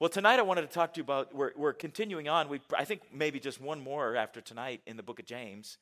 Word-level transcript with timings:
Well, 0.00 0.08
tonight 0.08 0.38
I 0.38 0.42
wanted 0.42 0.62
to 0.62 0.68
talk 0.68 0.94
to 0.94 0.98
you 0.98 1.04
about, 1.04 1.34
we're, 1.34 1.52
we're 1.54 1.74
continuing 1.74 2.26
on. 2.26 2.48
We, 2.48 2.62
I 2.74 2.86
think 2.86 3.02
maybe 3.12 3.38
just 3.38 3.60
one 3.60 3.84
more 3.84 4.16
after 4.16 4.40
tonight 4.40 4.80
in 4.86 4.96
the 4.96 5.02
book 5.02 5.20
of 5.20 5.26
James. 5.26 5.76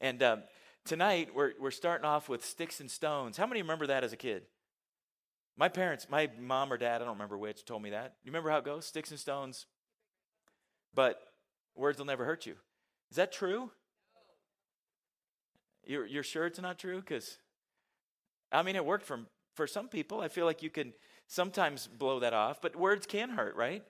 And 0.00 0.20
um, 0.20 0.42
tonight 0.84 1.28
we're, 1.32 1.52
we're 1.60 1.70
starting 1.70 2.04
off 2.04 2.28
with 2.28 2.44
sticks 2.44 2.80
and 2.80 2.90
stones. 2.90 3.36
How 3.36 3.46
many 3.46 3.62
remember 3.62 3.86
that 3.86 4.02
as 4.02 4.12
a 4.12 4.16
kid? 4.16 4.42
My 5.56 5.68
parents, 5.68 6.08
my 6.10 6.28
mom 6.40 6.72
or 6.72 6.76
dad, 6.76 6.96
I 6.96 7.04
don't 7.04 7.14
remember 7.14 7.38
which, 7.38 7.64
told 7.64 7.82
me 7.82 7.90
that. 7.90 8.16
You 8.24 8.32
remember 8.32 8.50
how 8.50 8.56
it 8.56 8.64
goes? 8.64 8.84
Sticks 8.84 9.12
and 9.12 9.20
stones, 9.20 9.66
but 10.92 11.20
words 11.76 11.98
will 11.98 12.06
never 12.06 12.24
hurt 12.24 12.46
you. 12.46 12.56
Is 13.12 13.16
that 13.16 13.30
true? 13.30 13.70
You're, 15.86 16.06
you're 16.06 16.24
sure 16.24 16.46
it's 16.46 16.60
not 16.60 16.80
true? 16.80 16.96
Because, 16.96 17.38
I 18.50 18.64
mean, 18.64 18.74
it 18.74 18.84
worked 18.84 19.06
for, 19.06 19.20
for 19.54 19.68
some 19.68 19.86
people. 19.86 20.20
I 20.20 20.26
feel 20.26 20.46
like 20.46 20.64
you 20.64 20.70
can 20.70 20.94
sometimes 21.26 21.86
blow 21.86 22.20
that 22.20 22.34
off, 22.34 22.60
but 22.60 22.76
words 22.76 23.06
can 23.06 23.30
hurt, 23.30 23.56
right? 23.56 23.82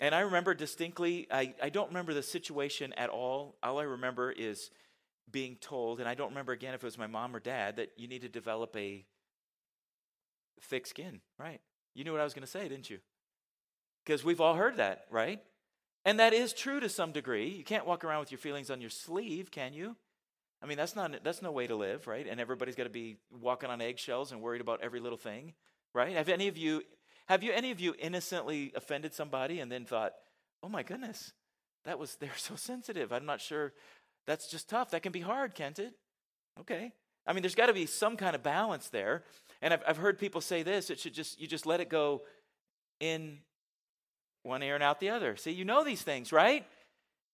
And 0.00 0.14
I 0.14 0.20
remember 0.20 0.54
distinctly, 0.54 1.26
I, 1.30 1.54
I 1.62 1.68
don't 1.68 1.88
remember 1.88 2.14
the 2.14 2.22
situation 2.22 2.92
at 2.96 3.10
all. 3.10 3.56
All 3.62 3.78
I 3.78 3.84
remember 3.84 4.32
is 4.32 4.70
being 5.30 5.56
told, 5.56 6.00
and 6.00 6.08
I 6.08 6.14
don't 6.14 6.30
remember 6.30 6.52
again 6.52 6.74
if 6.74 6.82
it 6.82 6.86
was 6.86 6.98
my 6.98 7.06
mom 7.06 7.36
or 7.36 7.40
dad, 7.40 7.76
that 7.76 7.90
you 7.96 8.08
need 8.08 8.22
to 8.22 8.28
develop 8.28 8.74
a 8.76 9.04
thick 10.60 10.86
skin, 10.86 11.20
right? 11.38 11.60
You 11.94 12.04
knew 12.04 12.12
what 12.12 12.20
I 12.20 12.24
was 12.24 12.34
going 12.34 12.44
to 12.44 12.50
say, 12.50 12.68
didn't 12.68 12.90
you? 12.90 12.98
Because 14.04 14.24
we've 14.24 14.40
all 14.40 14.54
heard 14.54 14.76
that, 14.78 15.06
right? 15.10 15.40
And 16.04 16.18
that 16.18 16.32
is 16.32 16.52
true 16.52 16.80
to 16.80 16.88
some 16.88 17.12
degree. 17.12 17.48
You 17.48 17.64
can't 17.64 17.86
walk 17.86 18.04
around 18.04 18.20
with 18.20 18.32
your 18.32 18.38
feelings 18.38 18.70
on 18.70 18.80
your 18.80 18.90
sleeve, 18.90 19.50
can 19.50 19.72
you? 19.72 19.96
I 20.62 20.66
mean, 20.66 20.76
that's 20.76 20.96
not 20.96 21.24
that's 21.24 21.42
no 21.42 21.50
way 21.50 21.66
to 21.66 21.74
live, 21.74 22.06
right? 22.06 22.26
And 22.28 22.40
everybody's 22.40 22.76
got 22.76 22.84
to 22.84 22.90
be 22.90 23.16
walking 23.30 23.68
on 23.68 23.80
eggshells 23.80 24.32
and 24.32 24.40
worried 24.40 24.60
about 24.60 24.80
every 24.80 25.00
little 25.00 25.18
thing 25.18 25.54
right? 25.94 26.14
Have 26.16 26.28
any 26.28 26.48
of 26.48 26.56
you 26.56 26.82
have 27.28 27.42
you 27.42 27.52
any 27.52 27.70
of 27.70 27.80
you 27.80 27.94
innocently 27.98 28.72
offended 28.74 29.14
somebody 29.14 29.60
and 29.60 29.70
then 29.70 29.84
thought, 29.84 30.12
"Oh 30.62 30.68
my 30.68 30.82
goodness, 30.82 31.32
that 31.84 31.98
was 31.98 32.16
they're 32.20 32.30
so 32.36 32.56
sensitive. 32.56 33.12
I'm 33.12 33.26
not 33.26 33.40
sure 33.40 33.72
that's 34.26 34.48
just 34.48 34.68
tough. 34.68 34.90
That 34.90 35.02
can 35.02 35.12
be 35.12 35.20
hard, 35.20 35.54
can't 35.54 35.78
it?" 35.78 35.94
Okay. 36.60 36.92
I 37.26 37.32
mean, 37.32 37.42
there's 37.42 37.54
got 37.54 37.66
to 37.66 37.72
be 37.72 37.86
some 37.86 38.16
kind 38.16 38.34
of 38.34 38.42
balance 38.42 38.88
there. 38.88 39.22
And 39.60 39.72
I've, 39.72 39.82
I've 39.86 39.96
heard 39.96 40.18
people 40.18 40.40
say 40.40 40.64
this, 40.64 40.90
it 40.90 40.98
should 40.98 41.14
just 41.14 41.40
you 41.40 41.46
just 41.46 41.66
let 41.66 41.80
it 41.80 41.88
go 41.88 42.22
in 43.00 43.38
one 44.42 44.62
ear 44.62 44.74
and 44.74 44.82
out 44.82 45.00
the 45.00 45.10
other. 45.10 45.36
See, 45.36 45.52
you 45.52 45.64
know 45.64 45.84
these 45.84 46.02
things, 46.02 46.32
right? 46.32 46.66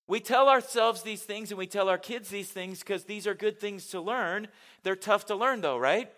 We 0.06 0.20
tell 0.20 0.48
ourselves 0.48 1.02
these 1.02 1.22
things 1.22 1.50
and 1.50 1.58
we 1.58 1.66
tell 1.66 1.88
our 1.88 1.98
kids 1.98 2.28
these 2.30 2.48
things 2.48 2.80
because 2.80 3.04
these 3.04 3.26
are 3.26 3.34
good 3.34 3.60
things 3.60 3.88
to 3.88 4.00
learn. 4.00 4.48
They're 4.82 4.96
tough 4.96 5.26
to 5.26 5.34
learn, 5.34 5.60
though, 5.60 5.76
right? 5.78 6.10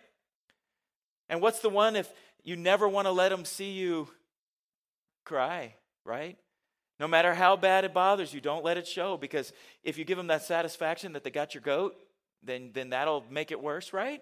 And 1.29 1.41
what's 1.41 1.61
the 1.61 1.69
one 1.69 1.97
if 1.97 2.13
you 2.45 2.57
never 2.57 2.89
want 2.89 3.07
to 3.07 3.13
let 3.13 3.31
them 3.31 3.45
see 3.45 3.73
you 3.73 4.09
cry, 5.25 5.75
right? 6.05 6.39
No 6.99 7.09
matter 7.09 7.33
how 7.35 7.57
bad 7.57 7.85
it 7.85 7.95
bothers 7.95 8.35
you, 8.35 8.41
don't 8.41 8.65
let 8.65 8.77
it 8.77 8.87
show 8.87 9.17
because 9.17 9.53
if 9.83 9.97
you 9.97 10.05
give 10.05 10.19
them 10.19 10.27
that 10.27 10.43
satisfaction 10.43 11.15
that 11.15 11.25
they 11.25 11.31
got 11.31 11.55
your 11.55 11.63
goat, 11.63 11.97
then, 12.43 12.71
then 12.75 12.91
that'll 12.91 13.25
make 13.31 13.51
it 13.51 13.63
worse, 13.63 13.93
right? 13.93 14.21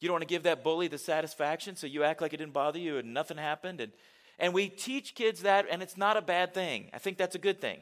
You 0.00 0.08
don't 0.08 0.14
want 0.14 0.22
to 0.22 0.34
give 0.34 0.44
that 0.44 0.62
bully 0.62 0.88
the 0.88 0.98
satisfaction, 0.98 1.76
so 1.76 1.86
you 1.86 2.04
act 2.04 2.20
like 2.20 2.32
it 2.32 2.38
didn't 2.38 2.52
bother 2.52 2.78
you 2.78 2.98
and 2.98 3.12
nothing 3.14 3.38
happened. 3.38 3.80
And, 3.80 3.92
and 4.38 4.52
we 4.52 4.68
teach 4.68 5.14
kids 5.14 5.42
that, 5.42 5.66
and 5.70 5.82
it's 5.82 5.96
not 5.96 6.16
a 6.16 6.22
bad 6.22 6.54
thing. 6.54 6.90
I 6.92 6.98
think 6.98 7.16
that's 7.18 7.34
a 7.34 7.38
good 7.38 7.60
thing. 7.60 7.80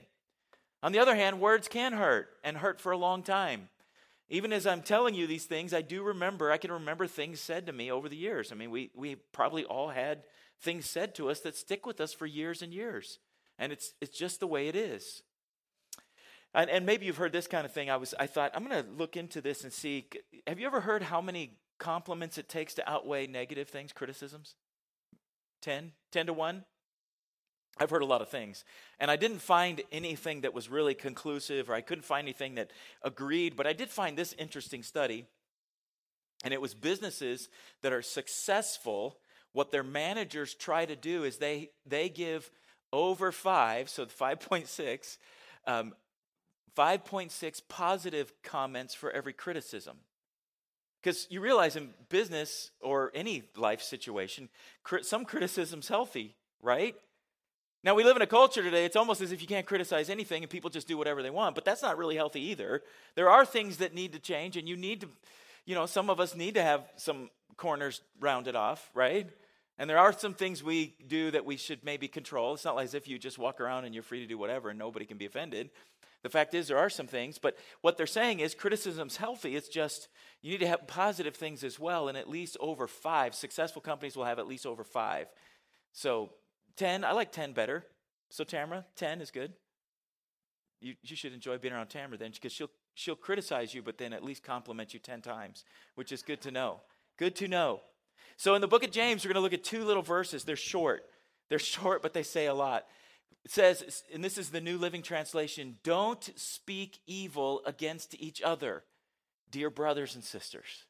On 0.83 0.93
the 0.93 0.99
other 0.99 1.17
hand, 1.17 1.41
words 1.41 1.67
can 1.67 1.93
hurt 1.93 2.29
and 2.45 2.57
hurt 2.57 2.81
for 2.81 2.93
a 2.93 2.99
long 2.99 3.23
time. 3.23 3.69
Even 4.35 4.53
as 4.53 4.67
I'm 4.67 4.83
telling 4.83 5.15
you 5.15 5.29
these 5.29 5.45
things, 5.45 5.73
I 5.73 5.81
do 5.81 6.03
remember, 6.03 6.51
I 6.51 6.57
can 6.57 6.73
remember 6.73 7.07
things 7.07 7.39
said 7.39 7.67
to 7.67 7.73
me 7.73 7.93
over 7.93 8.09
the 8.09 8.17
years. 8.17 8.51
I 8.51 8.57
mean, 8.57 8.73
we, 8.73 8.91
we 8.93 9.15
probably 9.15 9.65
all 9.65 9.91
had 9.91 10.25
things 10.61 10.91
said 10.91 11.15
to 11.15 11.31
us 11.31 11.39
that 11.43 11.55
stick 11.55 11.87
with 11.87 12.01
us 12.01 12.13
for 12.13 12.27
years 12.27 12.61
and 12.61 12.75
years. 12.75 13.21
And 13.61 13.71
it's, 13.71 13.95
it's 14.01 14.19
just 14.19 14.41
the 14.41 14.49
way 14.49 14.67
it 14.67 14.75
is. 14.75 15.23
And, 16.53 16.69
and 16.69 16.85
maybe 16.85 17.07
you've 17.07 17.17
heard 17.17 17.31
this 17.31 17.47
kind 17.47 17.65
of 17.65 17.71
thing. 17.71 17.91
I, 17.91 17.97
was, 17.97 18.13
I 18.19 18.27
thought, 18.27 18.51
I'm 18.57 18.67
going 18.67 18.83
to 18.83 18.91
look 18.91 19.17
into 19.17 19.41
this 19.41 19.63
and 19.63 19.73
see. 19.73 20.09
Have 20.49 20.59
you 20.59 20.67
ever 20.67 20.81
heard 20.81 21.05
how 21.05 21.21
many 21.21 21.59
compliments 21.79 22.37
it 22.37 22.49
takes 22.49 22.75
to 22.75 22.91
outweigh 22.91 23.29
negative 23.29 23.69
things, 23.69 23.93
criticisms? 23.93 24.57
10? 25.63 25.93
10 26.11 26.27
to 26.27 26.33
1? 26.33 26.65
I've 27.79 27.91
heard 27.91 28.03
a 28.03 28.07
lot 28.07 28.23
of 28.23 28.29
things. 28.29 28.65
And 29.01 29.11
I 29.11 29.17
didn't 29.17 29.41
find 29.41 29.83
anything 29.91 30.43
that 30.43 30.55
was 30.55 30.69
really 30.69 30.95
conclusive, 30.95 31.69
or 31.69 31.75
I 31.75 31.81
couldn't 31.81 32.05
find 32.05 32.25
anything 32.25 32.55
that 32.55 32.71
agreed, 33.03 33.57
but 33.57 33.67
I 33.67 33.73
did 33.73 33.91
find 33.91 34.17
this 34.17 34.35
interesting 34.39 34.83
study. 34.83 35.27
And 36.45 36.55
it 36.55 36.61
was 36.61 36.75
businesses 36.75 37.49
that 37.83 37.93
are 37.93 38.03
successful. 38.03 39.19
What 39.53 39.73
their 39.73 39.83
managers 39.83 40.55
try 40.55 40.85
to 40.85 40.95
do 40.95 41.25
is 41.25 41.39
they, 41.39 41.71
they 41.87 42.09
give 42.09 42.51
over 42.93 43.33
five, 43.33 43.89
so 43.89 44.07
5.6, 44.07 45.19
um, 45.67 45.95
5.6 46.77 47.61
positive 47.69 48.33
comments 48.43 48.95
for 48.95 49.11
every 49.11 49.33
criticism. 49.33 49.97
Because 51.03 51.27
you 51.29 51.41
realize 51.41 51.77
in 51.77 51.91
business 52.09 52.71
or 52.81 53.11
any 53.15 53.43
life 53.57 53.83
situation, 53.83 54.49
some 55.03 55.25
criticism's 55.25 55.89
healthy, 55.89 56.37
right? 56.63 56.95
Now, 57.85 57.95
we 57.95 58.03
live 58.03 58.17
in 58.17 58.23
a 58.23 58.27
culture 58.27 58.63
today, 58.63 58.87
it's 58.87 58.97
almost 58.97 59.21
as 59.21 59.31
if 59.31 59.43
you 59.43 59.47
can't 59.47 59.67
criticize 59.67 60.09
anything 60.09 60.43
and 60.43 60.51
people 60.51 60.71
just 60.71 60.89
do 60.89 60.97
whatever 60.97 61.23
they 61.23 61.29
want, 61.29 61.55
but 61.55 61.67
that's 61.67 61.83
not 61.83 61.99
really 61.99 62.17
healthy 62.17 62.41
either. 62.41 62.83
There 63.15 63.29
are 63.29 63.45
things 63.45 63.77
that 63.77 63.93
need 63.93 64.15
to 64.15 64.19
change, 64.19 64.57
and 64.57 64.67
you 64.67 64.75
need 64.75 65.03
to, 65.03 65.09
you 65.67 65.75
know, 65.75 65.85
some 65.85 66.09
of 66.09 66.19
us 66.19 66.35
need 66.35 66.55
to 66.55 66.63
have 66.63 66.91
some 66.97 67.29
corners 67.59 68.01
rounded 68.19 68.57
off, 68.57 68.91
right? 68.95 69.29
And 69.77 69.91
there 69.91 69.99
are 69.99 70.15
some 70.15 70.33
things 70.33 70.65
we 70.65 70.95
do 71.07 71.31
that 71.33 71.45
we 71.45 71.59
should 71.59 71.85
maybe 71.85 72.09
control. 72.09 72.55
It's 72.55 72.65
not 72.65 72.75
like 72.75 72.87
as 72.87 72.95
if 72.95 73.07
you 73.07 73.19
just 73.19 73.39
walk 73.39 73.61
around 73.61 73.85
and 73.85 73.93
you're 73.93 74.03
free 74.03 74.21
to 74.21 74.27
do 74.27 74.39
whatever 74.39 74.71
and 74.71 74.79
nobody 74.79 75.05
can 75.05 75.19
be 75.19 75.27
offended. 75.27 75.69
The 76.23 76.31
fact 76.31 76.55
is, 76.55 76.69
there 76.69 76.79
are 76.79 76.89
some 76.89 77.07
things, 77.07 77.37
but 77.37 77.55
what 77.83 77.99
they're 77.99 78.07
saying 78.07 78.41
is 78.41 78.55
criticism's 78.55 79.19
healthy. 79.19 79.57
It's 79.57 79.69
just 79.69 80.09
you 80.41 80.53
need 80.53 80.61
to 80.61 80.69
have 80.69 80.87
positive 80.87 81.37
things 81.37 81.63
as 81.63 81.79
well, 81.79 82.09
and 82.09 82.17
at 82.17 82.31
least 82.31 82.57
over 82.61 82.87
five. 82.87 83.35
Successful 83.35 83.83
companies 83.83 84.17
will 84.17 84.25
have 84.25 84.39
at 84.39 84.47
least 84.47 84.65
over 84.65 84.85
five. 84.85 85.27
So 85.93 86.31
10, 86.77 87.05
I 87.05 87.13
like 87.13 87.33
10 87.33 87.53
better. 87.53 87.85
So 88.31 88.45
Tamara, 88.45 88.85
10 88.97 89.21
is 89.21 89.31
good. 89.31 89.53
You, 90.81 90.95
you 91.03 91.17
should 91.17 91.33
enjoy 91.33 91.59
being 91.59 91.73
around 91.73 91.89
Tamara 91.89 92.19
then 92.19 92.33
because 92.33 92.53
she'll, 92.53 92.71
she'll 92.95 93.17
criticize 93.17 93.75
you, 93.75 93.83
but 93.83 93.99
then 93.99 94.13
at 94.13 94.25
least 94.25 94.43
compliment 94.43 94.93
you 94.93 95.01
10 95.01 95.23
times, 95.23 95.65
which 95.95 96.13
is 96.13 96.23
good 96.23 96.41
to 96.43 96.51
know. 96.51 96.81
Good 97.17 97.37
to 97.37 97.49
know. 97.49 97.81
So 98.37 98.55
in 98.55 98.61
the 98.61 98.69
book 98.69 98.85
of 98.85 98.91
James, 98.91 99.25
we're 99.25 99.33
going 99.33 99.41
to 99.41 99.43
look 99.43 99.53
at 99.53 99.65
two 99.65 99.85
little 99.85 100.03
verses. 100.03 100.45
They're 100.45 100.57
short. 100.57 101.05
They're 101.49 101.59
short, 101.61 102.03
but 102.03 102.13
they 102.13 102.23
say 102.23 102.47
a 102.47 102.55
lot. 102.55 102.87
It 103.45 103.51
says, 103.51 104.03
and 104.13 104.25
this 104.25 104.39
is 104.39 104.51
the 104.51 104.61
New 104.61 104.79
Living 104.79 105.03
Translation 105.03 105.77
don't 105.83 106.31
speak 106.35 106.99
evil 107.07 107.61
against 107.67 108.15
each 108.19 108.41
other, 108.43 108.85
dear 109.51 109.69
brothers 109.71 110.15
and 110.15 110.25
sisters. 110.25 110.87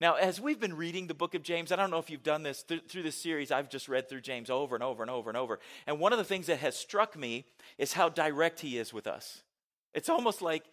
Now, 0.00 0.14
as 0.14 0.40
we've 0.40 0.60
been 0.60 0.76
reading 0.76 1.06
the 1.06 1.14
book 1.14 1.34
of 1.34 1.42
James, 1.42 1.72
I 1.72 1.76
don't 1.76 1.90
know 1.90 1.98
if 1.98 2.10
you've 2.10 2.22
done 2.22 2.42
this 2.42 2.62
th- 2.62 2.84
through 2.88 3.02
this 3.02 3.16
series, 3.16 3.50
I've 3.50 3.70
just 3.70 3.88
read 3.88 4.08
through 4.08 4.20
James 4.20 4.50
over 4.50 4.74
and 4.74 4.84
over 4.84 5.02
and 5.02 5.10
over 5.10 5.30
and 5.30 5.36
over. 5.36 5.58
And 5.86 5.98
one 5.98 6.12
of 6.12 6.18
the 6.18 6.24
things 6.24 6.46
that 6.46 6.58
has 6.58 6.76
struck 6.76 7.16
me 7.16 7.46
is 7.78 7.94
how 7.94 8.10
direct 8.10 8.60
he 8.60 8.76
is 8.76 8.92
with 8.92 9.06
us. 9.06 9.42
It's 9.94 10.10
almost 10.10 10.42
like 10.42 10.64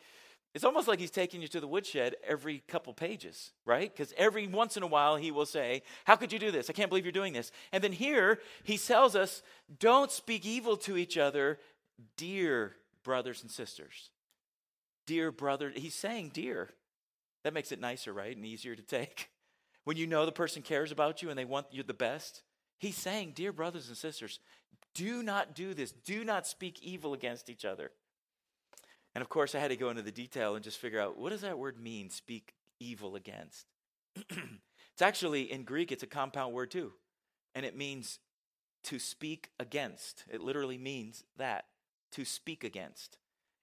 it's 0.54 0.64
almost 0.64 0.88
like 0.88 1.00
he's 1.00 1.10
taking 1.10 1.42
you 1.42 1.48
to 1.48 1.60
the 1.60 1.68
woodshed 1.68 2.16
every 2.28 2.62
couple 2.68 2.94
pages, 2.94 3.54
right? 3.66 3.92
Because 3.92 4.14
every 4.18 4.46
once 4.46 4.78
in 4.78 4.84
a 4.84 4.88
while 4.88 5.16
he 5.16 5.32
will 5.32 5.48
say, 5.48 5.82
How 6.04 6.16
could 6.16 6.32
you 6.32 6.38
do 6.38 6.52
this? 6.52 6.70
I 6.70 6.74
can't 6.74 6.90
believe 6.90 7.06
you're 7.06 7.12
doing 7.12 7.34
this. 7.34 7.52
And 7.72 7.84
then 7.84 7.94
here 7.94 8.40
he 8.64 8.78
tells 8.78 9.16
us, 9.16 9.42
Don't 9.80 10.12
speak 10.12 10.46
evil 10.46 10.78
to 10.78 10.96
each 10.96 11.18
other, 11.18 11.60
dear 12.18 12.76
brothers 13.04 13.42
and 13.42 13.50
sisters. 13.50 14.12
Dear 15.08 15.32
brother, 15.32 15.72
he's 15.76 15.96
saying 15.96 16.32
dear. 16.34 16.70
That 17.44 17.54
makes 17.54 17.72
it 17.72 17.80
nicer, 17.80 18.14
right? 18.14 18.36
And 18.36 18.46
easier 18.46 18.76
to 18.76 18.84
take. 18.84 19.30
When 19.86 19.98
you 19.98 20.08
know 20.08 20.26
the 20.26 20.32
person 20.32 20.62
cares 20.62 20.94
about 20.94 21.22
you 21.22 21.30
and 21.30 21.38
they 21.38 21.44
want 21.44 21.66
you 21.72 21.84
the 21.84 21.94
best. 21.94 22.42
He's 22.80 22.96
saying, 22.96 23.34
Dear 23.36 23.52
brothers 23.52 23.90
and 23.90 23.98
sisters, 23.98 24.40
do 24.96 25.22
not 25.22 25.56
do 25.56 25.74
this. 25.74 25.92
Do 25.92 26.24
not 26.24 26.48
speak 26.48 26.82
evil 26.82 27.14
against 27.14 27.50
each 27.50 27.66
other. 27.66 27.92
And 29.16 29.22
of 29.22 29.30
course, 29.30 29.56
I 29.56 29.60
had 29.60 29.72
to 29.72 29.76
go 29.76 29.90
into 29.90 30.02
the 30.02 30.12
detail 30.12 30.56
and 30.56 30.64
just 30.64 30.78
figure 30.78 31.00
out 31.00 31.18
what 31.18 31.32
does 31.32 31.42
that 31.42 31.60
word 31.60 31.80
mean, 31.80 32.10
speak 32.10 32.54
evil 32.80 33.16
against? 33.16 33.66
it's 34.16 35.02
actually, 35.02 35.52
in 35.52 35.64
Greek, 35.64 35.92
it's 35.92 36.04
a 36.04 36.08
compound 36.08 36.54
word 36.54 36.72
too. 36.72 36.94
And 37.56 37.66
it 37.66 37.78
means 37.78 38.20
to 38.86 39.00
speak 39.00 39.50
against. 39.60 40.26
It 40.32 40.42
literally 40.42 40.78
means 40.78 41.24
that, 41.38 41.66
to 42.14 42.26
speak 42.26 42.64
against. 42.64 43.18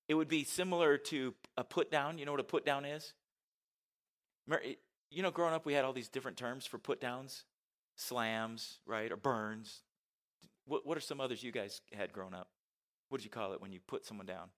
It 0.09 0.15
would 0.15 0.29
be 0.29 0.45
similar 0.45 0.97
to 0.99 1.35
a 1.57 1.65
put 1.65 1.91
down. 1.91 2.19
You 2.19 2.27
know 2.27 2.33
what 2.33 2.41
a 2.41 2.45
put 2.45 2.65
down 2.65 2.85
is? 2.85 3.13
You 5.11 5.23
know, 5.23 5.31
growing 5.31 5.55
up, 5.55 5.67
we 5.67 5.75
had 5.75 5.85
all 5.85 5.93
these 5.93 6.09
different 6.09 6.37
terms 6.37 6.67
for 6.67 6.79
put 6.79 7.01
downs, 7.01 7.45
slams, 7.97 8.79
right, 8.87 9.11
or 9.11 9.17
burns. 9.17 9.83
What, 10.67 10.87
what 10.87 10.97
are 10.97 11.01
some 11.01 11.21
others 11.21 11.43
you 11.43 11.53
guys 11.53 11.81
had 11.93 12.13
growing 12.13 12.35
up? 12.35 12.49
What 13.09 13.19
did 13.19 13.25
you 13.25 13.31
call 13.31 13.53
it 13.53 13.61
when 13.61 13.73
you 13.73 13.81
put 13.87 14.07
someone 14.07 14.27
down? 14.27 14.51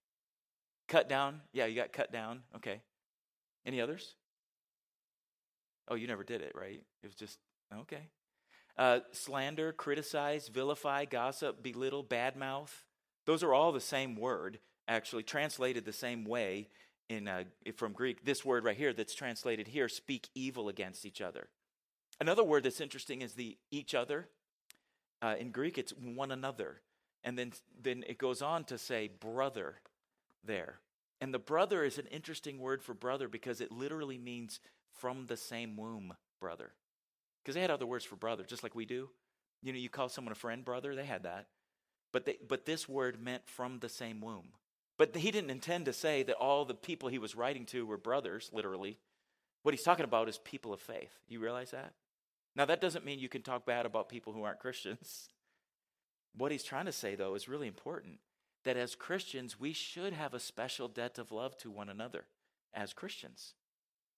Cut 0.89 1.09
down? 1.09 1.41
Yeah, 1.53 1.67
you 1.67 1.75
got 1.75 1.93
cut 1.93 2.13
down. 2.13 2.43
Okay. 2.57 2.83
Any 3.65 3.81
others? 3.81 4.15
Oh, 5.89 5.95
you 5.95 6.07
never 6.07 6.25
did 6.25 6.43
it, 6.43 6.53
right? 6.55 6.83
It 7.03 7.07
was 7.07 7.15
just, 7.15 7.39
okay. 7.81 8.09
Uh, 8.77 9.01
slander, 9.13 9.73
criticize, 9.73 10.49
vilify, 10.49 11.05
gossip, 11.07 11.63
belittle, 11.63 12.05
badmouth. 12.05 12.83
Those 13.27 13.43
are 13.43 13.55
all 13.55 13.73
the 13.73 13.81
same 13.81 14.17
word, 14.17 14.59
actually, 14.87 15.23
translated 15.23 15.85
the 15.85 15.93
same 15.93 16.25
way 16.25 16.69
in, 17.13 17.29
uh, 17.29 17.45
from 17.77 17.93
Greek. 17.93 18.25
This 18.25 18.45
word 18.45 18.65
right 18.65 18.77
here 18.77 18.93
that's 18.93 19.15
translated 19.15 19.69
here, 19.69 19.89
speak 19.89 20.29
evil 20.35 20.69
against 20.69 21.05
each 21.05 21.21
other. 21.21 21.49
Another 22.21 22.45
word 22.45 22.65
that's 22.65 22.81
interesting 22.81 23.23
is 23.23 23.35
the 23.35 23.59
each 23.71 23.95
other. 23.95 24.29
Uh, 25.21 25.35
in 25.39 25.51
Greek, 25.51 25.79
it's 25.79 25.93
one 25.93 26.31
another. 26.31 26.81
And 27.25 27.39
then, 27.39 27.53
then 27.81 28.05
it 28.09 28.19
goes 28.19 28.43
on 28.43 28.65
to 28.65 28.79
say 28.79 29.11
brother 29.21 29.77
there. 30.45 30.81
And 31.21 31.33
the 31.33 31.39
brother 31.39 31.85
is 31.85 31.99
an 31.99 32.07
interesting 32.07 32.59
word 32.59 32.83
for 32.83 32.95
brother 32.95 33.29
because 33.29 33.61
it 33.61 33.71
literally 33.71 34.19
means 34.19 34.59
from 34.93 35.27
the 35.27 35.37
same 35.37 35.77
womb, 35.77 36.15
brother. 36.41 36.73
Because 37.43 37.55
they 37.55 37.61
had 37.61 37.71
other 37.71 37.87
words 37.87 38.05
for 38.05 38.17
brother, 38.17 38.45
just 38.45 38.63
like 38.63 38.75
we 38.75 38.85
do. 38.85 39.09
You 39.63 39.73
know, 39.73 39.79
you 39.79 39.89
call 39.89 40.09
someone 40.09 40.33
a 40.33 40.37
friend 40.37 40.65
brother, 40.65 40.95
they 40.95 41.05
had 41.05 41.23
that. 41.23 41.47
But, 42.13 42.27
they, 42.27 42.39
but 42.47 42.67
this 42.67 42.89
word 42.89 43.23
meant 43.23 43.47
from 43.47 43.79
the 43.79 43.89
same 43.89 44.21
womb. 44.21 44.49
But 45.03 45.17
he 45.17 45.33
didn't 45.33 45.51
intend 45.51 45.87
to 45.87 45.93
say 45.93 46.23
that 46.23 46.37
all 46.37 46.65
the 46.65 46.75
people 46.75 47.09
he 47.09 47.19
was 47.19 47.35
writing 47.35 47.67
to 47.67 47.85
were 47.85 47.97
brothers, 47.97 48.51
literally. 48.53 48.99
What 49.65 49.75
he's 49.75 49.83
talking 49.83 50.05
about 50.05 50.29
is 50.29 50.39
people 50.39 50.73
of 50.73 50.81
faith. 50.81 51.11
You 51.27 51.41
realize 51.41 51.73
that? 51.73 51.95
Now, 52.55 52.67
that 52.67 52.81
doesn't 52.81 53.05
mean 53.05 53.19
you 53.19 53.29
can 53.29 53.43
talk 53.43 53.67
bad 53.67 53.85
about 53.85 54.09
people 54.09 54.33
who 54.33 54.45
aren't 54.45 54.61
Christians. 54.61 55.29
What 56.37 56.53
he's 56.53 56.63
trying 56.63 56.87
to 56.87 56.93
say, 56.93 57.17
though, 57.17 57.35
is 57.35 57.49
really 57.49 57.67
important 57.67 58.21
that 58.65 58.77
as 58.77 58.95
Christians, 58.95 59.59
we 59.59 59.73
should 59.73 60.13
have 60.13 60.35
a 60.35 60.39
special 60.39 60.87
debt 60.87 61.19
of 61.19 61.33
love 61.33 61.57
to 61.59 61.71
one 61.71 61.89
another 61.89 62.27
as 62.73 62.93
Christians. 62.93 63.55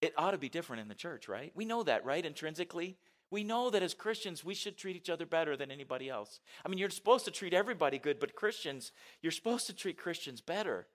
It 0.03 0.13
ought 0.19 0.33
to 0.33 0.39
be 0.39 0.51
different 0.51 0.83
in 0.83 0.89
the 0.89 0.95
church, 0.95 1.29
right? 1.29 1.51
We 1.55 1.65
know 1.65 1.83
that, 1.85 2.05
right? 2.05 2.25
Intrinsically. 2.25 2.99
We 3.35 3.43
know 3.43 3.69
that 3.69 3.83
as 3.83 3.95
Christians, 3.95 4.45
we 4.45 4.55
should 4.55 4.79
treat 4.79 4.95
each 4.95 5.11
other 5.11 5.27
better 5.27 5.57
than 5.57 5.73
anybody 5.73 6.09
else. 6.09 6.39
I 6.65 6.69
mean, 6.69 6.79
you're 6.79 6.89
supposed 6.89 7.25
to 7.25 7.33
treat 7.33 7.53
everybody 7.53 7.99
good, 7.99 8.21
but 8.21 8.37
Christians, 8.37 8.93
you're 9.23 9.33
supposed 9.33 9.67
to 9.67 9.73
treat 9.73 9.99
Christians 9.99 10.41
better, 10.41 10.87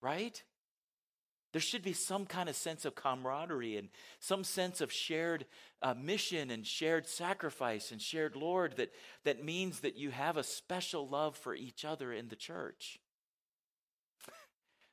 right? 0.00 0.42
There 1.52 1.60
should 1.60 1.84
be 1.84 1.92
some 1.92 2.26
kind 2.26 2.48
of 2.48 2.56
sense 2.56 2.84
of 2.84 2.96
camaraderie 2.96 3.76
and 3.76 3.90
some 4.18 4.42
sense 4.42 4.80
of 4.80 4.90
shared 4.90 5.46
uh, 5.82 5.94
mission 5.94 6.50
and 6.50 6.66
shared 6.66 7.06
sacrifice 7.06 7.92
and 7.92 8.02
shared 8.02 8.34
Lord 8.34 8.76
that, 8.78 8.90
that 9.22 9.44
means 9.44 9.78
that 9.78 9.96
you 9.96 10.10
have 10.10 10.36
a 10.36 10.42
special 10.42 11.08
love 11.08 11.36
for 11.36 11.54
each 11.54 11.84
other 11.84 12.12
in 12.12 12.26
the 12.26 12.34
church. 12.34 12.98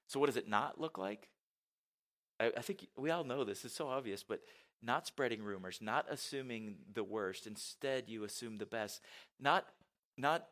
so, 0.06 0.20
what 0.20 0.28
does 0.28 0.38
it 0.38 0.48
not 0.48 0.80
look 0.80 1.00
like? 1.00 1.31
I, 2.42 2.52
I 2.58 2.62
think 2.62 2.88
we 2.98 3.12
all 3.12 3.24
know 3.24 3.44
this, 3.44 3.64
it's 3.64 3.76
so 3.76 3.88
obvious, 3.88 4.24
but 4.24 4.42
not 4.84 5.06
spreading 5.06 5.44
rumors, 5.44 5.80
not 5.82 6.06
assuming 6.10 6.78
the 6.94 7.04
worst. 7.04 7.46
Instead, 7.46 8.06
you 8.08 8.24
assume 8.24 8.58
the 8.58 8.66
best. 8.66 9.02
Not, 9.40 9.66
not, 10.18 10.48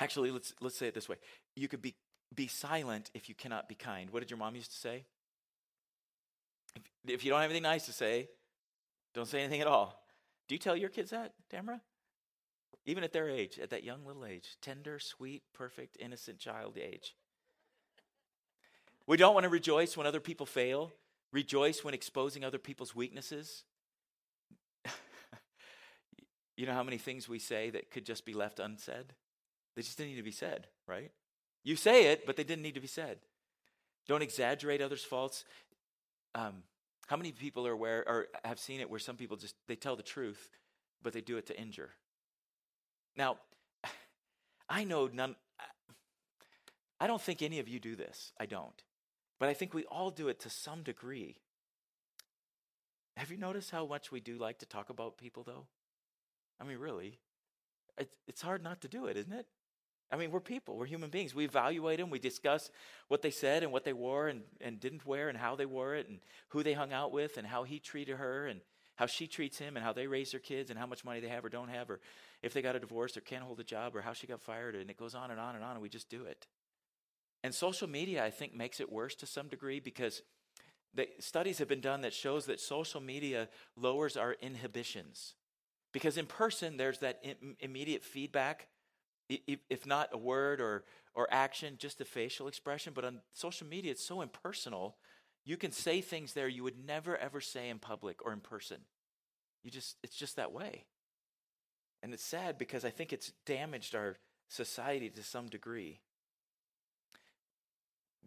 actually, 0.00 0.30
let's, 0.30 0.52
let's 0.60 0.76
say 0.76 0.88
it 0.88 0.94
this 0.94 1.08
way. 1.08 1.16
You 1.54 1.68
could 1.68 1.82
be 1.82 1.94
be 2.34 2.46
silent 2.46 3.10
if 3.14 3.28
you 3.28 3.34
cannot 3.34 3.68
be 3.68 3.74
kind. 3.74 4.10
What 4.10 4.20
did 4.20 4.30
your 4.30 4.38
mom 4.38 4.56
used 4.56 4.72
to 4.72 4.76
say? 4.76 5.04
If, 6.74 6.82
if 7.06 7.24
you 7.24 7.30
don't 7.30 7.40
have 7.40 7.50
anything 7.50 7.62
nice 7.62 7.86
to 7.86 7.92
say, 7.92 8.28
don't 9.14 9.28
say 9.28 9.40
anything 9.40 9.60
at 9.60 9.66
all. 9.66 10.02
Do 10.48 10.54
you 10.54 10.58
tell 10.58 10.76
your 10.76 10.90
kids 10.90 11.10
that, 11.10 11.32
Tamara? 11.50 11.80
Even 12.84 13.02
at 13.02 13.12
their 13.12 13.28
age, 13.28 13.58
at 13.58 13.70
that 13.70 13.84
young 13.84 14.04
little 14.04 14.24
age, 14.24 14.56
tender, 14.60 14.98
sweet, 14.98 15.42
perfect, 15.54 15.96
innocent 15.98 16.38
child 16.38 16.76
age. 16.78 17.14
We 19.06 19.16
don't 19.16 19.34
want 19.34 19.44
to 19.44 19.50
rejoice 19.50 19.96
when 19.96 20.06
other 20.06 20.20
people 20.20 20.46
fail, 20.46 20.92
rejoice 21.32 21.84
when 21.84 21.94
exposing 21.94 22.44
other 22.44 22.58
people's 22.58 22.94
weaknesses. 22.94 23.62
you 26.56 26.66
know 26.66 26.72
how 26.72 26.82
many 26.82 26.98
things 26.98 27.28
we 27.28 27.38
say 27.38 27.70
that 27.70 27.90
could 27.90 28.04
just 28.04 28.24
be 28.24 28.34
left 28.34 28.58
unsaid? 28.58 29.12
They 29.76 29.82
just 29.82 29.96
didn't 29.96 30.10
need 30.10 30.16
to 30.16 30.22
be 30.22 30.32
said, 30.32 30.66
right? 30.88 31.12
You 31.62 31.76
say 31.76 32.06
it, 32.06 32.26
but 32.26 32.36
they 32.36 32.44
didn't 32.44 32.62
need 32.62 32.74
to 32.74 32.80
be 32.80 32.86
said. 32.86 33.18
Don't 34.08 34.22
exaggerate 34.22 34.80
others' 34.80 35.04
faults. 35.04 35.44
Um, 36.34 36.62
how 37.06 37.16
many 37.16 37.32
people 37.32 37.66
are 37.66 37.72
aware 37.72 38.04
or 38.06 38.26
have 38.44 38.58
seen 38.58 38.80
it 38.80 38.90
where 38.90 38.98
some 38.98 39.16
people 39.16 39.36
just 39.36 39.54
they 39.68 39.76
tell 39.76 39.96
the 39.96 40.02
truth, 40.02 40.48
but 41.02 41.12
they 41.12 41.20
do 41.20 41.36
it 41.36 41.46
to 41.46 41.60
injure? 41.60 41.90
Now, 43.16 43.38
I 44.68 44.84
know 44.84 45.08
none. 45.12 45.36
I 46.98 47.06
don't 47.06 47.20
think 47.20 47.42
any 47.42 47.60
of 47.60 47.68
you 47.68 47.78
do 47.78 47.94
this. 47.94 48.32
I 48.40 48.46
don't. 48.46 48.82
But 49.38 49.48
I 49.48 49.54
think 49.54 49.74
we 49.74 49.84
all 49.84 50.10
do 50.10 50.28
it 50.28 50.40
to 50.40 50.50
some 50.50 50.82
degree. 50.82 51.36
Have 53.16 53.30
you 53.30 53.36
noticed 53.36 53.70
how 53.70 53.86
much 53.86 54.12
we 54.12 54.20
do 54.20 54.36
like 54.36 54.58
to 54.58 54.66
talk 54.66 54.90
about 54.90 55.18
people, 55.18 55.42
though? 55.42 55.66
I 56.60 56.64
mean, 56.64 56.78
really, 56.78 57.18
it's 58.26 58.42
hard 58.42 58.62
not 58.62 58.80
to 58.82 58.88
do 58.88 59.06
it, 59.06 59.16
isn't 59.16 59.32
it? 59.32 59.46
I 60.10 60.16
mean, 60.16 60.30
we're 60.30 60.40
people, 60.40 60.76
we're 60.76 60.86
human 60.86 61.10
beings. 61.10 61.34
We 61.34 61.44
evaluate 61.44 61.98
them, 61.98 62.10
we 62.10 62.18
discuss 62.18 62.70
what 63.08 63.22
they 63.22 63.30
said 63.30 63.62
and 63.62 63.72
what 63.72 63.84
they 63.84 63.92
wore 63.92 64.28
and, 64.28 64.42
and 64.60 64.78
didn't 64.78 65.04
wear 65.04 65.28
and 65.28 65.36
how 65.36 65.56
they 65.56 65.66
wore 65.66 65.94
it 65.96 66.08
and 66.08 66.20
who 66.48 66.62
they 66.62 66.74
hung 66.74 66.92
out 66.92 67.10
with 67.10 67.36
and 67.36 67.46
how 67.46 67.64
he 67.64 67.80
treated 67.80 68.16
her 68.16 68.46
and 68.46 68.60
how 68.94 69.06
she 69.06 69.26
treats 69.26 69.58
him 69.58 69.76
and 69.76 69.84
how 69.84 69.92
they 69.92 70.06
raise 70.06 70.30
their 70.30 70.40
kids 70.40 70.70
and 70.70 70.78
how 70.78 70.86
much 70.86 71.04
money 71.04 71.20
they 71.20 71.28
have 71.28 71.44
or 71.44 71.48
don't 71.48 71.68
have 71.68 71.90
or 71.90 72.00
if 72.42 72.52
they 72.54 72.62
got 72.62 72.76
a 72.76 72.80
divorce 72.80 73.16
or 73.16 73.20
can't 73.20 73.42
hold 73.42 73.58
a 73.58 73.64
job 73.64 73.96
or 73.96 74.00
how 74.00 74.12
she 74.12 74.26
got 74.26 74.40
fired 74.40 74.76
and 74.76 74.88
it 74.88 74.96
goes 74.96 75.14
on 75.14 75.30
and 75.30 75.40
on 75.40 75.56
and 75.56 75.64
on 75.64 75.72
and 75.72 75.82
we 75.82 75.88
just 75.88 76.08
do 76.08 76.24
it. 76.24 76.46
And 77.42 77.54
social 77.54 77.88
media, 77.88 78.24
I 78.24 78.30
think, 78.30 78.54
makes 78.54 78.80
it 78.80 78.90
worse 78.90 79.14
to 79.16 79.26
some 79.26 79.48
degree 79.48 79.80
because 79.80 80.22
the 80.94 81.08
studies 81.20 81.58
have 81.58 81.68
been 81.68 81.80
done 81.80 82.00
that 82.00 82.14
shows 82.14 82.46
that 82.46 82.60
social 82.60 83.00
media 83.00 83.48
lowers 83.76 84.16
our 84.16 84.34
inhibitions. 84.40 85.34
Because 85.92 86.16
in 86.16 86.26
person, 86.26 86.76
there's 86.76 86.98
that 86.98 87.24
immediate 87.60 88.02
feedback 88.02 88.68
if 89.28 89.86
not 89.86 90.10
a 90.12 90.18
word 90.18 90.60
or, 90.60 90.84
or 91.14 91.26
action, 91.30 91.76
just 91.78 92.00
a 92.00 92.04
facial 92.04 92.48
expression. 92.48 92.92
But 92.94 93.04
on 93.04 93.20
social 93.32 93.66
media, 93.66 93.90
it's 93.90 94.04
so 94.04 94.20
impersonal. 94.20 94.96
You 95.44 95.56
can 95.56 95.72
say 95.72 96.00
things 96.00 96.32
there 96.32 96.48
you 96.48 96.62
would 96.62 96.84
never 96.84 97.16
ever 97.16 97.40
say 97.40 97.68
in 97.68 97.78
public 97.78 98.24
or 98.24 98.32
in 98.32 98.40
person. 98.40 98.78
You 99.62 99.70
just 99.70 99.96
it's 100.02 100.16
just 100.16 100.36
that 100.36 100.52
way. 100.52 100.84
And 102.02 102.12
it's 102.12 102.24
sad 102.24 102.58
because 102.58 102.84
I 102.84 102.90
think 102.90 103.12
it's 103.12 103.32
damaged 103.46 103.94
our 103.94 104.16
society 104.48 105.08
to 105.10 105.22
some 105.22 105.48
degree. 105.48 106.00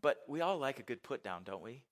But 0.02 0.18
we 0.28 0.42
all 0.42 0.58
like 0.58 0.80
a 0.80 0.84
good 0.84 1.04
put 1.04 1.24
down, 1.24 1.44
don't 1.44 1.62
we? 1.62 1.84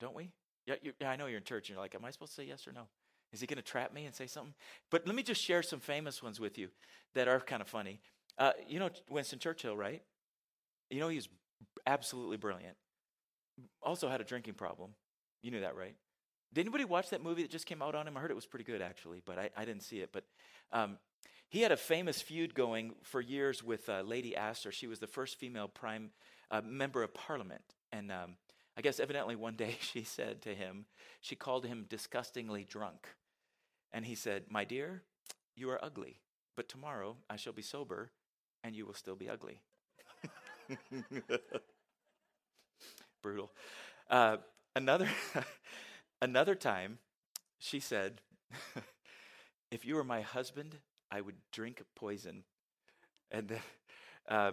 Don't 0.00 0.14
we? 0.14 0.30
Yeah, 0.66 0.74
yeah, 0.82 1.10
I 1.10 1.16
know 1.16 1.26
you're 1.26 1.38
in 1.38 1.44
church 1.44 1.68
and 1.68 1.74
you're 1.74 1.82
like, 1.82 1.94
am 1.94 2.04
I 2.04 2.10
supposed 2.10 2.32
to 2.32 2.42
say 2.42 2.46
yes 2.46 2.66
or 2.66 2.72
no? 2.72 2.88
Is 3.32 3.40
he 3.40 3.46
going 3.46 3.56
to 3.56 3.62
trap 3.62 3.92
me 3.92 4.06
and 4.06 4.14
say 4.14 4.26
something? 4.26 4.54
But 4.90 5.06
let 5.06 5.14
me 5.14 5.22
just 5.22 5.42
share 5.42 5.62
some 5.62 5.80
famous 5.80 6.22
ones 6.22 6.40
with 6.40 6.56
you 6.56 6.68
that 7.14 7.28
are 7.28 7.40
kind 7.40 7.60
of 7.60 7.68
funny. 7.68 8.00
Uh, 8.38 8.52
you 8.68 8.78
know 8.78 8.90
Winston 9.10 9.38
Churchill, 9.38 9.76
right? 9.76 10.02
You 10.90 11.00
know 11.00 11.08
he 11.08 11.16
was 11.16 11.28
absolutely 11.86 12.36
brilliant. 12.36 12.76
Also 13.82 14.08
had 14.08 14.20
a 14.20 14.24
drinking 14.24 14.54
problem. 14.54 14.90
You 15.42 15.50
knew 15.50 15.60
that, 15.60 15.76
right? 15.76 15.94
Did 16.52 16.62
anybody 16.62 16.84
watch 16.84 17.10
that 17.10 17.22
movie 17.22 17.42
that 17.42 17.50
just 17.50 17.66
came 17.66 17.82
out 17.82 17.94
on 17.94 18.06
him? 18.06 18.16
I 18.16 18.20
heard 18.20 18.30
it 18.30 18.34
was 18.34 18.46
pretty 18.46 18.64
good, 18.64 18.80
actually, 18.80 19.20
but 19.24 19.38
I, 19.38 19.50
I 19.56 19.64
didn't 19.64 19.82
see 19.82 19.98
it. 19.98 20.10
But 20.12 20.24
um, 20.72 20.98
he 21.48 21.60
had 21.60 21.72
a 21.72 21.76
famous 21.76 22.22
feud 22.22 22.54
going 22.54 22.94
for 23.02 23.20
years 23.20 23.62
with 23.62 23.88
uh, 23.88 24.02
Lady 24.02 24.36
Astor. 24.36 24.70
She 24.70 24.86
was 24.86 25.00
the 25.00 25.06
first 25.06 25.38
female 25.38 25.68
prime 25.68 26.10
uh, 26.50 26.60
member 26.64 27.02
of 27.02 27.14
parliament. 27.14 27.62
And 27.92 28.10
um, 28.10 28.36
I 28.76 28.80
guess 28.82 29.00
evidently 29.00 29.36
one 29.36 29.56
day 29.56 29.76
she 29.80 30.02
said 30.04 30.42
to 30.42 30.54
him, 30.54 30.86
she 31.20 31.36
called 31.36 31.66
him 31.66 31.86
disgustingly 31.88 32.64
drunk. 32.64 33.08
And 33.92 34.04
he 34.04 34.14
said, 34.14 34.44
My 34.50 34.64
dear, 34.64 35.02
you 35.56 35.70
are 35.70 35.82
ugly, 35.84 36.20
but 36.56 36.68
tomorrow 36.68 37.16
I 37.30 37.36
shall 37.36 37.52
be 37.52 37.62
sober 37.62 38.10
and 38.62 38.74
you 38.74 38.86
will 38.86 38.94
still 38.94 39.16
be 39.16 39.28
ugly. 39.28 39.60
Brutal. 43.22 43.50
Uh, 44.10 44.38
another, 44.74 45.08
another 46.22 46.54
time, 46.54 46.98
she 47.58 47.80
said, 47.80 48.20
If 49.70 49.84
you 49.84 49.96
were 49.96 50.04
my 50.04 50.20
husband, 50.22 50.78
I 51.10 51.20
would 51.20 51.36
drink 51.52 51.82
poison. 51.94 52.44
And 53.30 53.58
uh, 54.28 54.52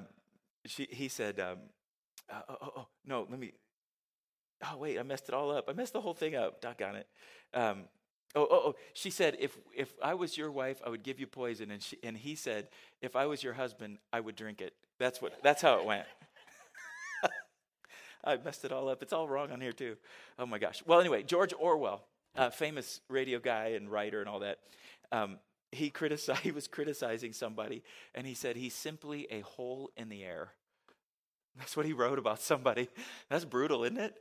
she, 0.65 0.87
he 0.89 1.07
said, 1.07 1.39
um, 1.39 1.57
oh, 2.31 2.55
oh, 2.61 2.71
oh, 2.77 2.87
no, 3.05 3.27
let 3.29 3.39
me. 3.39 3.53
Oh, 4.63 4.77
wait, 4.77 4.99
I 4.99 5.03
messed 5.03 5.27
it 5.27 5.33
all 5.33 5.51
up. 5.51 5.65
I 5.67 5.73
messed 5.73 5.93
the 5.93 6.01
whole 6.01 6.13
thing 6.13 6.35
up. 6.35 6.61
Doggone 6.61 6.95
it. 6.95 7.07
Um, 7.53 7.85
Oh, 8.33 8.47
oh, 8.49 8.61
oh, 8.67 8.75
she 8.93 9.09
said, 9.09 9.35
if, 9.39 9.57
if 9.75 9.91
I 10.01 10.13
was 10.13 10.37
your 10.37 10.51
wife, 10.51 10.81
I 10.85 10.89
would 10.89 11.03
give 11.03 11.19
you 11.19 11.27
poison. 11.27 11.69
And, 11.69 11.83
she, 11.83 11.97
and 12.01 12.15
he 12.15 12.35
said, 12.35 12.69
if 13.01 13.15
I 13.15 13.25
was 13.25 13.43
your 13.43 13.53
husband, 13.53 13.97
I 14.13 14.21
would 14.21 14.35
drink 14.35 14.61
it. 14.61 14.73
That's, 14.99 15.21
what, 15.21 15.33
that's 15.43 15.61
how 15.61 15.79
it 15.79 15.85
went. 15.85 16.05
I 18.23 18.37
messed 18.37 18.63
it 18.63 18.71
all 18.71 18.87
up. 18.87 19.03
It's 19.03 19.11
all 19.11 19.27
wrong 19.27 19.51
on 19.51 19.59
here, 19.59 19.73
too. 19.73 19.97
Oh, 20.39 20.45
my 20.45 20.59
gosh. 20.59 20.81
Well, 20.85 21.01
anyway, 21.01 21.23
George 21.23 21.53
Orwell, 21.59 22.05
uh, 22.37 22.51
famous 22.51 23.01
radio 23.09 23.39
guy 23.39 23.73
and 23.75 23.91
writer 23.91 24.21
and 24.21 24.29
all 24.29 24.39
that, 24.39 24.59
um, 25.11 25.37
he, 25.73 25.89
criticized, 25.89 26.39
he 26.43 26.51
was 26.51 26.67
criticizing 26.67 27.33
somebody, 27.33 27.83
and 28.15 28.25
he 28.25 28.33
said, 28.33 28.55
he's 28.55 28.73
simply 28.73 29.27
a 29.29 29.41
hole 29.41 29.91
in 29.97 30.07
the 30.07 30.23
air. 30.23 30.53
That's 31.57 31.75
what 31.75 31.85
he 31.85 31.93
wrote 31.93 32.19
about 32.19 32.41
somebody. 32.41 32.87
That's 33.29 33.45
brutal, 33.45 33.83
isn't 33.83 33.97
it? 33.97 34.15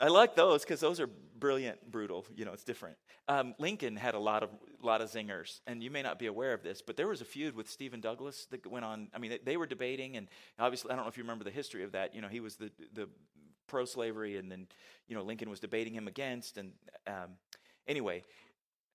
I 0.00 0.08
like 0.08 0.34
those 0.34 0.62
because 0.62 0.80
those 0.80 0.98
are 0.98 1.08
brilliant, 1.38 1.90
brutal. 1.90 2.24
You 2.34 2.44
know, 2.44 2.52
it's 2.52 2.64
different. 2.64 2.96
Um, 3.28 3.54
Lincoln 3.58 3.96
had 3.96 4.14
a 4.14 4.18
lot 4.18 4.42
of 4.42 4.50
lot 4.82 5.02
of 5.02 5.10
zingers, 5.10 5.60
and 5.66 5.82
you 5.82 5.90
may 5.90 6.02
not 6.02 6.18
be 6.18 6.26
aware 6.26 6.54
of 6.54 6.62
this, 6.62 6.80
but 6.80 6.96
there 6.96 7.06
was 7.06 7.20
a 7.20 7.24
feud 7.24 7.54
with 7.54 7.68
Stephen 7.68 8.00
Douglas 8.00 8.46
that 8.50 8.66
went 8.66 8.84
on. 8.84 9.08
I 9.14 9.18
mean, 9.18 9.32
they, 9.32 9.38
they 9.44 9.56
were 9.56 9.66
debating, 9.66 10.16
and 10.16 10.28
obviously, 10.58 10.90
I 10.90 10.96
don't 10.96 11.04
know 11.04 11.10
if 11.10 11.18
you 11.18 11.22
remember 11.22 11.44
the 11.44 11.50
history 11.50 11.84
of 11.84 11.92
that. 11.92 12.14
You 12.14 12.22
know, 12.22 12.28
he 12.28 12.40
was 12.40 12.56
the 12.56 12.70
the 12.94 13.08
pro-slavery, 13.66 14.38
and 14.38 14.50
then 14.50 14.66
you 15.06 15.14
know 15.14 15.22
Lincoln 15.22 15.50
was 15.50 15.60
debating 15.60 15.94
him 15.94 16.08
against. 16.08 16.56
And 16.56 16.72
um, 17.06 17.36
anyway, 17.86 18.22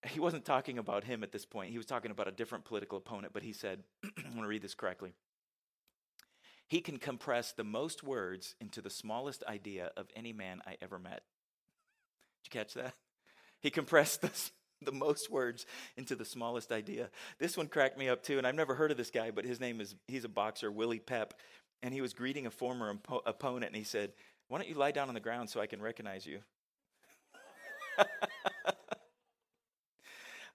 he 0.08 0.20
wasn't 0.20 0.44
talking 0.44 0.80
about 0.80 1.04
him 1.04 1.24
at 1.24 1.32
this 1.32 1.46
point. 1.46 1.72
He 1.72 1.78
was 1.78 1.86
talking 1.86 2.10
about 2.12 2.28
a 2.28 2.32
different 2.32 2.66
political 2.66 2.98
opponent. 2.98 3.32
But 3.32 3.44
he 3.44 3.54
said, 3.54 3.84
"I 4.04 4.30
want 4.30 4.42
to 4.42 4.48
read 4.48 4.64
this 4.64 4.74
correctly." 4.74 5.14
He 6.68 6.82
can 6.82 6.98
compress 6.98 7.52
the 7.52 7.64
most 7.64 8.04
words 8.04 8.56
into 8.60 8.82
the 8.82 8.90
smallest 8.90 9.44
idea 9.48 9.92
of 9.96 10.08
any 10.16 10.34
man 10.34 10.62
I 10.66 10.78
ever 10.82 10.98
met. 10.98 11.22
Did 12.44 12.54
you 12.54 12.60
catch 12.60 12.74
that? 12.74 12.94
He 13.62 13.70
compressed 13.70 14.22
the, 14.22 14.32
the 14.82 14.92
most 14.92 15.30
words 15.30 15.66
into 15.96 16.16
the 16.16 16.26
smallest 16.26 16.72
idea. 16.72 17.10
This 17.40 17.58
one 17.58 17.68
cracked 17.68 17.98
me 17.98 18.10
up 18.10 18.24
too, 18.24 18.38
and 18.38 18.48
I've 18.48 18.56
never 18.56 18.76
heard 18.76 18.92
of 18.92 18.98
this 18.98 19.12
guy, 19.12 19.32
but 19.32 19.46
his 19.46 19.60
name 19.60 19.80
is, 19.80 19.96
he's 20.08 20.26
a 20.26 20.30
boxer, 20.30 20.72
Willie 20.72 21.00
Pep, 21.00 21.34
and 21.84 21.94
he 21.94 22.02
was 22.02 22.14
greeting 22.14 22.46
a 22.46 22.52
former 22.52 22.94
impo- 22.94 23.22
opponent, 23.26 23.68
and 23.68 23.76
he 23.76 23.84
said, 23.84 24.14
Why 24.48 24.58
don't 24.58 24.70
you 24.70 24.76
lie 24.76 24.92
down 24.92 25.08
on 25.08 25.14
the 25.14 25.20
ground 25.20 25.50
so 25.50 25.60
I 25.60 25.68
can 25.68 25.82
recognize 25.82 26.26
you? 26.26 26.40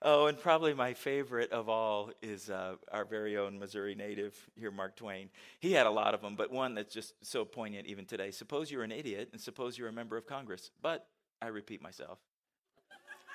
Oh, 0.02 0.26
and 0.26 0.38
probably 0.38 0.72
my 0.72 0.94
favorite 0.94 1.52
of 1.52 1.68
all 1.68 2.10
is 2.22 2.48
uh, 2.48 2.76
our 2.90 3.04
very 3.04 3.36
own 3.36 3.58
Missouri 3.58 3.94
native 3.94 4.34
here, 4.56 4.70
Mark 4.70 4.96
Twain. 4.96 5.28
He 5.58 5.72
had 5.72 5.84
a 5.84 5.90
lot 5.90 6.14
of 6.14 6.22
them, 6.22 6.36
but 6.36 6.50
one 6.50 6.74
that's 6.74 6.94
just 6.94 7.12
so 7.22 7.44
poignant 7.44 7.86
even 7.86 8.06
today. 8.06 8.30
Suppose 8.30 8.70
you're 8.70 8.82
an 8.82 8.92
idiot, 8.92 9.28
and 9.32 9.40
suppose 9.40 9.76
you're 9.76 9.88
a 9.88 9.92
member 9.92 10.16
of 10.16 10.26
Congress. 10.26 10.70
But 10.80 11.06
I 11.42 11.48
repeat 11.48 11.82
myself. 11.82 12.18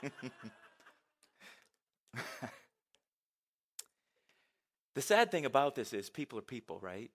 the 4.95 5.01
sad 5.01 5.29
thing 5.29 5.45
about 5.45 5.75
this 5.75 5.93
is 5.93 6.09
people 6.09 6.39
are 6.39 6.43
people, 6.43 6.79
right? 6.81 7.11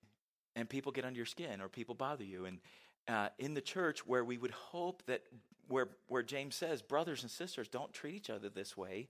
And 0.55 0.69
people 0.69 0.93
get 0.93 1.05
under 1.05 1.17
your 1.17 1.27
skin 1.27 1.61
or 1.61 1.69
people 1.69 1.97
bother 1.97 2.23
you. 2.23 2.45
And 2.45 2.61
uh, 3.09 3.31
in 3.41 3.55
the 3.55 3.61
church, 3.61 4.07
where 4.07 4.25
we 4.25 4.39
would 4.39 4.53
hope 4.53 5.03
that, 5.07 5.23
where, 5.67 5.89
where 6.07 6.23
James 6.23 6.55
says, 6.55 6.83
brothers 6.83 7.23
and 7.23 7.31
sisters, 7.31 7.67
don't 7.67 7.93
treat 7.93 8.15
each 8.15 8.31
other 8.31 8.49
this 8.49 8.77
way 8.77 9.09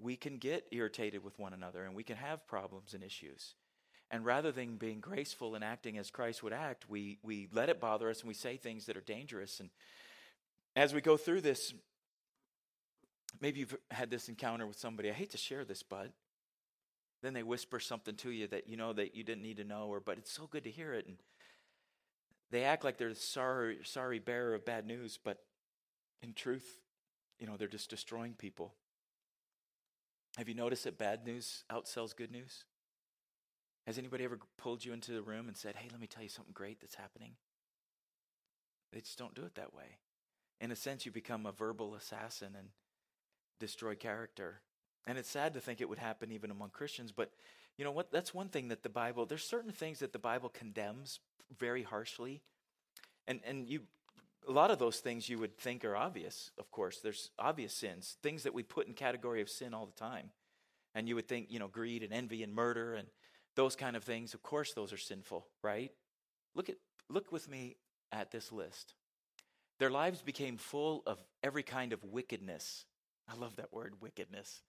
we 0.00 0.16
can 0.16 0.38
get 0.38 0.66
irritated 0.72 1.24
with 1.24 1.38
one 1.38 1.52
another 1.52 1.84
and 1.84 1.94
we 1.94 2.02
can 2.02 2.16
have 2.16 2.46
problems 2.46 2.94
and 2.94 3.02
issues. 3.02 3.54
And 4.10 4.24
rather 4.24 4.52
than 4.52 4.76
being 4.76 5.00
graceful 5.00 5.54
and 5.54 5.64
acting 5.64 5.98
as 5.98 6.10
Christ 6.10 6.42
would 6.42 6.52
act, 6.52 6.88
we, 6.88 7.18
we 7.22 7.48
let 7.52 7.68
it 7.68 7.80
bother 7.80 8.10
us 8.10 8.20
and 8.20 8.28
we 8.28 8.34
say 8.34 8.56
things 8.56 8.86
that 8.86 8.96
are 8.96 9.00
dangerous. 9.02 9.60
And 9.60 9.70
as 10.76 10.92
we 10.92 11.00
go 11.00 11.16
through 11.16 11.40
this, 11.40 11.72
maybe 13.40 13.60
you've 13.60 13.76
had 13.90 14.10
this 14.10 14.28
encounter 14.28 14.66
with 14.66 14.78
somebody. 14.78 15.10
I 15.10 15.14
hate 15.14 15.30
to 15.30 15.38
share 15.38 15.64
this, 15.64 15.82
but 15.82 16.10
then 17.22 17.34
they 17.34 17.42
whisper 17.42 17.80
something 17.80 18.16
to 18.16 18.30
you 18.30 18.46
that 18.48 18.68
you 18.68 18.76
know 18.76 18.92
that 18.92 19.16
you 19.16 19.24
didn't 19.24 19.42
need 19.42 19.56
to 19.56 19.64
know, 19.64 19.86
or 19.86 19.98
but 19.98 20.18
it's 20.18 20.30
so 20.30 20.46
good 20.46 20.64
to 20.64 20.70
hear 20.70 20.92
it. 20.92 21.06
And 21.06 21.16
they 22.50 22.64
act 22.64 22.84
like 22.84 22.98
they're 22.98 23.08
the 23.08 23.14
sorry, 23.14 23.78
sorry 23.82 24.18
bearer 24.18 24.54
of 24.54 24.64
bad 24.64 24.86
news, 24.86 25.18
but 25.22 25.38
in 26.22 26.34
truth, 26.34 26.78
you 27.38 27.46
know, 27.46 27.56
they're 27.56 27.66
just 27.66 27.90
destroying 27.90 28.34
people. 28.34 28.74
Have 30.36 30.48
you 30.48 30.54
noticed 30.54 30.84
that 30.84 30.98
bad 30.98 31.24
news 31.24 31.64
outsells 31.70 32.14
good 32.14 32.32
news? 32.32 32.64
Has 33.86 33.98
anybody 33.98 34.24
ever 34.24 34.38
pulled 34.56 34.84
you 34.84 34.92
into 34.92 35.12
the 35.12 35.22
room 35.22 35.46
and 35.46 35.56
said, 35.56 35.76
Hey, 35.76 35.88
let 35.90 36.00
me 36.00 36.06
tell 36.06 36.22
you 36.22 36.28
something 36.28 36.54
great 36.54 36.80
that's 36.80 36.96
happening? 36.96 37.32
They 38.92 39.00
just 39.00 39.18
don't 39.18 39.34
do 39.34 39.44
it 39.44 39.54
that 39.56 39.74
way. 39.74 39.98
In 40.60 40.70
a 40.70 40.76
sense, 40.76 41.04
you 41.04 41.12
become 41.12 41.46
a 41.46 41.52
verbal 41.52 41.94
assassin 41.94 42.54
and 42.56 42.68
destroy 43.60 43.94
character. 43.94 44.60
And 45.06 45.18
it's 45.18 45.28
sad 45.28 45.54
to 45.54 45.60
think 45.60 45.80
it 45.80 45.88
would 45.88 45.98
happen 45.98 46.32
even 46.32 46.50
among 46.50 46.70
Christians, 46.70 47.12
but 47.12 47.32
you 47.76 47.84
know 47.84 47.90
what? 47.90 48.10
That's 48.10 48.32
one 48.32 48.48
thing 48.48 48.68
that 48.68 48.82
the 48.82 48.88
Bible, 48.88 49.26
there's 49.26 49.44
certain 49.44 49.72
things 49.72 49.98
that 49.98 50.12
the 50.12 50.18
Bible 50.18 50.48
condemns 50.48 51.20
very 51.58 51.82
harshly. 51.82 52.40
And, 53.26 53.40
and 53.44 53.68
you 53.68 53.82
a 54.48 54.52
lot 54.52 54.70
of 54.70 54.78
those 54.78 55.00
things 55.00 55.28
you 55.28 55.38
would 55.38 55.56
think 55.56 55.84
are 55.84 55.96
obvious, 55.96 56.50
of 56.58 56.70
course. 56.70 57.00
There's 57.00 57.30
obvious 57.38 57.72
sins, 57.72 58.16
things 58.22 58.42
that 58.42 58.54
we 58.54 58.62
put 58.62 58.86
in 58.86 58.94
category 58.94 59.40
of 59.40 59.48
sin 59.48 59.74
all 59.74 59.86
the 59.86 59.92
time. 59.92 60.30
And 60.94 61.08
you 61.08 61.14
would 61.16 61.28
think, 61.28 61.50
you 61.50 61.58
know, 61.58 61.68
greed 61.68 62.02
and 62.02 62.12
envy 62.12 62.42
and 62.42 62.54
murder 62.54 62.94
and 62.94 63.08
those 63.56 63.76
kind 63.76 63.96
of 63.96 64.04
things, 64.04 64.34
of 64.34 64.42
course 64.42 64.72
those 64.72 64.92
are 64.92 64.98
sinful, 64.98 65.46
right? 65.62 65.92
Look 66.54 66.68
at 66.68 66.76
look 67.08 67.32
with 67.32 67.48
me 67.48 67.76
at 68.12 68.30
this 68.30 68.52
list. 68.52 68.94
Their 69.78 69.90
lives 69.90 70.22
became 70.22 70.56
full 70.56 71.02
of 71.06 71.18
every 71.42 71.62
kind 71.62 71.92
of 71.92 72.04
wickedness. 72.04 72.84
I 73.28 73.36
love 73.36 73.56
that 73.56 73.72
word, 73.72 73.94
wickedness. 74.00 74.62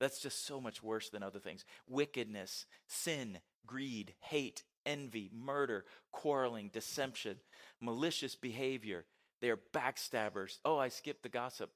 That's 0.00 0.20
just 0.20 0.46
so 0.46 0.60
much 0.60 0.82
worse 0.82 1.10
than 1.10 1.22
other 1.22 1.38
things. 1.38 1.64
Wickedness, 1.88 2.66
sin, 2.86 3.38
greed, 3.66 4.14
hate, 4.20 4.62
envy, 4.86 5.30
murder, 5.34 5.84
quarreling, 6.12 6.70
deception, 6.72 7.36
malicious 7.80 8.34
behavior, 8.34 9.04
they 9.40 9.50
are 9.50 9.58
backstabbers. 9.72 10.58
Oh, 10.64 10.78
I 10.78 10.88
skipped 10.88 11.22
the 11.22 11.28
gossip. 11.28 11.70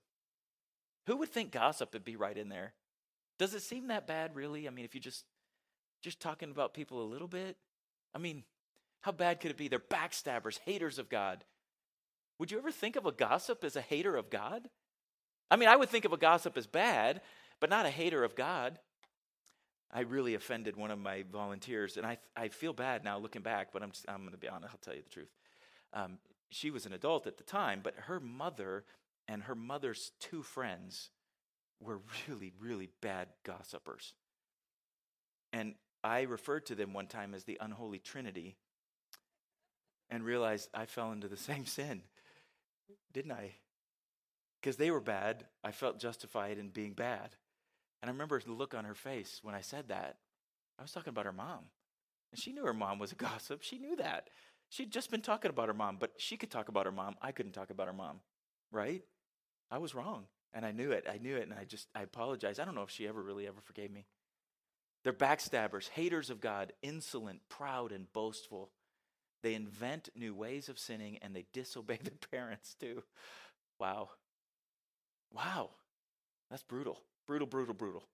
Who 1.07 1.16
would 1.19 1.31
think 1.31 1.52
gossip 1.52 1.92
would 1.92 2.04
be 2.04 2.16
right 2.16 2.37
in 2.37 2.49
there? 2.49 2.75
Does 3.38 3.54
it 3.54 3.62
seem 3.62 3.88
that 3.88 4.07
bad, 4.07 4.37
really? 4.37 4.66
I 4.66 4.71
mean, 4.71 4.85
if 4.85 4.95
you 4.95 5.00
just 5.00 5.25
just 6.02 6.21
talking 6.21 6.50
about 6.50 6.75
people 6.75 7.02
a 7.02 7.07
little 7.07 7.28
bit, 7.28 7.57
I 8.14 8.19
mean, 8.19 8.42
how 9.02 9.12
bad 9.12 9.40
could 9.40 9.50
it 9.52 9.57
be? 9.57 9.69
They're 9.69 9.78
backstabbers, 9.78 10.59
haters 10.64 10.99
of 10.99 11.09
God. 11.09 11.45
Would 12.38 12.50
you 12.50 12.59
ever 12.59 12.73
think 12.73 12.97
of 12.97 13.07
a 13.07 13.12
gossip 13.12 13.62
as 13.62 13.76
a 13.76 13.81
hater 13.81 14.16
of 14.16 14.31
God? 14.31 14.69
I 15.50 15.57
mean, 15.57 15.69
I 15.69 15.76
would 15.76 15.88
think 15.88 16.04
of 16.04 16.12
a 16.12 16.16
gossip 16.16 16.57
as 16.57 16.66
bad, 16.66 17.21
but 17.61 17.71
not 17.71 17.87
a 17.87 17.90
hater 17.90 18.25
of 18.25 18.35
God. 18.35 18.78
I 19.92 20.00
really 20.00 20.35
offended 20.35 20.76
one 20.76 20.90
of 20.90 20.99
my 20.99 21.25
volunteers, 21.31 21.97
and 21.97 22.07
I, 22.07 22.19
I 22.35 22.49
feel 22.49 22.73
bad 22.73 23.04
now 23.04 23.19
looking 23.19 23.42
back, 23.42 23.69
but 23.73 23.83
I'm, 23.83 23.90
just, 23.90 24.07
I'm 24.09 24.21
going 24.21 24.31
to 24.33 24.38
be 24.38 24.49
honest, 24.49 24.73
I'll 24.73 24.81
tell 24.83 24.95
you 24.95 25.02
the 25.02 25.11
truth. 25.11 25.28
Um, 25.92 26.19
she 26.53 26.71
was 26.71 26.87
an 26.87 26.93
adult 26.93 27.27
at 27.27 27.39
the 27.39 27.45
time, 27.45 27.81
but 27.83 27.95
her 28.07 28.21
mother 28.21 28.85
and 29.29 29.45
her 29.45 29.55
mother's 29.55 30.13
two 30.21 30.43
friends 30.43 31.11
were 31.81 32.01
really, 32.29 32.53
really 32.61 32.89
bad 33.01 33.29
gossipers. 33.45 34.15
And 35.53 35.75
I 36.05 36.23
referred 36.23 36.67
to 36.67 36.75
them 36.75 36.93
one 36.93 37.07
time 37.07 37.35
as 37.35 37.45
the 37.45 37.59
unholy 37.61 37.99
trinity 37.99 38.57
and 40.11 40.25
realized 40.25 40.69
I 40.75 40.87
fell 40.87 41.13
into 41.13 41.29
the 41.29 41.37
same 41.51 41.67
sin, 41.67 42.03
didn't 43.13 43.33
I? 43.33 43.53
Because 44.61 44.77
they 44.77 44.91
were 44.91 45.01
bad, 45.01 45.47
I 45.65 45.73
felt 45.73 45.99
justified 45.99 46.59
in 46.59 46.69
being 46.69 46.93
bad. 46.93 47.31
And 48.01 48.09
I 48.09 48.13
remember 48.13 48.41
the 48.41 48.53
look 48.53 48.75
on 48.75 48.85
her 48.85 48.95
face 48.95 49.41
when 49.43 49.55
I 49.55 49.61
said 49.61 49.89
that. 49.89 50.19
I 50.79 50.83
was 50.83 50.93
talking 50.93 51.11
about 51.11 51.27
her 51.27 51.33
mom. 51.33 51.61
And 52.33 52.41
she 52.41 52.53
knew 52.53 52.65
her 52.65 52.75
mom 52.75 52.99
was 52.99 53.13
a 53.13 53.15
gossip. 53.17 53.63
She 53.63 53.79
knew 53.79 53.97
that. 53.97 54.29
She'd 54.73 54.91
just 54.91 55.11
been 55.11 55.21
talking 55.21 55.50
about 55.50 55.69
her 55.69 55.75
mom, 55.75 55.99
but 56.00 56.12
she 56.17 56.38
could 56.38 56.50
talk 56.50 56.71
about 56.71 56.87
her 56.87 56.93
mom. 56.93 57.17
I 57.21 57.33
couldn't 57.33 57.52
talk 57.52 57.69
about 57.69 57.88
her 57.88 57.93
mom, 57.93 58.21
right? 58.71 59.02
I 59.71 59.76
was 59.76 59.95
wrong. 59.95 60.25
And 60.55 60.64
I 60.64 60.73
knew 60.73 60.93
it. 60.93 61.05
I 61.12 61.19
knew 61.19 61.37
it. 61.37 61.43
And 61.43 61.52
I 61.52 61.64
just, 61.64 61.88
I 61.95 62.00
apologized. 62.00 62.59
I 62.59 62.64
don't 62.64 62.75
know 62.75 62.83
if 62.83 62.88
she 62.88 63.07
ever 63.07 63.23
really 63.23 63.47
ever 63.47 63.61
forgave 63.62 63.91
me. 63.91 64.07
They're 65.05 65.12
backstabbers, 65.12 65.91
haters 65.91 66.31
of 66.31 66.41
God, 66.41 66.73
insolent, 66.81 67.41
proud, 67.50 67.93
and 67.93 68.11
boastful. 68.14 68.71
They 69.43 69.52
invent 69.52 70.09
new 70.17 70.35
ways 70.35 70.71
of 70.71 70.79
sinning 70.79 71.19
and 71.21 71.37
they 71.37 71.45
disobey 71.52 71.99
their 72.02 72.17
parents 72.31 72.75
too. 72.81 73.02
Wow. 73.79 74.09
Wow. 75.35 75.69
That's 76.50 76.62
brutal. 76.62 76.99
Brutal, 77.26 77.47
brutal, 77.47 77.75
brutal. 77.75 78.05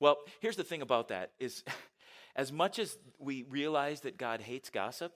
Well, 0.00 0.16
here's 0.40 0.56
the 0.56 0.64
thing 0.64 0.80
about 0.80 1.08
that 1.08 1.32
is 1.38 1.64
as 2.34 2.50
much 2.50 2.78
as 2.78 2.96
we 3.18 3.42
realize 3.42 4.00
that 4.02 4.16
God 4.16 4.40
hates 4.40 4.70
gossip, 4.70 5.12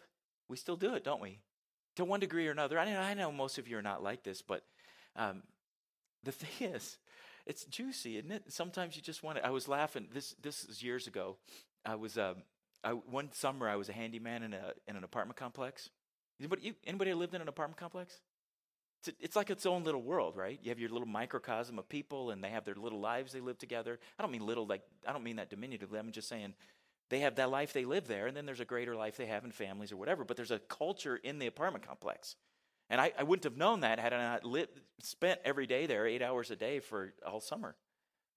we 0.48 0.56
still 0.56 0.76
do 0.76 0.94
it, 0.94 1.04
don't 1.04 1.20
we? 1.20 1.38
To 1.96 2.04
one 2.04 2.20
degree 2.20 2.48
or 2.48 2.52
another. 2.52 2.78
I 2.78 2.90
know, 2.90 3.00
I 3.00 3.14
know 3.14 3.32
most 3.32 3.58
of 3.58 3.68
you 3.68 3.76
are 3.78 3.82
not 3.82 4.02
like 4.02 4.22
this, 4.22 4.42
but 4.42 4.64
um, 5.16 5.42
the 6.24 6.32
thing 6.32 6.70
is, 6.74 6.98
it's 7.46 7.64
juicy, 7.64 8.18
isn't 8.18 8.30
it? 8.30 8.44
Sometimes 8.52 8.96
you 8.96 9.02
just 9.02 9.22
want 9.22 9.38
it. 9.38 9.44
I 9.44 9.50
was 9.50 9.68
laughing. 9.68 10.08
This 10.12 10.34
this 10.40 10.64
is 10.64 10.82
years 10.82 11.06
ago. 11.06 11.36
I 11.84 11.96
was 11.96 12.16
um, 12.16 12.36
I, 12.84 12.90
one 12.90 13.32
summer 13.32 13.68
I 13.68 13.76
was 13.76 13.88
a 13.88 13.92
handyman 13.92 14.42
in 14.42 14.54
a 14.54 14.72
in 14.86 14.96
an 14.96 15.04
apartment 15.04 15.36
complex. 15.36 15.90
Anybody 16.38 16.62
you, 16.62 16.74
anybody 16.86 17.12
lived 17.14 17.34
in 17.34 17.40
an 17.40 17.48
apartment 17.48 17.78
complex? 17.78 18.20
It's, 19.04 19.16
it's 19.20 19.36
like 19.36 19.50
its 19.50 19.66
own 19.66 19.82
little 19.82 20.02
world, 20.02 20.36
right? 20.36 20.60
You 20.62 20.70
have 20.70 20.78
your 20.78 20.90
little 20.90 21.08
microcosm 21.08 21.78
of 21.78 21.88
people, 21.88 22.30
and 22.30 22.42
they 22.42 22.50
have 22.50 22.64
their 22.64 22.76
little 22.76 23.00
lives 23.00 23.32
they 23.32 23.40
live 23.40 23.58
together. 23.58 23.98
I 24.18 24.22
don't 24.22 24.30
mean 24.30 24.46
little 24.46 24.66
like 24.66 24.82
I 25.06 25.12
don't 25.12 25.24
mean 25.24 25.36
that 25.36 25.50
diminutively. 25.50 25.98
I'm 25.98 26.12
just 26.12 26.28
saying 26.28 26.54
they 27.12 27.20
have 27.20 27.34
that 27.34 27.50
life 27.50 27.74
they 27.74 27.84
live 27.84 28.08
there, 28.08 28.26
and 28.26 28.34
then 28.34 28.46
there's 28.46 28.60
a 28.60 28.64
greater 28.64 28.96
life 28.96 29.18
they 29.18 29.26
have 29.26 29.44
in 29.44 29.52
families 29.52 29.92
or 29.92 29.98
whatever. 29.98 30.24
But 30.24 30.38
there's 30.38 30.50
a 30.50 30.58
culture 30.58 31.16
in 31.16 31.38
the 31.38 31.46
apartment 31.46 31.86
complex. 31.86 32.36
And 32.88 33.02
I, 33.02 33.12
I 33.18 33.22
wouldn't 33.22 33.44
have 33.44 33.58
known 33.58 33.80
that 33.80 33.98
had 33.98 34.14
I 34.14 34.38
not 34.40 34.68
spent 35.02 35.38
every 35.44 35.66
day 35.66 35.84
there, 35.84 36.06
eight 36.06 36.22
hours 36.22 36.50
a 36.50 36.56
day 36.56 36.80
for 36.80 37.12
all 37.26 37.40
summer. 37.40 37.76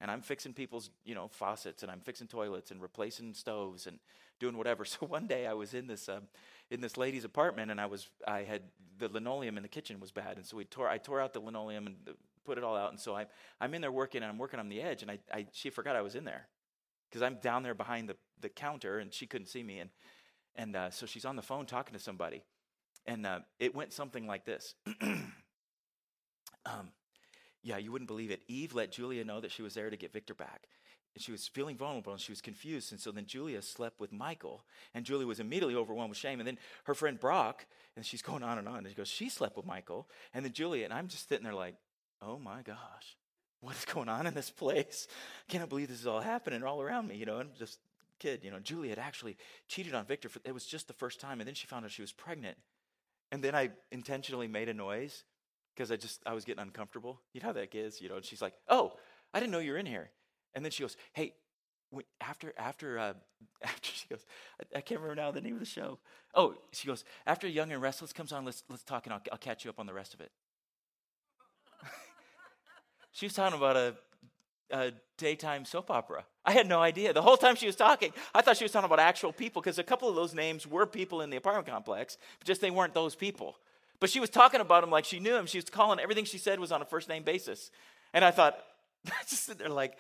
and 0.02 0.12
I'm 0.12 0.22
fixing 0.22 0.52
people's, 0.52 0.90
you 1.06 1.16
know, 1.16 1.30
faucets 1.30 1.84
and 1.84 1.92
I'm 1.92 2.02
fixing 2.02 2.28
toilets 2.28 2.70
and 2.70 2.82
replacing 2.82 3.34
stoves 3.34 3.88
and 3.88 3.98
doing 4.40 4.58
whatever. 4.58 4.84
So 5.00 5.06
one 5.06 5.26
day 5.26 5.48
I 5.48 5.54
was 5.54 5.74
in 5.74 5.88
this 5.88 6.10
um, 6.10 6.24
in 6.70 6.82
this 6.82 6.98
lady's 6.98 7.24
apartment 7.24 7.72
and 7.72 7.80
I 7.80 7.86
was 7.86 8.10
I 8.28 8.44
had 8.44 8.64
the 8.98 9.08
linoleum 9.08 9.56
in 9.56 9.64
the 9.64 9.70
kitchen 9.70 10.02
was 10.02 10.12
bad 10.12 10.36
and 10.36 10.46
so 10.46 10.58
we 10.58 10.66
tore 10.66 10.90
I 10.90 10.98
tore 10.98 11.22
out 11.22 11.34
the 11.34 11.40
linoleum 11.40 11.88
and 11.88 11.96
put 12.44 12.58
it 12.58 12.64
all 12.66 12.76
out 12.76 12.92
and 12.92 13.00
so 13.00 13.16
I 13.16 13.28
I'm 13.62 13.74
in 13.74 13.82
there 13.82 13.92
working 13.92 14.22
and 14.22 14.30
I'm 14.30 14.38
working 14.38 14.60
on 14.60 14.68
the 14.68 14.82
edge 14.82 15.02
and 15.02 15.10
I, 15.10 15.20
I 15.34 15.48
she 15.54 15.70
forgot 15.70 15.96
I 15.96 16.02
was 16.02 16.16
in 16.16 16.26
there 16.26 16.48
because 17.16 17.26
I'm 17.26 17.40
down 17.42 17.64
there 17.64 17.74
behind 17.74 18.10
the 18.10 18.18
the 18.42 18.50
counter 18.50 19.00
and 19.00 19.14
she 19.14 19.26
couldn't 19.26 19.48
see 19.48 19.64
me 19.64 19.80
and 19.80 19.90
and 20.54 20.76
uh, 20.76 20.90
so 20.90 21.06
she's 21.06 21.24
on 21.24 21.38
the 21.38 21.42
phone 21.42 21.66
talking 21.66 21.94
to 21.94 22.00
somebody 22.00 22.44
and 23.06 23.26
uh, 23.26 23.40
it 23.58 23.74
went 23.74 23.94
something 23.94 24.28
like 24.28 24.44
this. 24.44 24.76
um, 25.02 25.32
yeah, 27.64 27.78
you 27.78 27.90
wouldn't 27.92 28.10
believe 28.10 28.32
it. 28.32 28.42
Eve 28.50 28.74
let 28.74 28.92
Julia 28.92 29.24
know 29.24 29.40
that 29.40 29.52
she 29.52 29.62
was 29.62 29.76
there 29.76 29.90
to 29.90 29.96
get 29.96 30.12
Victor 30.12 30.34
back. 30.34 30.68
And 31.14 31.24
she 31.24 31.32
was 31.32 31.48
feeling 31.48 31.78
vulnerable 31.78 32.12
and 32.12 32.22
she 32.22 32.32
was 32.32 32.42
confused. 32.42 32.92
And 32.92 33.00
so 33.00 33.12
then 33.12 33.26
Julia 33.26 33.62
slept 33.62 34.02
with 34.02 34.12
Michael. 34.12 34.66
And 34.94 35.06
Julia 35.06 35.28
was 35.28 35.40
immediately 35.40 35.76
overwhelmed 35.76 36.10
with 36.10 36.18
shame. 36.18 36.40
And 36.40 36.48
then 36.48 36.58
her 36.86 36.94
friend 36.94 37.20
Brock, 37.20 37.66
and 37.96 38.06
she's 38.06 38.22
going 38.22 38.44
on 38.44 38.58
and 38.58 38.68
on. 38.68 38.80
And 38.80 38.90
she 38.90 38.96
goes, 38.96 39.08
She 39.08 39.30
slept 39.30 39.56
with 39.56 39.66
Michael. 39.66 40.10
And 40.34 40.44
then 40.44 40.52
Julia, 40.52 40.84
and 40.84 40.94
I'm 40.94 41.08
just 41.08 41.30
sitting 41.30 41.46
there 41.46 41.54
like, 41.54 41.76
Oh 42.22 42.38
my 42.38 42.62
gosh, 42.64 43.18
what 43.62 43.76
is 43.76 43.86
going 43.86 44.10
on 44.10 44.28
in 44.28 44.34
this 44.34 44.50
place? 44.50 45.08
I 45.48 45.52
cannot 45.52 45.70
believe 45.70 45.88
this 45.88 46.00
is 46.00 46.08
all 46.08 46.22
happening 46.22 46.64
all 46.64 46.82
around 46.82 47.08
me, 47.08 47.16
you 47.16 47.26
know. 47.26 47.40
I'm 47.40 47.50
just 47.58 47.80
kid, 48.20 48.44
you 48.44 48.52
know, 48.52 48.60
Julia 48.60 48.90
had 48.90 49.00
actually 49.00 49.38
cheated 49.68 49.94
on 49.94 50.06
Victor. 50.06 50.30
For, 50.30 50.40
it 50.46 50.54
was 50.54 50.66
just 50.66 50.88
the 50.88 50.94
first 50.94 51.20
time. 51.20 51.42
And 51.42 51.48
then 51.48 51.56
she 51.56 51.68
found 51.68 51.86
out 51.86 51.92
she 51.92 52.02
was 52.02 52.12
pregnant. 52.12 52.58
And 53.32 53.44
then 53.44 53.56
I 53.56 53.72
intentionally 53.92 54.48
made 54.48 54.70
a 54.70 54.74
noise 54.74 55.24
because 55.76 55.92
I 55.92 55.98
just 55.98 56.22
I 56.26 56.34
was 56.34 56.46
getting 56.46 56.62
uncomfortable. 56.62 57.20
You 57.34 57.42
know 57.42 57.48
how 57.48 57.54
that 57.54 57.74
is, 57.76 58.02
you 58.02 58.10
know. 58.10 58.16
And 58.16 58.26
she's 58.26 58.42
like, 58.42 58.54
"Oh, 58.68 58.94
I 59.34 59.40
didn't 59.40 59.52
know 59.52 59.60
you're 59.60 59.78
in 59.78 59.86
here." 59.86 60.12
And 60.54 60.64
then 60.64 60.72
she 60.72 60.84
goes, 60.84 60.96
"Hey, 61.14 61.34
after 62.22 62.54
after 62.58 62.98
uh, 62.98 63.14
after 63.64 63.92
she 63.92 64.08
goes, 64.08 64.26
I, 64.62 64.78
I, 64.78 64.82
can't 64.82 65.02
remember 65.02 65.22
now 65.22 65.32
the 65.32 65.42
name 65.42 65.56
of 65.56 65.60
the 65.60 65.66
show. 65.66 66.00
Oh, 66.34 66.56
she 66.72 66.88
goes 66.88 67.04
after 67.26 67.48
Young 67.48 67.72
and 67.72 67.82
Restless 67.82 68.14
comes 68.14 68.32
on. 68.32 68.46
Let's 68.46 68.64
let's 68.70 68.84
talk 68.84 69.06
and 69.06 69.14
I'll, 69.14 69.22
I'll 69.32 69.38
catch 69.38 69.66
you 69.66 69.70
up 69.70 69.80
on 69.80 69.86
the 69.86 69.94
rest 69.94 70.14
of 70.14 70.22
it." 70.22 70.32
She 73.16 73.26
was 73.26 73.34
talking 73.34 73.58
about 73.58 73.78
a, 73.78 73.96
a 74.72 74.92
daytime 75.18 75.64
soap 75.64 75.90
opera. 75.90 76.26
I 76.44 76.52
had 76.52 76.68
no 76.68 76.82
idea. 76.82 77.14
The 77.14 77.22
whole 77.22 77.38
time 77.38 77.56
she 77.56 77.66
was 77.66 77.78
talking, 77.78 78.12
I 78.34 78.42
thought 78.42 78.58
she 78.58 78.66
was 78.66 78.74
talking 78.74 78.88
about 78.88 79.00
actual 79.00 79.32
people 79.32 79.62
because 79.62 79.80
a 79.80 79.84
couple 79.84 80.10
of 80.10 80.16
those 80.16 80.34
names 80.34 80.68
were 80.68 80.86
people 80.86 81.22
in 81.22 81.30
the 81.30 81.38
apartment 81.38 81.66
complex, 81.66 82.18
but 82.38 82.46
just 82.46 82.60
they 82.60 82.72
weren't 82.72 82.94
those 82.94 83.16
people. 83.16 83.56
But 84.02 84.10
she 84.10 84.20
was 84.20 84.30
talking 84.30 84.60
about 84.60 84.84
him 84.84 84.92
like 84.92 85.06
she 85.06 85.22
knew 85.22 85.34
him. 85.34 85.46
She 85.46 85.58
was 85.58 85.70
calling 85.70 86.02
everything 86.02 86.26
she 86.26 86.38
said 86.38 86.60
was 86.60 86.74
on 86.74 86.82
a 86.82 86.86
first 86.86 87.08
name 87.08 87.24
basis. 87.24 87.72
And 88.14 88.26
I 88.26 88.32
thought, 88.32 88.60
I 89.08 89.24
just 89.30 89.46
sitting 89.46 89.60
there 89.60 89.70
like, 89.70 89.98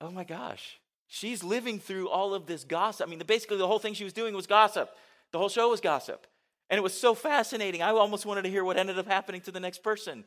oh 0.00 0.12
my 0.12 0.22
gosh, 0.22 0.78
she's 1.08 1.42
living 1.42 1.80
through 1.80 2.08
all 2.08 2.32
of 2.32 2.46
this 2.46 2.62
gossip. 2.62 3.08
I 3.08 3.10
mean, 3.10 3.20
basically 3.26 3.56
the 3.56 3.66
whole 3.66 3.80
thing 3.80 3.94
she 3.94 4.04
was 4.04 4.12
doing 4.12 4.34
was 4.36 4.46
gossip. 4.46 4.88
The 5.32 5.38
whole 5.38 5.48
show 5.48 5.68
was 5.68 5.80
gossip. 5.80 6.28
And 6.70 6.78
it 6.78 6.82
was 6.82 6.94
so 6.94 7.16
fascinating. 7.16 7.82
I 7.82 7.90
almost 7.90 8.24
wanted 8.24 8.42
to 8.42 8.50
hear 8.50 8.62
what 8.62 8.76
ended 8.76 9.00
up 9.00 9.08
happening 9.08 9.40
to 9.42 9.50
the 9.50 9.58
next 9.58 9.82
person. 9.82 10.24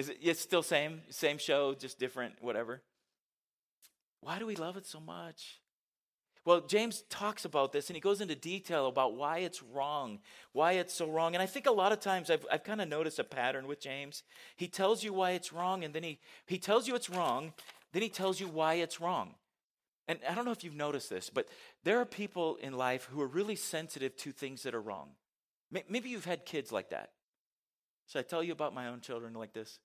Is 0.00 0.08
it 0.08 0.16
it's 0.22 0.40
still 0.40 0.62
same 0.62 1.02
same 1.10 1.36
show, 1.36 1.74
just 1.74 1.98
different, 1.98 2.36
whatever? 2.40 2.80
Why 4.22 4.38
do 4.38 4.46
we 4.46 4.56
love 4.56 4.78
it 4.78 4.86
so 4.86 4.98
much? 4.98 5.60
Well, 6.46 6.62
James 6.62 7.04
talks 7.10 7.44
about 7.44 7.72
this 7.72 7.90
and 7.90 7.96
he 7.98 8.00
goes 8.00 8.22
into 8.22 8.34
detail 8.34 8.86
about 8.86 9.14
why 9.14 9.40
it's 9.40 9.62
wrong, 9.62 10.20
why 10.52 10.72
it's 10.72 10.94
so 10.94 11.06
wrong. 11.06 11.34
And 11.34 11.42
I 11.42 11.46
think 11.46 11.66
a 11.66 11.70
lot 11.70 11.92
of 11.92 12.00
times 12.00 12.30
I've, 12.30 12.46
I've 12.50 12.64
kind 12.64 12.80
of 12.80 12.88
noticed 12.88 13.18
a 13.18 13.24
pattern 13.24 13.66
with 13.66 13.78
James. 13.78 14.22
He 14.56 14.68
tells 14.68 15.04
you 15.04 15.12
why 15.12 15.32
it's 15.32 15.52
wrong, 15.52 15.84
and 15.84 15.92
then 15.92 16.02
he, 16.02 16.18
he 16.46 16.56
tells 16.56 16.88
you 16.88 16.94
it's 16.94 17.10
wrong, 17.10 17.52
then 17.92 18.00
he 18.00 18.08
tells 18.08 18.40
you 18.40 18.48
why 18.48 18.74
it's 18.74 19.02
wrong. 19.02 19.34
And 20.08 20.18
I 20.26 20.34
don't 20.34 20.46
know 20.46 20.50
if 20.50 20.64
you've 20.64 20.74
noticed 20.74 21.10
this, 21.10 21.28
but 21.28 21.46
there 21.84 22.00
are 22.00 22.06
people 22.06 22.56
in 22.56 22.72
life 22.72 23.06
who 23.12 23.20
are 23.20 23.26
really 23.26 23.54
sensitive 23.54 24.16
to 24.16 24.32
things 24.32 24.62
that 24.62 24.74
are 24.74 24.80
wrong. 24.80 25.10
Maybe 25.70 26.08
you've 26.08 26.24
had 26.24 26.46
kids 26.46 26.72
like 26.72 26.88
that. 26.88 27.10
Should 28.08 28.20
I 28.20 28.22
tell 28.22 28.42
you 28.42 28.52
about 28.52 28.74
my 28.74 28.88
own 28.88 29.02
children 29.02 29.34
like 29.34 29.52
this? 29.52 29.78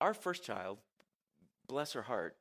Our 0.00 0.14
first 0.14 0.44
child, 0.44 0.78
bless 1.66 1.92
her 1.92 2.02
heart, 2.02 2.36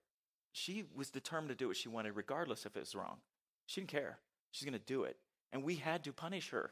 she 0.51 0.83
was 0.95 1.09
determined 1.09 1.49
to 1.49 1.55
do 1.55 1.67
what 1.67 1.77
she 1.77 1.89
wanted, 1.89 2.15
regardless 2.15 2.65
if 2.65 2.75
it 2.75 2.79
was 2.79 2.95
wrong. 2.95 3.17
She 3.65 3.81
didn't 3.81 3.91
care. 3.91 4.19
She's 4.51 4.67
going 4.67 4.79
to 4.79 4.85
do 4.85 5.03
it. 5.03 5.17
And 5.51 5.63
we 5.63 5.75
had 5.75 6.03
to 6.05 6.13
punish 6.13 6.49
her. 6.49 6.71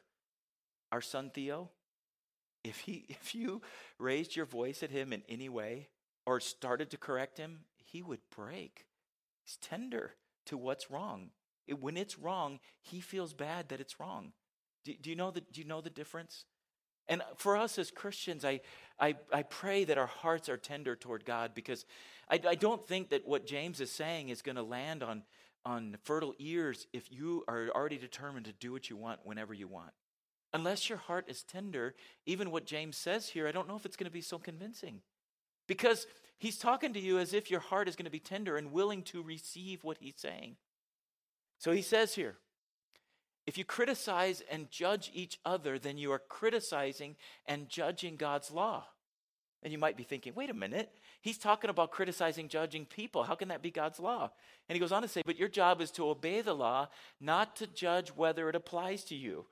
Our 0.92 1.02
son 1.02 1.32
Theo, 1.34 1.70
if, 2.64 2.80
he, 2.80 3.06
if 3.10 3.36
you 3.36 3.62
raised 4.00 4.36
your 4.36 4.46
voice 4.46 4.84
at 4.84 4.92
him 4.92 5.14
in 5.14 5.24
any 5.30 5.50
way 5.50 5.90
or 6.26 6.40
started 6.40 6.90
to 6.92 6.98
correct 6.98 7.38
him, 7.38 7.60
he 7.84 8.02
would 8.02 8.22
break. 8.36 8.88
He's 9.44 9.58
tender 9.58 10.16
to 10.48 10.58
what's 10.58 10.90
wrong. 10.90 11.30
It, 11.68 11.82
when 11.82 11.98
it's 11.98 12.20
wrong, 12.20 12.60
he 12.82 13.00
feels 13.02 13.34
bad 13.34 13.70
that 13.70 13.80
it's 13.80 14.00
wrong. 14.00 14.34
Do, 14.84 14.94
do, 15.00 15.10
you 15.10 15.16
know 15.16 15.32
the, 15.32 15.42
do 15.42 15.62
you 15.62 15.68
know 15.68 15.82
the 15.82 15.90
difference? 15.90 16.46
And 17.08 17.22
for 17.36 17.56
us 17.56 17.78
as 17.78 17.92
Christians, 17.92 18.44
I, 18.44 18.62
I, 19.00 19.16
I 19.32 19.44
pray 19.44 19.84
that 19.84 19.98
our 19.98 20.08
hearts 20.08 20.50
are 20.50 20.58
tender 20.58 20.96
toward 20.96 21.26
God 21.26 21.52
because 21.54 21.86
I, 22.30 22.40
I 22.48 22.56
don't 22.56 22.86
think 22.88 23.10
that 23.10 23.28
what 23.28 23.46
James 23.46 23.80
is 23.80 23.92
saying 23.92 24.30
is 24.30 24.42
going 24.42 24.56
to 24.56 24.64
land 24.64 25.04
on, 25.04 25.24
on 25.66 25.98
fertile 26.04 26.34
ears 26.40 26.88
if 26.94 27.12
you 27.12 27.44
are 27.48 27.70
already 27.76 27.98
determined 27.98 28.46
to 28.46 28.54
do 28.54 28.72
what 28.72 28.90
you 28.90 28.98
want 28.98 29.20
whenever 29.24 29.54
you 29.54 29.68
want. 29.68 29.92
Unless 30.54 30.90
your 30.90 30.98
heart 30.98 31.26
is 31.28 31.44
tender, 31.44 31.96
even 32.26 32.50
what 32.50 32.66
James 32.66 32.96
says 32.96 33.30
here, 33.30 33.48
I 33.48 33.52
don't 33.52 33.68
know 33.68 33.76
if 33.76 33.86
it's 33.86 33.98
going 33.98 34.06
to 34.06 34.12
be 34.12 34.22
so 34.22 34.40
convincing. 34.40 35.02
Because 35.68 36.08
he's 36.38 36.58
talking 36.58 36.94
to 36.94 37.00
you 37.00 37.20
as 37.20 37.34
if 37.34 37.52
your 37.52 37.60
heart 37.60 37.90
is 37.90 37.96
going 37.96 38.06
to 38.06 38.12
be 38.12 38.20
tender 38.20 38.56
and 38.58 38.72
willing 38.72 39.04
to 39.04 39.22
receive 39.22 39.84
what 39.84 39.98
he's 40.00 40.16
saying. 40.16 40.56
So 41.58 41.72
he 41.72 41.82
says 41.82 42.16
here, 42.16 42.38
if 43.46 43.58
you 43.58 43.66
criticize 43.66 44.42
and 44.50 44.72
judge 44.72 45.12
each 45.14 45.40
other, 45.46 45.78
then 45.78 45.98
you 45.98 46.12
are 46.12 46.22
criticizing 46.30 47.16
and 47.46 47.70
judging 47.70 48.16
God's 48.16 48.52
law. 48.52 48.86
And 49.62 49.72
you 49.72 49.80
might 49.80 49.98
be 49.98 50.04
thinking, 50.04 50.34
wait 50.36 50.50
a 50.50 50.54
minute, 50.54 50.92
he's 51.22 51.38
talking 51.38 51.70
about 51.70 51.92
criticizing, 51.92 52.50
judging 52.50 52.86
people. 52.86 53.24
How 53.24 53.36
can 53.36 53.48
that 53.48 53.64
be 53.64 53.72
God's 53.72 54.00
law? 54.00 54.30
And 54.70 54.76
he 54.76 54.80
goes 54.80 54.92
on 54.92 55.02
to 55.02 55.08
say, 55.08 55.22
but 55.26 55.40
your 55.40 55.48
job 55.48 55.82
is 55.82 55.92
to 55.92 56.08
obey 56.08 56.42
the 56.42 56.54
law, 56.54 56.90
not 57.20 57.56
to 57.58 57.68
judge 57.68 58.10
whether 58.10 58.48
it 58.48 58.56
applies 58.56 59.04
to 59.06 59.16
you. 59.16 59.46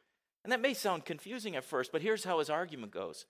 And 0.43 0.51
that 0.51 0.61
may 0.61 0.73
sound 0.73 1.05
confusing 1.05 1.55
at 1.55 1.63
first, 1.63 1.91
but 1.91 2.01
here's 2.01 2.25
how 2.25 2.39
his 2.39 2.49
argument 2.49 2.91
goes. 2.91 3.25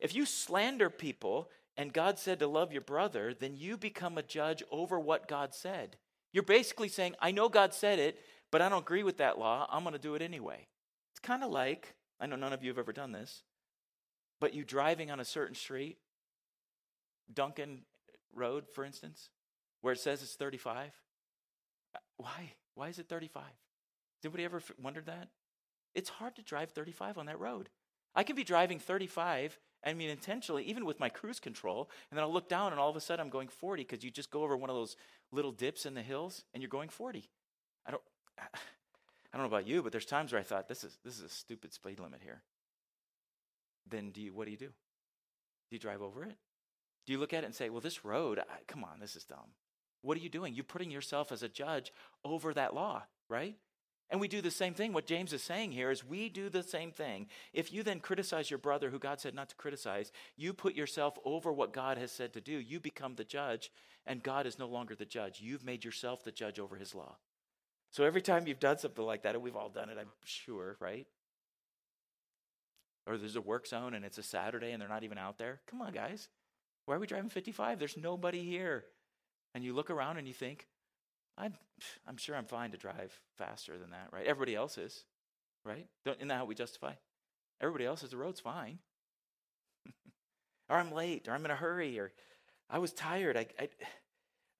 If 0.00 0.14
you 0.14 0.26
slander 0.26 0.90
people 0.90 1.50
and 1.76 1.92
God 1.92 2.18
said 2.18 2.38
to 2.38 2.46
love 2.46 2.72
your 2.72 2.80
brother, 2.80 3.34
then 3.34 3.56
you 3.56 3.76
become 3.76 4.18
a 4.18 4.22
judge 4.22 4.62
over 4.70 4.98
what 4.98 5.28
God 5.28 5.54
said. 5.54 5.96
You're 6.32 6.42
basically 6.42 6.88
saying, 6.88 7.14
I 7.20 7.30
know 7.30 7.48
God 7.48 7.74
said 7.74 7.98
it, 8.00 8.18
but 8.54 8.62
I 8.62 8.68
don't 8.68 8.82
agree 8.82 9.02
with 9.02 9.16
that 9.16 9.36
law. 9.36 9.66
I'm 9.68 9.82
going 9.82 9.94
to 9.94 9.98
do 9.98 10.14
it 10.14 10.22
anyway. 10.22 10.68
It's 11.10 11.18
kind 11.18 11.42
of 11.42 11.50
like, 11.50 11.96
I 12.20 12.26
know 12.26 12.36
none 12.36 12.52
of 12.52 12.62
you 12.62 12.70
have 12.70 12.78
ever 12.78 12.92
done 12.92 13.10
this, 13.10 13.42
but 14.40 14.54
you 14.54 14.62
driving 14.62 15.10
on 15.10 15.18
a 15.18 15.24
certain 15.24 15.56
street, 15.56 15.98
Duncan 17.32 17.80
Road, 18.32 18.66
for 18.72 18.84
instance, 18.84 19.30
where 19.80 19.92
it 19.92 19.98
says 19.98 20.22
it's 20.22 20.36
35. 20.36 20.92
Uh, 21.96 21.98
why? 22.16 22.52
Why 22.76 22.86
is 22.90 23.00
it 23.00 23.08
35? 23.08 23.42
Has 23.42 23.52
anybody 24.22 24.44
ever 24.44 24.62
wondered 24.80 25.06
that? 25.06 25.30
It's 25.92 26.10
hard 26.10 26.36
to 26.36 26.42
drive 26.42 26.70
35 26.70 27.18
on 27.18 27.26
that 27.26 27.40
road. 27.40 27.70
I 28.14 28.22
can 28.22 28.36
be 28.36 28.44
driving 28.44 28.78
35, 28.78 29.58
I 29.84 29.94
mean, 29.94 30.10
intentionally, 30.10 30.62
even 30.62 30.84
with 30.84 31.00
my 31.00 31.08
cruise 31.08 31.40
control, 31.40 31.90
and 32.08 32.16
then 32.16 32.22
I'll 32.22 32.32
look 32.32 32.48
down 32.48 32.70
and 32.70 32.80
all 32.80 32.88
of 32.88 32.94
a 32.94 33.00
sudden 33.00 33.20
I'm 33.24 33.30
going 33.30 33.48
40 33.48 33.82
because 33.82 34.04
you 34.04 34.12
just 34.12 34.30
go 34.30 34.44
over 34.44 34.56
one 34.56 34.70
of 34.70 34.76
those 34.76 34.94
little 35.32 35.50
dips 35.50 35.86
in 35.86 35.94
the 35.94 36.02
hills 36.02 36.44
and 36.54 36.62
you're 36.62 36.68
going 36.68 36.88
40. 36.88 37.28
I 38.38 39.36
don't, 39.36 39.42
know 39.42 39.56
about 39.56 39.66
you, 39.66 39.82
but 39.82 39.92
there's 39.92 40.04
times 40.04 40.32
where 40.32 40.40
I 40.40 40.44
thought 40.44 40.68
this 40.68 40.84
is 40.84 40.98
this 41.04 41.18
is 41.18 41.24
a 41.24 41.28
stupid 41.28 41.72
speed 41.72 41.98
limit 41.98 42.20
here. 42.22 42.42
Then 43.88 44.10
do 44.10 44.20
you 44.20 44.32
what 44.32 44.46
do 44.46 44.50
you 44.50 44.56
do? 44.56 44.66
Do 44.66 45.70
you 45.70 45.78
drive 45.78 46.02
over 46.02 46.24
it? 46.24 46.36
Do 47.06 47.12
you 47.12 47.18
look 47.18 47.32
at 47.32 47.42
it 47.42 47.46
and 47.46 47.54
say, 47.54 47.68
"Well, 47.68 47.80
this 47.80 48.04
road, 48.04 48.38
I, 48.38 48.44
come 48.66 48.84
on, 48.84 49.00
this 49.00 49.16
is 49.16 49.24
dumb." 49.24 49.54
What 50.02 50.16
are 50.18 50.20
you 50.20 50.28
doing? 50.28 50.54
You're 50.54 50.64
putting 50.64 50.90
yourself 50.90 51.32
as 51.32 51.42
a 51.42 51.48
judge 51.48 51.92
over 52.24 52.52
that 52.54 52.74
law, 52.74 53.04
right? 53.28 53.56
And 54.10 54.20
we 54.20 54.28
do 54.28 54.42
the 54.42 54.50
same 54.50 54.74
thing. 54.74 54.92
What 54.92 55.06
James 55.06 55.32
is 55.32 55.42
saying 55.42 55.72
here 55.72 55.90
is 55.90 56.04
we 56.04 56.28
do 56.28 56.50
the 56.50 56.62
same 56.62 56.92
thing. 56.92 57.26
If 57.52 57.72
you 57.72 57.82
then 57.82 58.00
criticize 58.00 58.50
your 58.50 58.58
brother 58.58 58.90
who 58.90 58.98
God 58.98 59.18
said 59.18 59.34
not 59.34 59.48
to 59.48 59.54
criticize, 59.56 60.12
you 60.36 60.52
put 60.52 60.74
yourself 60.74 61.18
over 61.24 61.52
what 61.52 61.72
God 61.72 61.96
has 61.96 62.12
said 62.12 62.34
to 62.34 62.40
do. 62.40 62.52
You 62.52 62.80
become 62.80 63.14
the 63.14 63.24
judge, 63.24 63.72
and 64.06 64.22
God 64.22 64.46
is 64.46 64.58
no 64.58 64.66
longer 64.66 64.94
the 64.94 65.06
judge. 65.06 65.40
You've 65.40 65.64
made 65.64 65.84
yourself 65.84 66.22
the 66.22 66.32
judge 66.32 66.58
over 66.58 66.76
his 66.76 66.94
law. 66.94 67.16
So 67.94 68.02
every 68.02 68.22
time 68.22 68.48
you've 68.48 68.58
done 68.58 68.78
something 68.78 69.04
like 69.04 69.22
that, 69.22 69.36
and 69.36 69.44
we've 69.44 69.54
all 69.54 69.68
done 69.68 69.88
it, 69.88 69.96
I'm 70.00 70.08
sure, 70.24 70.76
right? 70.80 71.06
Or 73.06 73.16
there's 73.16 73.36
a 73.36 73.40
work 73.40 73.68
zone 73.68 73.94
and 73.94 74.04
it's 74.04 74.18
a 74.18 74.22
Saturday 74.22 74.72
and 74.72 74.82
they're 74.82 74.88
not 74.88 75.04
even 75.04 75.16
out 75.16 75.38
there. 75.38 75.60
Come 75.70 75.80
on, 75.80 75.92
guys. 75.92 76.26
Why 76.86 76.96
are 76.96 76.98
we 76.98 77.06
driving 77.06 77.30
55? 77.30 77.78
There's 77.78 77.96
nobody 77.96 78.42
here. 78.42 78.84
And 79.54 79.62
you 79.62 79.74
look 79.74 79.90
around 79.90 80.16
and 80.16 80.26
you 80.26 80.34
think, 80.34 80.66
I'm, 81.38 81.54
I'm 82.04 82.16
sure 82.16 82.34
I'm 82.34 82.46
fine 82.46 82.72
to 82.72 82.76
drive 82.76 83.16
faster 83.38 83.78
than 83.78 83.90
that, 83.90 84.08
right? 84.12 84.26
Everybody 84.26 84.56
else 84.56 84.76
is, 84.76 85.04
right? 85.64 85.86
Don't, 86.04 86.16
isn't 86.16 86.26
that 86.26 86.38
how 86.38 86.46
we 86.46 86.56
justify? 86.56 86.94
Everybody 87.60 87.84
else 87.84 88.00
says 88.00 88.10
the 88.10 88.16
road's 88.16 88.40
fine. 88.40 88.80
or 90.68 90.78
I'm 90.78 90.90
late, 90.90 91.28
or 91.28 91.34
I'm 91.34 91.44
in 91.44 91.52
a 91.52 91.56
hurry, 91.56 91.96
or 92.00 92.10
I 92.68 92.80
was 92.80 92.92
tired. 92.92 93.36
I, 93.36 93.46
I, 93.56 93.68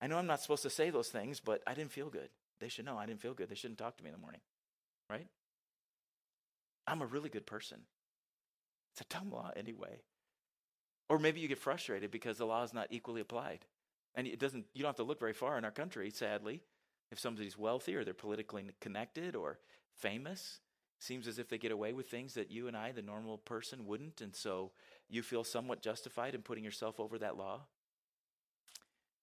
I 0.00 0.06
know 0.06 0.18
I'm 0.18 0.28
not 0.28 0.40
supposed 0.40 0.62
to 0.62 0.70
say 0.70 0.90
those 0.90 1.08
things, 1.08 1.40
but 1.40 1.64
I 1.66 1.74
didn't 1.74 1.90
feel 1.90 2.10
good. 2.10 2.28
They 2.60 2.68
should 2.68 2.84
know 2.84 2.96
I 2.96 3.06
didn't 3.06 3.20
feel 3.20 3.34
good. 3.34 3.48
They 3.48 3.54
shouldn't 3.54 3.78
talk 3.78 3.96
to 3.96 4.04
me 4.04 4.08
in 4.08 4.14
the 4.14 4.20
morning, 4.20 4.40
right? 5.10 5.26
I'm 6.86 7.02
a 7.02 7.06
really 7.06 7.28
good 7.28 7.46
person. 7.46 7.80
It's 8.92 9.00
a 9.00 9.14
dumb 9.14 9.30
law 9.30 9.50
anyway. 9.56 10.00
Or 11.08 11.18
maybe 11.18 11.40
you 11.40 11.48
get 11.48 11.58
frustrated 11.58 12.10
because 12.10 12.38
the 12.38 12.46
law 12.46 12.62
is 12.62 12.72
not 12.72 12.88
equally 12.90 13.20
applied. 13.20 13.66
And 14.14 14.26
it 14.26 14.38
doesn't 14.38 14.66
you 14.72 14.82
don't 14.82 14.90
have 14.90 14.96
to 14.96 15.02
look 15.02 15.18
very 15.18 15.32
far 15.32 15.58
in 15.58 15.64
our 15.64 15.70
country, 15.70 16.10
sadly. 16.10 16.62
If 17.10 17.18
somebody's 17.18 17.58
wealthy 17.58 17.94
or 17.96 18.04
they're 18.04 18.14
politically 18.14 18.64
connected 18.80 19.36
or 19.36 19.58
famous, 19.94 20.60
seems 21.00 21.28
as 21.28 21.38
if 21.38 21.48
they 21.48 21.58
get 21.58 21.72
away 21.72 21.92
with 21.92 22.08
things 22.08 22.34
that 22.34 22.50
you 22.50 22.66
and 22.68 22.76
I, 22.76 22.92
the 22.92 23.02
normal 23.02 23.38
person, 23.38 23.86
wouldn't. 23.86 24.20
And 24.20 24.34
so 24.34 24.72
you 25.08 25.22
feel 25.22 25.44
somewhat 25.44 25.82
justified 25.82 26.34
in 26.34 26.42
putting 26.42 26.64
yourself 26.64 26.98
over 26.98 27.18
that 27.18 27.36
law. 27.36 27.66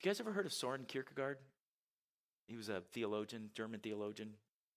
You 0.02 0.10
guys 0.10 0.20
ever 0.20 0.32
heard 0.32 0.46
of 0.46 0.54
Soren 0.54 0.86
Kierkegaard? 0.88 1.38
He 2.52 2.58
was 2.58 2.68
a 2.68 2.82
theologian, 2.92 3.50
German 3.54 3.80
theologian, 3.80 4.34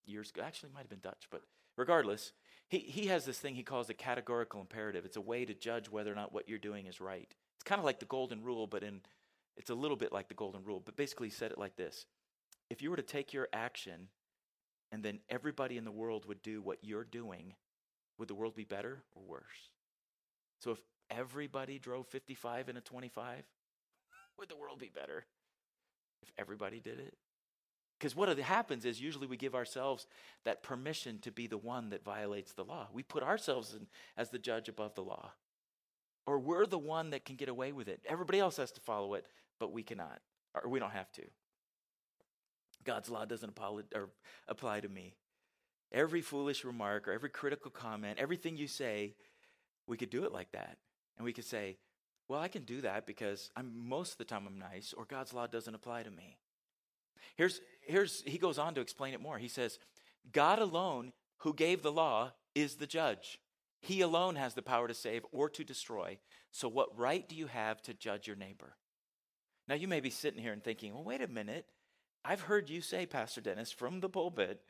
years 0.06 0.30
ago. 0.30 0.42
Actually, 0.44 0.70
might 0.72 0.82
have 0.82 0.90
been 0.90 1.00
Dutch, 1.00 1.26
but 1.28 1.42
regardless, 1.76 2.32
he, 2.68 2.78
he 2.78 3.08
has 3.08 3.24
this 3.24 3.40
thing 3.40 3.56
he 3.56 3.64
calls 3.64 3.90
a 3.90 3.94
categorical 3.94 4.60
imperative. 4.60 5.04
It's 5.04 5.16
a 5.16 5.20
way 5.20 5.44
to 5.44 5.54
judge 5.54 5.90
whether 5.90 6.12
or 6.12 6.14
not 6.14 6.32
what 6.32 6.48
you're 6.48 6.58
doing 6.58 6.86
is 6.86 7.00
right. 7.00 7.34
It's 7.56 7.64
kind 7.64 7.80
of 7.80 7.84
like 7.84 7.98
the 7.98 8.06
golden 8.06 8.44
rule, 8.44 8.68
but 8.68 8.84
in 8.84 9.00
it's 9.56 9.70
a 9.70 9.74
little 9.74 9.96
bit 9.96 10.12
like 10.12 10.28
the 10.28 10.34
golden 10.34 10.62
rule. 10.62 10.80
But 10.84 10.96
basically, 10.96 11.28
he 11.28 11.34
said 11.34 11.50
it 11.50 11.58
like 11.58 11.74
this 11.74 12.06
If 12.70 12.80
you 12.80 12.90
were 12.90 12.96
to 12.96 13.02
take 13.02 13.32
your 13.32 13.48
action 13.52 14.08
and 14.92 15.02
then 15.02 15.18
everybody 15.28 15.76
in 15.76 15.84
the 15.84 15.90
world 15.90 16.26
would 16.26 16.42
do 16.42 16.62
what 16.62 16.78
you're 16.80 17.02
doing, 17.02 17.54
would 18.18 18.28
the 18.28 18.36
world 18.36 18.54
be 18.54 18.64
better 18.64 19.02
or 19.16 19.22
worse? 19.26 19.70
So 20.60 20.70
if 20.70 20.78
everybody 21.10 21.80
drove 21.80 22.06
55 22.06 22.68
in 22.68 22.76
a 22.76 22.80
25, 22.80 23.42
would 24.38 24.48
the 24.48 24.56
world 24.56 24.78
be 24.78 24.92
better 24.94 25.24
if 26.22 26.30
everybody 26.38 26.78
did 26.78 27.00
it? 27.00 27.16
Because 27.98 28.16
what 28.16 28.36
happens 28.38 28.84
is 28.84 29.00
usually 29.00 29.26
we 29.26 29.36
give 29.36 29.54
ourselves 29.54 30.06
that 30.44 30.62
permission 30.62 31.20
to 31.20 31.30
be 31.30 31.46
the 31.46 31.56
one 31.56 31.90
that 31.90 32.04
violates 32.04 32.52
the 32.52 32.64
law. 32.64 32.88
We 32.92 33.02
put 33.02 33.22
ourselves 33.22 33.74
in, 33.74 33.86
as 34.16 34.30
the 34.30 34.38
judge 34.38 34.68
above 34.68 34.94
the 34.94 35.04
law. 35.04 35.30
Or 36.26 36.38
we're 36.38 36.66
the 36.66 36.78
one 36.78 37.10
that 37.10 37.24
can 37.24 37.36
get 37.36 37.48
away 37.48 37.72
with 37.72 37.88
it. 37.88 38.00
Everybody 38.06 38.40
else 38.40 38.56
has 38.56 38.72
to 38.72 38.80
follow 38.80 39.14
it, 39.14 39.26
but 39.60 39.72
we 39.72 39.82
cannot, 39.82 40.20
or 40.54 40.68
we 40.68 40.80
don't 40.80 40.90
have 40.90 41.12
to. 41.12 41.22
God's 42.82 43.08
law 43.08 43.24
doesn't 43.24 43.56
apply 44.48 44.80
to 44.80 44.88
me. 44.88 45.14
Every 45.92 46.20
foolish 46.20 46.64
remark 46.64 47.06
or 47.06 47.12
every 47.12 47.30
critical 47.30 47.70
comment, 47.70 48.18
everything 48.18 48.56
you 48.56 48.66
say, 48.66 49.14
we 49.86 49.96
could 49.96 50.10
do 50.10 50.24
it 50.24 50.32
like 50.32 50.50
that. 50.52 50.78
And 51.16 51.24
we 51.24 51.32
could 51.32 51.44
say, 51.44 51.76
well, 52.26 52.40
I 52.40 52.48
can 52.48 52.64
do 52.64 52.80
that 52.80 53.06
because 53.06 53.50
I'm 53.54 53.88
most 53.88 54.12
of 54.12 54.18
the 54.18 54.24
time 54.24 54.46
I'm 54.46 54.58
nice, 54.58 54.92
or 54.96 55.04
God's 55.04 55.32
law 55.32 55.46
doesn't 55.46 55.74
apply 55.74 56.02
to 56.02 56.10
me. 56.10 56.38
Here's, 57.36 57.60
here's 57.82 58.22
he 58.26 58.38
goes 58.38 58.58
on 58.58 58.74
to 58.74 58.80
explain 58.80 59.14
it 59.14 59.20
more. 59.20 59.38
He 59.38 59.48
says, 59.48 59.78
God 60.32 60.58
alone, 60.58 61.12
who 61.38 61.52
gave 61.54 61.82
the 61.82 61.92
law, 61.92 62.32
is 62.54 62.76
the 62.76 62.86
judge. 62.86 63.38
He 63.80 64.00
alone 64.00 64.36
has 64.36 64.54
the 64.54 64.62
power 64.62 64.88
to 64.88 64.94
save 64.94 65.26
or 65.30 65.50
to 65.50 65.64
destroy. 65.64 66.18
So, 66.50 66.68
what 66.68 66.98
right 66.98 67.28
do 67.28 67.36
you 67.36 67.48
have 67.48 67.82
to 67.82 67.94
judge 67.94 68.26
your 68.26 68.36
neighbor? 68.36 68.76
Now, 69.68 69.74
you 69.74 69.88
may 69.88 70.00
be 70.00 70.10
sitting 70.10 70.40
here 70.40 70.52
and 70.52 70.62
thinking, 70.62 70.94
well, 70.94 71.04
wait 71.04 71.22
a 71.22 71.28
minute. 71.28 71.66
I've 72.24 72.40
heard 72.40 72.70
you 72.70 72.80
say, 72.80 73.04
Pastor 73.04 73.40
Dennis, 73.40 73.70
from 73.70 74.00
the 74.00 74.08
pulpit, 74.08 74.62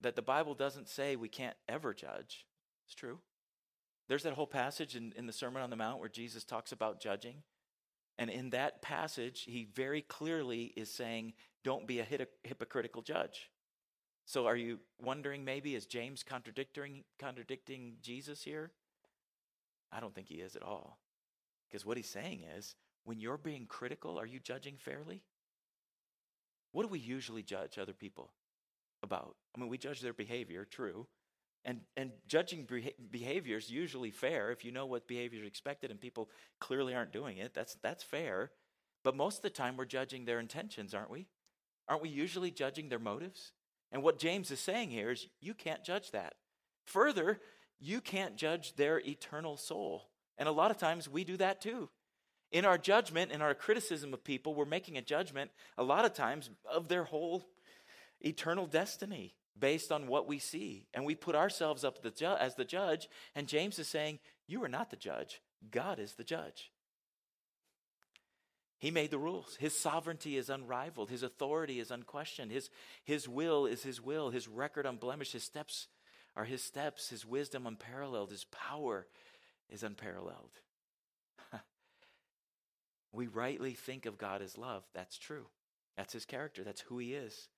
that 0.00 0.16
the 0.16 0.22
Bible 0.22 0.54
doesn't 0.54 0.88
say 0.88 1.16
we 1.16 1.28
can't 1.28 1.56
ever 1.68 1.92
judge. 1.92 2.46
It's 2.86 2.94
true. 2.94 3.18
There's 4.08 4.22
that 4.24 4.32
whole 4.34 4.46
passage 4.46 4.96
in, 4.96 5.12
in 5.16 5.26
the 5.26 5.32
Sermon 5.32 5.62
on 5.62 5.70
the 5.70 5.76
Mount 5.76 6.00
where 6.00 6.08
Jesus 6.08 6.44
talks 6.44 6.72
about 6.72 7.00
judging. 7.00 7.42
And 8.18 8.30
in 8.30 8.50
that 8.50 8.82
passage, 8.82 9.44
he 9.44 9.68
very 9.74 10.02
clearly 10.02 10.72
is 10.76 10.92
saying, 10.92 11.32
don't 11.64 11.86
be 11.86 12.00
a 12.00 12.06
hypocritical 12.42 13.02
judge. 13.02 13.50
So 14.24 14.46
are 14.46 14.56
you 14.56 14.78
wondering 15.00 15.44
maybe, 15.44 15.74
is 15.74 15.86
James 15.86 16.22
contradicting, 16.22 17.04
contradicting 17.18 17.96
Jesus 18.02 18.42
here? 18.42 18.70
I 19.90 20.00
don't 20.00 20.14
think 20.14 20.28
he 20.28 20.36
is 20.36 20.56
at 20.56 20.62
all. 20.62 20.98
Because 21.68 21.84
what 21.84 21.96
he's 21.96 22.08
saying 22.08 22.42
is, 22.56 22.76
when 23.04 23.18
you're 23.18 23.38
being 23.38 23.66
critical, 23.66 24.18
are 24.18 24.26
you 24.26 24.38
judging 24.38 24.76
fairly? 24.78 25.22
What 26.70 26.82
do 26.82 26.88
we 26.88 26.98
usually 26.98 27.42
judge 27.42 27.78
other 27.78 27.92
people 27.92 28.32
about? 29.02 29.36
I 29.56 29.60
mean, 29.60 29.68
we 29.68 29.78
judge 29.78 30.00
their 30.00 30.12
behavior, 30.12 30.64
true. 30.64 31.06
And, 31.64 31.80
and 31.96 32.10
judging 32.26 32.66
behavior 33.10 33.56
is 33.56 33.70
usually 33.70 34.10
fair 34.10 34.50
if 34.50 34.64
you 34.64 34.72
know 34.72 34.86
what 34.86 35.06
behavior 35.06 35.40
is 35.40 35.46
expected 35.46 35.90
and 35.90 36.00
people 36.00 36.28
clearly 36.58 36.94
aren't 36.94 37.12
doing 37.12 37.38
it. 37.38 37.54
That's, 37.54 37.76
that's 37.82 38.02
fair. 38.02 38.50
But 39.04 39.16
most 39.16 39.36
of 39.38 39.42
the 39.42 39.50
time, 39.50 39.76
we're 39.76 39.84
judging 39.84 40.24
their 40.24 40.40
intentions, 40.40 40.92
aren't 40.92 41.10
we? 41.10 41.28
Aren't 41.88 42.02
we 42.02 42.08
usually 42.08 42.50
judging 42.50 42.88
their 42.88 42.98
motives? 42.98 43.52
And 43.92 44.02
what 44.02 44.18
James 44.18 44.50
is 44.50 44.60
saying 44.60 44.90
here 44.90 45.10
is 45.10 45.28
you 45.40 45.54
can't 45.54 45.84
judge 45.84 46.10
that. 46.12 46.34
Further, 46.86 47.40
you 47.78 48.00
can't 48.00 48.36
judge 48.36 48.74
their 48.74 49.00
eternal 49.00 49.56
soul. 49.56 50.08
And 50.38 50.48
a 50.48 50.52
lot 50.52 50.70
of 50.70 50.78
times 50.78 51.08
we 51.08 51.24
do 51.24 51.36
that 51.36 51.60
too. 51.60 51.90
In 52.50 52.64
our 52.64 52.78
judgment, 52.78 53.32
in 53.32 53.40
our 53.40 53.54
criticism 53.54 54.12
of 54.12 54.24
people, 54.24 54.54
we're 54.54 54.64
making 54.64 54.98
a 54.98 55.02
judgment 55.02 55.50
a 55.78 55.82
lot 55.82 56.04
of 56.04 56.12
times 56.12 56.50
of 56.70 56.88
their 56.88 57.04
whole 57.04 57.44
eternal 58.20 58.66
destiny 58.66 59.34
based 59.58 59.92
on 59.92 60.06
what 60.06 60.26
we 60.26 60.38
see. 60.38 60.86
And 60.94 61.04
we 61.04 61.14
put 61.14 61.34
ourselves 61.34 61.84
up 61.84 62.02
the 62.02 62.10
ju- 62.10 62.36
as 62.38 62.54
the 62.54 62.64
judge. 62.64 63.08
And 63.34 63.46
James 63.46 63.78
is 63.78 63.88
saying, 63.88 64.18
You 64.46 64.62
are 64.64 64.68
not 64.68 64.90
the 64.90 64.96
judge, 64.96 65.40
God 65.70 65.98
is 65.98 66.14
the 66.14 66.24
judge. 66.24 66.70
He 68.82 68.90
made 68.90 69.12
the 69.12 69.18
rules. 69.18 69.56
His 69.60 69.78
sovereignty 69.78 70.36
is 70.36 70.50
unrivaled. 70.50 71.08
His 71.08 71.22
authority 71.22 71.78
is 71.78 71.92
unquestioned. 71.92 72.50
His, 72.50 72.68
his 73.04 73.28
will 73.28 73.64
is 73.64 73.84
his 73.84 74.00
will. 74.00 74.30
His 74.30 74.48
record 74.48 74.86
unblemished. 74.86 75.34
His 75.34 75.44
steps 75.44 75.86
are 76.34 76.44
his 76.44 76.64
steps. 76.64 77.08
His 77.08 77.24
wisdom 77.24 77.64
unparalleled. 77.64 78.32
His 78.32 78.42
power 78.50 79.06
is 79.70 79.84
unparalleled. 79.84 80.50
we 83.12 83.28
rightly 83.28 83.74
think 83.74 84.04
of 84.04 84.18
God 84.18 84.42
as 84.42 84.58
love. 84.58 84.82
That's 84.94 85.16
true. 85.16 85.46
That's 85.96 86.12
his 86.12 86.24
character. 86.24 86.64
That's 86.64 86.80
who 86.80 86.98
he 86.98 87.14
is. 87.14 87.48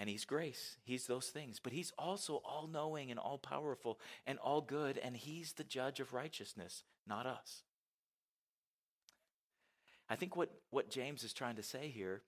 And 0.00 0.08
he's 0.08 0.24
grace. 0.24 0.78
He's 0.82 1.06
those 1.06 1.26
things. 1.26 1.60
But 1.62 1.74
he's 1.74 1.92
also 1.98 2.40
all 2.42 2.66
knowing 2.72 3.10
and 3.10 3.20
all 3.20 3.36
powerful 3.36 4.00
and 4.26 4.38
all 4.38 4.62
good. 4.62 4.96
And 4.96 5.14
he's 5.14 5.52
the 5.52 5.62
judge 5.62 6.00
of 6.00 6.14
righteousness, 6.14 6.84
not 7.06 7.26
us. 7.26 7.64
I 10.08 10.16
think 10.16 10.36
what, 10.36 10.50
what 10.70 10.90
James 10.90 11.22
is 11.22 11.34
trying 11.34 11.56
to 11.56 11.62
say 11.62 11.88
here 11.88 12.22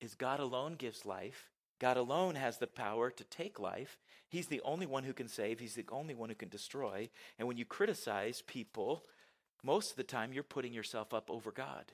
is 0.00 0.14
God 0.14 0.40
alone 0.40 0.76
gives 0.76 1.04
life. 1.04 1.50
God 1.78 1.98
alone 1.98 2.34
has 2.34 2.56
the 2.56 2.66
power 2.66 3.10
to 3.10 3.24
take 3.24 3.60
life. 3.60 3.98
He's 4.30 4.46
the 4.46 4.62
only 4.64 4.86
one 4.86 5.04
who 5.04 5.12
can 5.12 5.28
save. 5.28 5.60
He's 5.60 5.74
the 5.74 5.84
only 5.92 6.14
one 6.14 6.30
who 6.30 6.34
can 6.34 6.48
destroy. 6.48 7.10
And 7.38 7.46
when 7.46 7.58
you 7.58 7.66
criticize 7.66 8.42
people, 8.46 9.04
most 9.62 9.90
of 9.90 9.96
the 9.98 10.02
time 10.02 10.32
you're 10.32 10.42
putting 10.42 10.72
yourself 10.72 11.12
up 11.12 11.30
over 11.30 11.52
God. 11.52 11.92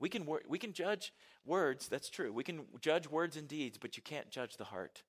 We 0.00 0.08
can, 0.08 0.26
we 0.48 0.58
can 0.58 0.72
judge 0.72 1.12
words, 1.44 1.88
that's 1.88 2.10
true. 2.10 2.32
We 2.32 2.42
can 2.42 2.62
judge 2.80 3.08
words 3.08 3.36
and 3.36 3.46
deeds, 3.46 3.78
but 3.78 3.96
you 3.96 4.02
can't 4.02 4.30
judge 4.30 4.56
the 4.56 4.64
heart. 4.64 5.02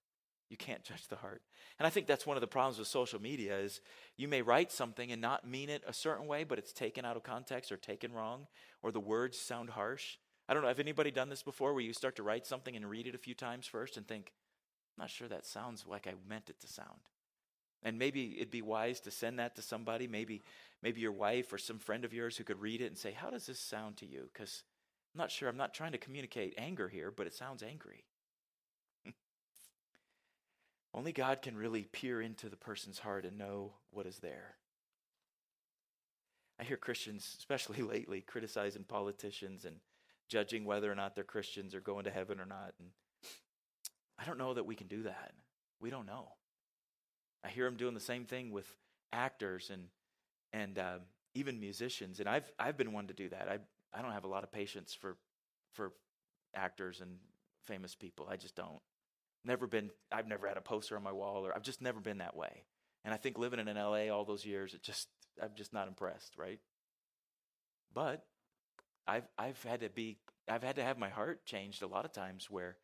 You 0.50 0.58
can't 0.58 0.84
judge 0.84 1.08
the 1.08 1.16
heart. 1.16 1.42
And 1.80 1.88
I 1.88 1.90
think 1.90 2.08
that's 2.08 2.28
one 2.28 2.36
of 2.36 2.42
the 2.42 2.48
problems 2.48 2.78
with 2.78 2.90
social 2.90 3.22
media 3.22 3.58
is 3.58 3.80
you 4.18 4.28
may 4.28 4.42
write 4.42 4.70
something 4.70 5.12
and 5.12 5.22
not 5.22 5.48
mean 5.48 5.70
it 5.70 5.82
a 5.88 5.94
certain 5.94 6.28
way, 6.28 6.44
but 6.44 6.60
it's 6.60 6.74
taken 6.74 7.06
out 7.06 7.16
of 7.16 7.24
context 7.24 7.72
or 7.72 7.78
taken 7.78 8.12
wrong, 8.12 8.48
or 8.84 8.92
the 8.92 9.00
words 9.00 9.40
sound 9.40 9.70
harsh. 9.70 10.18
I 10.50 10.54
don't 10.54 10.62
know, 10.62 10.68
have 10.68 10.80
anybody 10.80 11.10
done 11.10 11.30
this 11.30 11.42
before 11.42 11.74
where 11.74 11.82
you 11.82 11.94
start 11.94 12.18
to 12.18 12.24
write 12.24 12.46
something 12.46 12.76
and 12.76 12.90
read 12.90 13.08
it 13.08 13.16
a 13.16 13.20
few 13.20 13.34
times 13.34 13.66
first 13.66 13.96
and 13.96 14.06
think, 14.06 14.34
I'm 14.98 15.04
not 15.04 15.10
sure 15.10 15.30
that 15.30 15.46
sounds 15.46 15.86
like 15.88 16.06
I 16.06 16.16
meant 16.28 16.50
it 16.50 16.60
to 16.60 16.68
sound. 16.68 17.00
And 17.84 17.98
maybe 17.98 18.36
it'd 18.36 18.52
be 18.52 18.62
wise 18.62 19.00
to 19.02 19.12
send 19.12 19.40
that 19.40 19.56
to 19.56 19.62
somebody, 19.62 20.08
maybe 20.08 20.42
maybe 20.84 21.02
your 21.02 21.12
wife 21.12 21.54
or 21.54 21.58
some 21.58 21.80
friend 21.80 22.04
of 22.04 22.14
yours 22.14 22.38
who 22.38 22.44
could 22.44 22.62
read 22.62 22.82
it 22.82 22.88
and 22.88 22.98
say, 22.98 23.12
How 23.12 23.30
does 23.30 23.46
this 23.46 23.60
sound 23.60 23.98
to 23.98 24.06
you? 24.06 24.30
Because 24.34 24.64
I'm 25.14 25.20
not 25.20 25.32
sure, 25.32 25.50
I'm 25.50 25.58
not 25.58 25.74
trying 25.74 25.92
to 25.92 25.98
communicate 25.98 26.54
anger 26.58 26.88
here, 26.88 27.12
but 27.12 27.28
it 27.28 27.34
sounds 27.34 27.64
angry. 27.64 28.06
Only 30.94 31.12
God 31.12 31.42
can 31.42 31.58
really 31.58 31.84
peer 31.84 32.22
into 32.22 32.48
the 32.48 32.56
person's 32.56 33.00
heart 33.00 33.26
and 33.26 33.38
know 33.38 33.74
what 33.92 34.06
is 34.06 34.20
there. 34.20 34.56
I 36.60 36.64
hear 36.64 36.78
Christians, 36.78 37.36
especially 37.40 37.82
lately, 37.82 38.22
criticizing 38.22 38.84
politicians 38.84 39.66
and 39.66 39.78
judging 40.30 40.64
whether 40.64 40.90
or 40.90 40.96
not 40.96 41.16
they're 41.16 41.24
Christians 41.26 41.76
or 41.76 41.82
going 41.82 42.06
to 42.06 42.12
heaven 42.12 42.40
or 42.40 42.46
not. 42.46 42.74
And 42.80 42.90
I 44.20 44.24
don't 44.24 44.38
know 44.38 44.54
that 44.54 44.66
we 44.66 44.76
can 44.76 44.88
do 44.88 45.04
that. 45.04 45.34
We 45.82 45.90
don't 45.90 46.06
know. 46.06 46.30
I 47.44 47.50
hear 47.50 47.66
them 47.66 47.76
doing 47.76 47.96
the 47.96 48.00
same 48.00 48.26
thing 48.26 48.52
with 48.52 48.68
actors 49.12 49.72
and 49.72 49.88
and 50.54 50.78
uh, 50.78 50.98
even 51.34 51.60
musicians. 51.60 52.20
And 52.20 52.30
I've 52.30 52.50
I've 52.60 52.78
been 52.78 52.94
one 52.94 53.08
to 53.08 53.14
do 53.14 53.28
that. 53.30 53.50
I 53.50 53.58
I 53.94 54.02
don't 54.02 54.14
have 54.14 54.24
a 54.24 54.30
lot 54.30 54.44
of 54.44 54.52
patience 54.52 54.98
for 55.00 55.18
for 55.74 55.94
actors 56.56 57.02
and 57.02 57.18
famous 57.64 57.96
people. 57.96 58.28
I 58.30 58.38
just 58.38 58.56
don't. 58.56 58.82
Never 59.44 59.68
been, 59.68 59.90
I've 60.12 60.28
never 60.28 60.48
had 60.48 60.58
a 60.58 60.62
poster 60.62 60.96
on 60.96 61.04
my 61.04 61.12
wall, 61.12 61.46
or 61.46 61.56
I've 61.56 61.64
just 61.64 61.82
never 61.82 62.00
been 62.00 62.20
that 62.20 62.36
way. 62.36 62.64
And 63.04 63.14
I 63.14 63.18
think 63.18 63.38
living 63.38 63.60
in 63.60 63.76
LA 63.76 64.10
all 64.10 64.26
those 64.26 64.46
years, 64.46 64.74
it 64.74 64.84
just, 64.84 65.08
I'm 65.42 65.52
just 65.56 65.74
not 65.74 65.88
impressed, 65.88 66.38
right? 66.38 66.60
But 67.94 68.24
I've, 69.08 69.28
I've 69.38 69.62
had 69.64 69.82
to 69.82 69.90
be, 69.90 70.18
I've 70.48 70.64
had 70.64 70.76
to 70.76 70.84
have 70.84 71.00
my 71.00 71.10
heart 71.10 71.46
changed 71.46 71.82
a 71.82 71.88
lot 71.88 72.06
of 72.06 72.14
times 72.14 72.50
where 72.50 72.78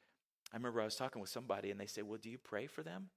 I 0.52 0.58
remember 0.58 0.82
I 0.82 0.86
was 0.86 0.96
talking 0.96 1.22
with 1.22 1.30
somebody 1.30 1.70
and 1.70 1.80
they 1.80 1.86
said, 1.86 2.06
Well, 2.06 2.18
do 2.22 2.30
you 2.30 2.38
pray 2.38 2.66
for 2.66 2.82
them? 2.82 3.10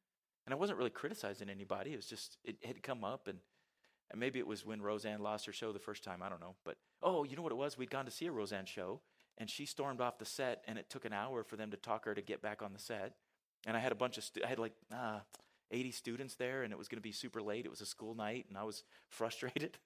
And 0.47 0.53
I 0.53 0.57
wasn't 0.57 0.79
really 0.79 0.91
criticizing 0.91 1.49
anybody. 1.49 1.93
It 1.93 1.97
was 1.97 2.07
just, 2.07 2.37
it 2.45 2.57
had 2.65 2.83
come 2.83 3.05
up 3.05 3.29
and, 3.29 3.39
and 4.11 4.21
maybe 4.21 4.39
it 4.39 4.47
was 4.47 4.67
when 4.67 4.83
Roseanne 4.83 5.23
lost 5.23 5.47
her 5.47 5.53
show 5.53 5.73
the 5.73 5.79
first 5.79 6.05
time. 6.05 6.23
I 6.23 6.29
don't 6.29 6.41
know. 6.41 6.57
But, 6.65 6.77
oh, 7.03 7.25
you 7.25 7.37
know 7.37 7.43
what 7.43 7.53
it 7.53 7.59
was? 7.59 7.79
We'd 7.79 7.91
gone 7.91 8.05
to 8.05 8.11
see 8.11 8.27
a 8.27 8.33
Roseanne 8.33 8.67
show 8.67 9.01
and 9.39 9.49
she 9.49 9.67
stormed 9.67 10.01
off 10.01 10.19
the 10.19 10.25
set 10.25 10.63
and 10.67 10.79
it 10.79 10.91
took 10.91 11.05
an 11.05 11.13
hour 11.13 11.43
for 11.43 11.57
them 11.57 11.71
to 11.71 11.77
talk 11.77 12.05
her 12.05 12.15
to 12.15 12.23
get 12.23 12.43
back 12.43 12.63
on 12.63 12.73
the 12.73 12.79
set. 12.79 13.15
And 13.67 13.77
I 13.77 13.81
had 13.81 13.93
a 13.93 13.97
bunch 13.97 14.19
of, 14.19 14.25
stu- 14.25 14.43
I 14.45 14.49
had 14.49 14.59
like 14.59 14.75
uh, 14.93 15.21
80 15.71 15.91
students 15.93 16.35
there 16.35 16.63
and 16.63 16.73
it 16.73 16.79
was 16.79 16.89
going 16.89 16.99
to 16.99 17.03
be 17.03 17.13
super 17.13 17.41
late. 17.41 17.65
It 17.65 17.71
was 17.71 17.81
a 17.81 17.87
school 17.87 18.15
night 18.15 18.47
and 18.49 18.59
I 18.59 18.65
was 18.65 18.85
frustrated 19.09 19.79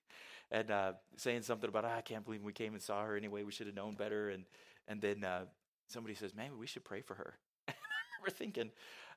and 0.50 0.70
uh, 0.70 0.92
saying 1.16 1.42
something 1.42 1.68
about, 1.68 1.84
oh, 1.84 1.92
I 1.96 2.00
can't 2.00 2.24
believe 2.24 2.42
we 2.42 2.52
came 2.52 2.74
and 2.74 2.82
saw 2.82 3.04
her 3.04 3.16
anyway. 3.16 3.42
We 3.42 3.52
should 3.52 3.66
have 3.66 3.76
known 3.76 3.94
better. 3.94 4.30
And, 4.30 4.44
and 4.88 5.00
then 5.00 5.24
uh, 5.24 5.44
somebody 5.88 6.14
says, 6.14 6.34
maybe 6.34 6.54
we 6.58 6.66
should 6.66 6.84
pray 6.84 7.00
for 7.00 7.14
her. 7.14 7.34
I 7.68 7.72
remember 8.18 8.36
thinking, 8.36 8.70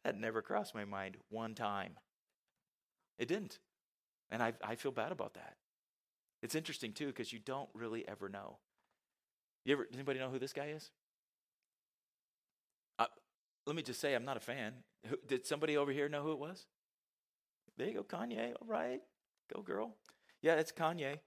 that 0.04 0.18
never 0.18 0.42
crossed 0.42 0.76
my 0.76 0.86
mind 0.86 1.18
one 1.30 1.54
time. 1.56 1.94
It 3.18 3.28
didn't. 3.28 3.60
And 4.30 4.44
I, 4.44 4.54
I 4.64 4.76
feel 4.76 4.92
bad 4.92 5.12
about 5.12 5.34
that. 5.34 5.56
It's 6.42 6.56
interesting 6.56 6.94
too 6.94 7.08
because 7.08 7.34
you 7.34 7.40
don't 7.40 7.70
really 7.74 8.08
ever 8.08 8.30
know. 8.30 8.58
You 9.66 9.74
ever 9.74 9.88
anybody 9.94 10.20
know 10.20 10.30
who 10.30 10.40
this 10.40 10.54
guy 10.54 10.68
is? 10.68 10.92
Uh, 13.00 13.06
let 13.66 13.76
me 13.76 13.82
just 13.82 14.00
say 14.00 14.14
I'm 14.14 14.26
not 14.26 14.38
a 14.38 14.42
fan. 14.42 14.74
Who, 15.08 15.18
did 15.28 15.46
somebody 15.46 15.78
over 15.78 15.92
here 15.92 16.10
know 16.10 16.24
who 16.24 16.32
it 16.32 16.40
was? 16.40 16.66
There 17.78 17.88
you 17.88 17.94
go, 17.94 18.04
Kanye. 18.04 18.54
All 18.62 18.68
right, 18.68 19.02
go 19.54 19.62
girl. 19.62 19.96
Yeah, 20.42 20.56
it's 20.56 20.72
Kanye. 20.72 21.20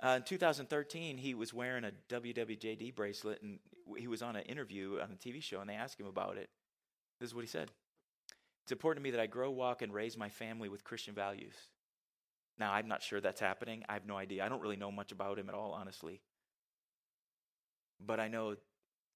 Uh, 0.00 0.14
in 0.18 0.22
2013, 0.22 1.18
he 1.18 1.34
was 1.34 1.52
wearing 1.52 1.84
a 1.84 1.92
WWJD 2.08 2.94
bracelet, 2.94 3.42
and 3.42 3.58
he 3.96 4.06
was 4.06 4.22
on 4.22 4.36
an 4.36 4.42
interview 4.42 4.98
on 5.02 5.10
a 5.10 5.16
TV 5.16 5.42
show, 5.42 5.60
and 5.60 5.68
they 5.68 5.74
asked 5.74 5.98
him 5.98 6.06
about 6.06 6.36
it. 6.36 6.50
This 7.20 7.30
is 7.30 7.34
what 7.34 7.42
he 7.42 7.48
said: 7.48 7.70
"It's 8.64 8.72
important 8.72 9.02
to 9.02 9.08
me 9.08 9.12
that 9.12 9.20
I 9.20 9.26
grow, 9.26 9.50
walk, 9.50 9.82
and 9.82 9.92
raise 9.92 10.16
my 10.16 10.28
family 10.28 10.68
with 10.68 10.84
Christian 10.84 11.14
values." 11.14 11.54
Now, 12.58 12.72
I'm 12.72 12.88
not 12.88 13.02
sure 13.02 13.20
that's 13.20 13.40
happening. 13.40 13.84
I 13.88 13.94
have 13.94 14.06
no 14.06 14.16
idea. 14.16 14.44
I 14.44 14.48
don't 14.48 14.60
really 14.60 14.76
know 14.76 14.90
much 14.90 15.12
about 15.12 15.38
him 15.38 15.48
at 15.48 15.54
all, 15.54 15.72
honestly. 15.72 16.20
But 18.04 18.18
I 18.18 18.28
know 18.28 18.56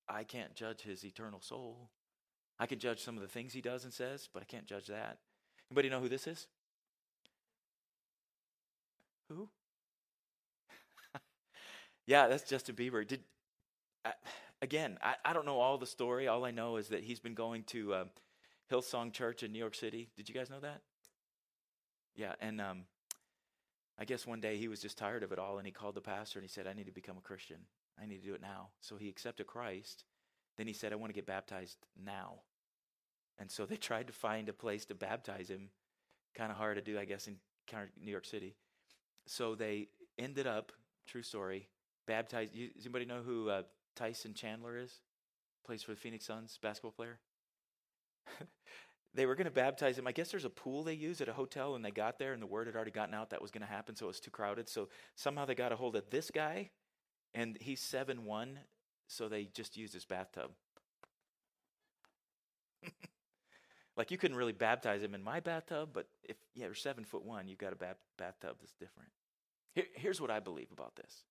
I 0.09 0.25
can't 0.25 0.55
judge 0.55 0.83
his 0.83 1.05
eternal 1.05 1.41
soul. 1.41 1.91
I 2.59 2.67
can 2.67 2.79
judge 2.79 3.03
some 3.03 3.17
of 3.17 3.23
the 3.23 3.29
things 3.29 3.53
he 3.53 3.61
does 3.61 3.85
and 3.85 3.93
says, 3.93 4.29
but 4.33 4.43
I 4.43 4.47
can't 4.47 4.67
judge 4.67 4.87
that. 4.87 5.19
Anybody 5.71 5.89
know 5.89 6.01
who 6.01 6.09
this 6.09 6.27
is? 6.27 6.47
Who? 9.29 9.49
yeah, 12.07 12.29
that's 12.29 12.49
Justin 12.49 12.77
Bieber. 12.77 13.07
Did 13.07 13.23
uh, 14.05 14.11
again? 14.61 14.99
I, 15.03 15.15
I 15.25 15.33
don't 15.33 15.47
know 15.47 15.59
all 15.59 15.79
the 15.79 15.87
story. 15.87 16.29
All 16.29 16.45
I 16.45 16.51
know 16.51 16.77
is 16.77 16.89
that 16.89 17.03
he's 17.03 17.21
been 17.21 17.35
going 17.35 17.65
to 17.65 17.95
uh, 17.95 18.05
Hillsong 18.71 19.13
Church 19.13 19.43
in 19.43 19.53
New 19.53 19.59
York 19.59 19.75
City. 19.75 20.11
Did 20.17 20.29
you 20.29 20.35
guys 20.35 20.51
know 20.51 20.61
that? 20.61 20.83
Yeah, 22.15 22.35
and 22.41 22.61
um, 22.61 22.85
I 24.03 24.05
guess 24.05 24.27
one 24.27 24.41
day 24.41 24.57
he 24.57 24.69
was 24.69 24.81
just 24.81 24.99
tired 24.99 25.23
of 25.23 25.33
it 25.33 25.39
all, 25.39 25.59
and 25.59 25.67
he 25.67 25.73
called 25.73 25.95
the 25.95 26.01
pastor 26.01 26.39
and 26.39 26.45
he 26.45 26.53
said, 26.53 26.67
"I 26.67 26.73
need 26.73 26.87
to 26.87 26.93
become 26.93 27.17
a 27.17 27.23
Christian." 27.23 27.59
I 28.01 28.07
need 28.07 28.21
to 28.23 28.27
do 28.27 28.35
it 28.35 28.41
now. 28.41 28.69
So 28.81 28.97
he 28.97 29.09
accepted 29.09 29.47
Christ. 29.47 30.05
Then 30.57 30.67
he 30.67 30.73
said, 30.73 30.93
I 30.93 30.97
want 30.97 31.11
to 31.11 31.15
get 31.15 31.27
baptized 31.27 31.79
now. 32.03 32.41
And 33.39 33.51
so 33.51 33.67
they 33.67 33.77
tried 33.89 34.07
to 34.09 34.13
find 34.13 34.49
a 34.49 34.53
place 34.53 34.85
to 34.87 34.95
baptize 34.95 35.49
him. 35.49 35.71
Kind 36.35 36.51
of 36.51 36.57
hard 36.57 36.77
to 36.77 36.83
do, 36.83 36.99
I 36.99 37.05
guess, 37.05 37.29
in 37.29 37.37
New 38.03 38.11
York 38.11 38.25
City. 38.25 38.55
So 39.27 39.55
they 39.55 39.89
ended 40.19 40.47
up, 40.47 40.73
true 41.07 41.23
story, 41.23 41.69
baptized. 42.07 42.55
You, 42.55 42.69
does 42.69 42.87
anybody 42.87 43.05
know 43.05 43.23
who 43.23 43.51
uh, 43.51 43.63
Tyson 43.95 44.35
Chandler 44.35 44.79
is? 44.79 45.01
Plays 45.65 45.83
for 45.83 45.93
the 45.93 45.97
Phoenix 45.97 46.25
Suns, 46.25 46.59
basketball 46.61 46.93
player. 46.93 47.19
they 49.15 49.27
were 49.27 49.35
going 49.35 49.47
to 49.47 49.51
baptize 49.51 49.99
him. 49.99 50.07
I 50.07 50.13
guess 50.13 50.31
there's 50.31 50.45
a 50.45 50.51
pool 50.51 50.83
they 50.83 50.95
use 50.95 51.21
at 51.21 51.29
a 51.29 51.33
hotel, 51.33 51.75
and 51.75 51.85
they 51.85 51.91
got 51.91 52.19
there, 52.19 52.33
and 52.33 52.41
the 52.41 52.47
word 52.47 52.67
had 52.67 52.77
already 52.77 52.91
gotten 52.91 53.15
out 53.15 53.31
that 53.31 53.43
was 53.43 53.51
going 53.51 53.61
to 53.61 53.73
happen, 53.73 53.95
so 53.95 54.07
it 54.07 54.09
was 54.09 54.21
too 54.21 54.31
crowded. 54.31 54.69
So 54.69 54.89
somehow 55.15 55.45
they 55.45 55.55
got 55.55 55.73
a 55.73 55.77
hold 55.77 55.97
of 55.97 56.09
this 56.11 56.31
guy 56.31 56.71
and 57.35 57.57
he's 57.61 57.81
seven 57.81 58.25
one, 58.25 58.59
so 59.07 59.29
they 59.29 59.45
just 59.45 59.77
used 59.77 59.95
his 59.95 60.05
bathtub. 60.05 60.51
like 63.97 64.11
you 64.11 64.19
couldn't 64.19 64.37
really 64.37 64.53
baptize 64.53 65.03
him 65.03 65.15
in 65.15 65.23
my 65.23 65.41
bathtub, 65.41 65.91
but 65.93 66.07
if 66.23 66.37
yeah, 66.55 66.67
you're 66.67 66.75
seven 66.75 67.05
foot 67.05 67.25
one, 67.25 67.49
you've 67.49 67.59
got 67.59 67.73
a 67.73 67.77
bat- 67.77 67.99
bathtub 68.19 68.57
that's 68.61 68.75
different. 68.75 69.11
Here, 69.75 69.87
here's 69.95 70.21
what 70.21 70.31
I 70.31 70.41
believe 70.41 70.71
about 70.73 70.97
this. 70.97 71.25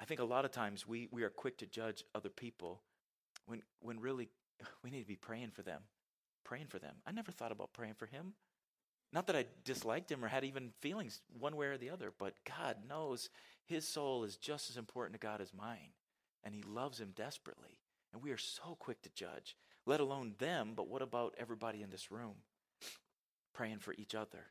I 0.00 0.04
think 0.06 0.20
a 0.20 0.24
lot 0.24 0.44
of 0.44 0.50
times 0.50 0.86
we, 0.88 1.08
we 1.10 1.22
are 1.22 1.30
quick 1.30 1.58
to 1.58 1.66
judge 1.66 2.04
other 2.14 2.30
people 2.30 2.80
when 3.46 3.62
when 3.80 4.00
really 4.00 4.28
we 4.82 4.90
need 4.90 5.02
to 5.02 5.06
be 5.06 5.16
praying 5.16 5.50
for 5.50 5.62
them. 5.62 5.82
Praying 6.44 6.66
for 6.68 6.78
them. 6.78 6.96
I 7.06 7.12
never 7.12 7.32
thought 7.32 7.52
about 7.52 7.72
praying 7.72 7.94
for 7.94 8.06
him. 8.06 8.34
Not 9.12 9.28
that 9.28 9.36
I 9.36 9.46
disliked 9.64 10.10
him 10.10 10.24
or 10.24 10.28
had 10.28 10.44
even 10.44 10.72
feelings 10.80 11.22
one 11.38 11.56
way 11.56 11.66
or 11.66 11.78
the 11.78 11.90
other, 11.90 12.12
but 12.18 12.34
God 12.44 12.78
knows 12.88 13.30
his 13.64 13.86
soul 13.86 14.24
is 14.24 14.36
just 14.36 14.70
as 14.70 14.76
important 14.76 15.14
to 15.14 15.24
God 15.24 15.40
as 15.40 15.54
mine, 15.54 15.92
and 16.42 16.54
he 16.54 16.62
loves 16.62 17.00
him 17.00 17.12
desperately. 17.14 17.78
And 18.12 18.22
we 18.22 18.32
are 18.32 18.38
so 18.38 18.76
quick 18.78 19.02
to 19.02 19.10
judge, 19.14 19.56
let 19.86 20.00
alone 20.00 20.34
them, 20.38 20.72
but 20.76 20.88
what 20.88 21.02
about 21.02 21.34
everybody 21.38 21.80
in 21.82 21.90
this 21.90 22.10
room? 22.10 22.34
Praying 23.52 23.78
for 23.78 23.94
each 23.94 24.14
other. 24.14 24.46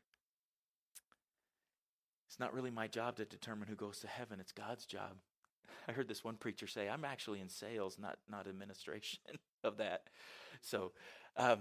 It's 2.26 2.40
not 2.40 2.54
really 2.54 2.70
my 2.70 2.88
job 2.88 3.16
to 3.16 3.24
determine 3.24 3.68
who 3.68 3.76
goes 3.76 4.00
to 4.00 4.06
heaven, 4.06 4.40
it's 4.40 4.52
God's 4.52 4.86
job. 4.86 5.18
I 5.88 5.92
heard 5.92 6.08
this 6.08 6.24
one 6.24 6.36
preacher 6.36 6.66
say, 6.66 6.88
I'm 6.88 7.04
actually 7.04 7.40
in 7.40 7.48
sales, 7.48 7.98
not, 7.98 8.18
not 8.30 8.48
administration 8.48 9.20
of 9.62 9.76
that. 9.76 10.08
So 10.62 10.92
um, 11.36 11.60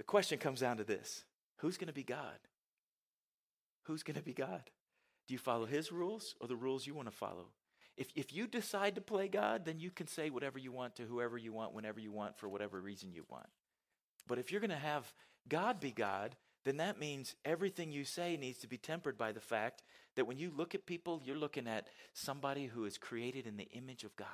the 0.00 0.04
question 0.04 0.38
comes 0.38 0.60
down 0.60 0.78
to 0.78 0.84
this 0.84 1.24
Who's 1.58 1.76
going 1.76 1.88
to 1.88 1.92
be 1.92 2.02
God? 2.02 2.38
Who's 3.82 4.02
going 4.02 4.16
to 4.16 4.22
be 4.22 4.32
God? 4.32 4.62
Do 5.28 5.34
you 5.34 5.38
follow 5.38 5.66
his 5.66 5.92
rules 5.92 6.34
or 6.40 6.48
the 6.48 6.56
rules 6.56 6.86
you 6.86 6.94
want 6.94 7.10
to 7.10 7.14
follow? 7.14 7.48
If, 7.98 8.08
if 8.16 8.32
you 8.32 8.46
decide 8.46 8.94
to 8.94 9.02
play 9.02 9.28
God, 9.28 9.66
then 9.66 9.78
you 9.78 9.90
can 9.90 10.06
say 10.06 10.30
whatever 10.30 10.58
you 10.58 10.72
want 10.72 10.96
to 10.96 11.02
whoever 11.02 11.36
you 11.36 11.52
want, 11.52 11.74
whenever 11.74 12.00
you 12.00 12.12
want, 12.12 12.38
for 12.38 12.48
whatever 12.48 12.80
reason 12.80 13.12
you 13.12 13.26
want. 13.28 13.48
But 14.26 14.38
if 14.38 14.50
you're 14.50 14.62
going 14.62 14.70
to 14.70 14.76
have 14.76 15.12
God 15.50 15.80
be 15.80 15.90
God, 15.90 16.34
then 16.64 16.78
that 16.78 16.98
means 16.98 17.34
everything 17.44 17.92
you 17.92 18.04
say 18.06 18.38
needs 18.38 18.60
to 18.60 18.68
be 18.68 18.78
tempered 18.78 19.18
by 19.18 19.32
the 19.32 19.40
fact 19.40 19.82
that 20.16 20.26
when 20.26 20.38
you 20.38 20.50
look 20.50 20.74
at 20.74 20.86
people, 20.86 21.20
you're 21.22 21.36
looking 21.36 21.68
at 21.68 21.88
somebody 22.14 22.64
who 22.64 22.86
is 22.86 22.96
created 22.96 23.46
in 23.46 23.58
the 23.58 23.68
image 23.72 24.04
of 24.04 24.16
God. 24.16 24.26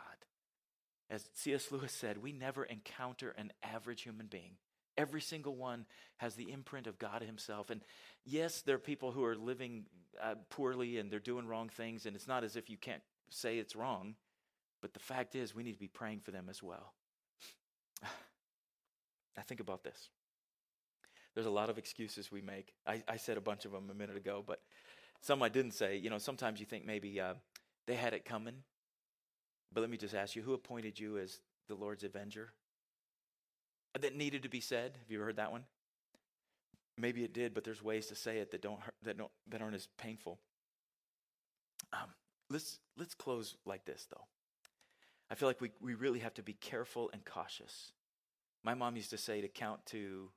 As 1.11 1.29
C.S. 1.35 1.73
Lewis 1.73 1.93
said, 1.93 2.23
we 2.23 2.31
never 2.31 2.63
encounter 2.63 3.31
an 3.31 3.53
average 3.65 4.03
human 4.03 4.27
being. 4.27 4.59
Every 4.97 5.21
single 5.21 5.55
one 5.55 5.87
has 6.19 6.35
the 6.35 6.51
imprint 6.51 6.87
of 6.87 6.99
God 6.99 7.23
Himself. 7.23 7.71
And 7.71 7.83
yes, 8.25 8.63
there 8.63 8.77
are 8.77 8.81
people 8.81 9.13
who 9.13 9.25
are 9.25 9.37
living 9.37 9.85
uh, 10.23 10.37
poorly 10.51 10.99
and 10.99 11.11
they're 11.11 11.19
doing 11.19 11.47
wrong 11.47 11.69
things, 11.69 12.07
and 12.07 12.17
it's 12.17 12.29
not 12.29 12.45
as 12.45 12.57
if 12.57 12.71
you 12.71 12.77
can't 12.77 13.03
say 13.31 13.59
it's 13.59 13.77
wrong, 13.77 14.15
but 14.81 14.95
the 14.95 15.01
fact 15.01 15.35
is, 15.35 15.55
we 15.55 15.63
need 15.63 15.73
to 15.73 15.79
be 15.79 15.89
praying 15.89 16.21
for 16.21 16.31
them 16.31 16.47
as 16.49 16.63
well. 16.63 16.93
I 18.03 19.43
think 19.43 19.61
about 19.61 19.83
this. 19.83 20.09
There's 21.35 21.47
a 21.47 21.51
lot 21.51 21.69
of 21.69 21.77
excuses 21.77 22.33
we 22.33 22.41
make. 22.41 22.73
I, 22.87 23.03
I, 23.07 23.19
said 23.19 23.37
a 23.37 23.43
bunch 23.43 23.67
of 23.67 23.73
them 23.73 23.91
a 23.91 23.95
minute 23.95 24.17
ago, 24.17 24.43
but 24.47 24.61
some 25.21 25.43
I 25.43 25.51
didn't 25.51 25.73
say. 25.73 25.99
You 25.99 26.09
know, 26.09 26.17
sometimes 26.17 26.61
you 26.61 26.67
think 26.67 26.87
maybe 26.87 27.21
uh, 27.21 27.35
they 27.87 27.95
had 27.95 28.15
it 28.15 28.25
coming. 28.25 28.55
But 29.73 29.83
let 29.83 29.91
me 29.91 29.99
just 29.99 30.15
ask 30.15 30.35
you 30.35 30.43
who 30.43 30.55
appointed 30.55 30.99
you 30.99 31.19
as 31.19 31.41
the 31.69 31.75
Lord's 31.75 32.05
avenger? 32.05 32.53
That 34.03 34.17
needed 34.17 34.43
to 34.43 34.49
be 34.49 34.61
said. 34.61 34.97
Have 35.01 35.11
you 35.11 35.19
ever 35.19 35.27
heard 35.27 35.37
that 35.37 35.53
one? 35.53 35.65
Maybe 36.99 37.25
it 37.25 37.33
did, 37.35 37.55
but 37.55 37.65
there's 37.65 37.83
ways 37.83 38.07
to 38.07 38.15
say 38.15 38.39
it 38.39 38.51
that 38.53 38.63
don't 38.63 38.81
that 39.03 39.19
don't 39.19 39.31
that 39.49 39.61
aren't 39.61 39.75
as 39.75 39.89
painful. 39.99 40.39
Um, 41.93 42.09
let's 42.51 42.79
let's 42.97 43.15
close 43.15 43.57
like 43.67 43.85
this 43.85 44.07
though. 44.11 44.25
I 45.31 45.35
feel 45.35 45.49
like 45.49 45.61
we, 45.61 45.73
we 45.81 45.95
really 45.95 46.21
have 46.21 46.35
to 46.35 46.43
be 46.43 46.53
careful 46.53 47.11
and 47.13 47.25
cautious. 47.25 47.93
My 48.63 48.75
mom 48.75 48.97
used 48.97 49.11
to 49.11 49.19
say 49.19 49.41
to 49.41 49.49
count 49.49 49.85
to 49.87 50.31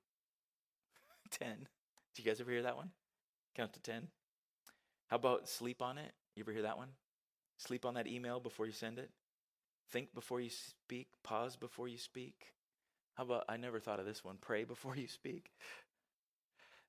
10. 1.32 1.50
Did 1.50 1.68
you 2.18 2.24
guys 2.24 2.42
ever 2.42 2.52
hear 2.52 2.64
that 2.64 2.76
one? 2.76 2.90
Count 3.56 3.74
to 3.74 3.80
10. 3.80 4.08
How 5.08 5.16
about 5.16 5.48
sleep 5.48 5.82
on 5.82 5.98
it? 5.98 6.12
You 6.36 6.44
ever 6.44 6.52
hear 6.52 6.64
that 6.64 6.78
one? 6.78 6.90
Sleep 7.58 7.86
on 7.86 7.94
that 7.96 8.08
email 8.08 8.40
before 8.40 8.66
you 8.66 8.72
send 8.72 8.98
it. 8.98 9.12
Think 9.92 10.14
before 10.14 10.40
you 10.40 10.50
speak. 10.50 11.08
Pause 11.24 11.56
before 11.56 11.88
you 11.88 11.98
speak. 11.98 12.54
How 13.20 13.26
about, 13.26 13.44
I 13.50 13.58
never 13.58 13.82
thought 13.82 14.00
of 14.00 14.06
this 14.06 14.24
one 14.24 14.38
pray 14.40 14.64
before 14.64 14.96
you 14.96 15.10
speak. 15.10 15.52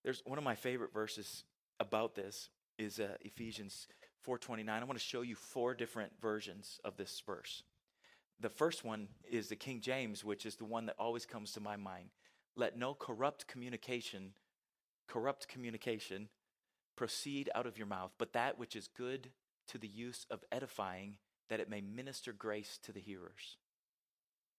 There's 0.04 0.22
one 0.24 0.38
of 0.38 0.44
my 0.44 0.54
favorite 0.54 0.92
verses 0.94 1.42
about 1.80 2.14
this 2.14 2.50
is 2.78 3.00
uh, 3.00 3.16
Ephesians 3.22 3.88
4:29. 4.24 4.68
I 4.68 4.84
want 4.84 4.96
to 4.96 5.04
show 5.04 5.22
you 5.22 5.34
four 5.34 5.74
different 5.74 6.12
versions 6.22 6.78
of 6.84 6.96
this 6.96 7.20
verse. 7.26 7.64
The 8.38 8.48
first 8.48 8.84
one 8.84 9.08
is 9.28 9.48
the 9.48 9.56
King 9.56 9.80
James, 9.80 10.24
which 10.24 10.46
is 10.46 10.54
the 10.54 10.64
one 10.64 10.86
that 10.86 10.94
always 11.00 11.26
comes 11.26 11.50
to 11.54 11.60
my 11.60 11.74
mind. 11.74 12.10
Let 12.54 12.78
no 12.78 12.94
corrupt 12.94 13.48
communication, 13.48 14.34
corrupt 15.08 15.48
communication 15.48 16.28
proceed 16.94 17.50
out 17.56 17.66
of 17.66 17.76
your 17.76 17.88
mouth, 17.88 18.12
but 18.18 18.34
that 18.34 18.56
which 18.56 18.76
is 18.76 18.86
good 18.86 19.32
to 19.66 19.78
the 19.78 19.88
use 19.88 20.26
of 20.30 20.44
edifying, 20.52 21.16
that 21.48 21.58
it 21.58 21.68
may 21.68 21.80
minister 21.80 22.32
grace 22.32 22.78
to 22.84 22.92
the 22.92 23.00
hearers. 23.00 23.56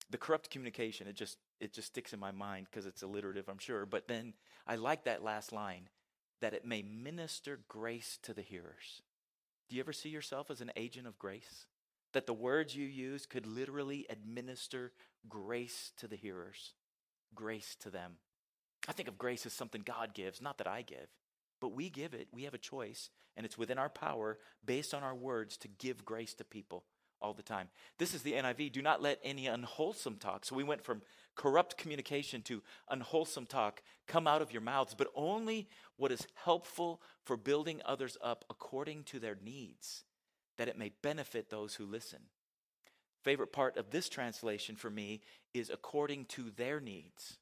The 0.10 0.18
corrupt 0.18 0.50
communication, 0.50 1.08
it 1.08 1.16
just 1.16 1.38
it 1.62 1.74
just 1.74 1.90
sticks 1.90 2.12
in 2.12 2.20
my 2.20 2.32
mind 2.32 2.68
because 2.70 2.86
it's 2.86 3.04
alliterative, 3.04 3.48
I'm 3.48 3.60
sure. 3.60 3.86
But 3.86 4.08
then 4.08 4.34
I 4.68 4.76
like 4.76 5.06
that 5.06 5.24
last 5.24 5.54
line, 5.54 5.90
that 6.42 6.54
it 6.54 6.66
may 6.66 6.82
minister 6.82 7.60
grace 7.68 8.18
to 8.24 8.34
the 8.34 8.42
hearers. 8.42 9.02
Do 9.70 9.76
you 9.76 9.82
ever 9.82 9.94
see 9.94 10.10
yourself 10.10 10.50
as 10.50 10.60
an 10.60 10.72
agent 10.76 11.08
of 11.08 11.20
grace? 11.20 11.68
That 12.14 12.26
the 12.26 12.34
words 12.34 12.76
you 12.76 12.86
use 12.86 13.26
could 13.26 13.46
literally 13.46 14.06
administer 14.10 14.92
grace 15.30 15.94
to 15.98 16.08
the 16.08 16.18
hearers, 16.18 16.74
grace 17.34 17.78
to 17.82 17.90
them. 17.90 18.14
I 18.90 18.92
think 18.92 19.08
of 19.08 19.18
grace 19.18 19.46
as 19.46 19.54
something 19.54 19.84
God 19.86 20.14
gives, 20.14 20.42
not 20.42 20.58
that 20.58 20.68
I 20.68 20.82
give, 20.82 21.08
but 21.62 21.74
we 21.74 21.90
give 21.90 22.14
it. 22.14 22.28
We 22.34 22.44
have 22.44 22.56
a 22.56 22.58
choice, 22.58 23.12
and 23.38 23.46
it's 23.46 23.58
within 23.58 23.78
our 23.78 23.88
power, 23.88 24.40
based 24.66 24.94
on 24.94 25.04
our 25.04 25.16
words, 25.16 25.56
to 25.58 25.68
give 25.68 26.04
grace 26.04 26.34
to 26.34 26.44
people 26.44 26.84
all 27.22 27.34
the 27.34 27.44
time. 27.44 27.70
This 27.98 28.14
is 28.14 28.22
the 28.22 28.34
NIV. 28.34 28.72
Do 28.72 28.82
not 28.82 29.02
let 29.02 29.20
any 29.24 29.48
unwholesome 29.48 30.18
talk. 30.18 30.46
So 30.46 30.56
we 30.56 30.64
went 30.64 30.84
from 30.84 31.02
corrupt 31.36 31.78
communication 31.78 32.42
to 32.44 32.62
unwholesome 32.90 33.46
talk 33.46 33.82
come 34.08 34.28
out 34.28 34.42
of 34.42 34.52
your 34.52 34.62
mouths, 34.62 34.96
but 34.98 35.12
only 35.16 35.68
what 35.98 36.12
is 36.12 36.28
helpful 36.44 37.02
for 37.24 37.38
building 37.38 37.82
others 37.86 38.18
up 38.22 38.46
according 38.50 39.04
to 39.06 39.20
their 39.20 39.38
needs, 39.44 40.04
that 40.58 40.68
it 40.68 40.78
may 40.78 40.92
benefit 41.02 41.50
those 41.50 41.76
who 41.76 41.86
listen. 41.86 42.20
Favorite 43.24 43.54
part 43.54 43.78
of 43.78 43.92
this 43.92 44.10
translation 44.10 44.76
for 44.76 44.90
me 44.90 45.22
is 45.54 45.70
according 45.70 46.26
to 46.26 46.52
their 46.56 46.80
needs. 46.80 47.38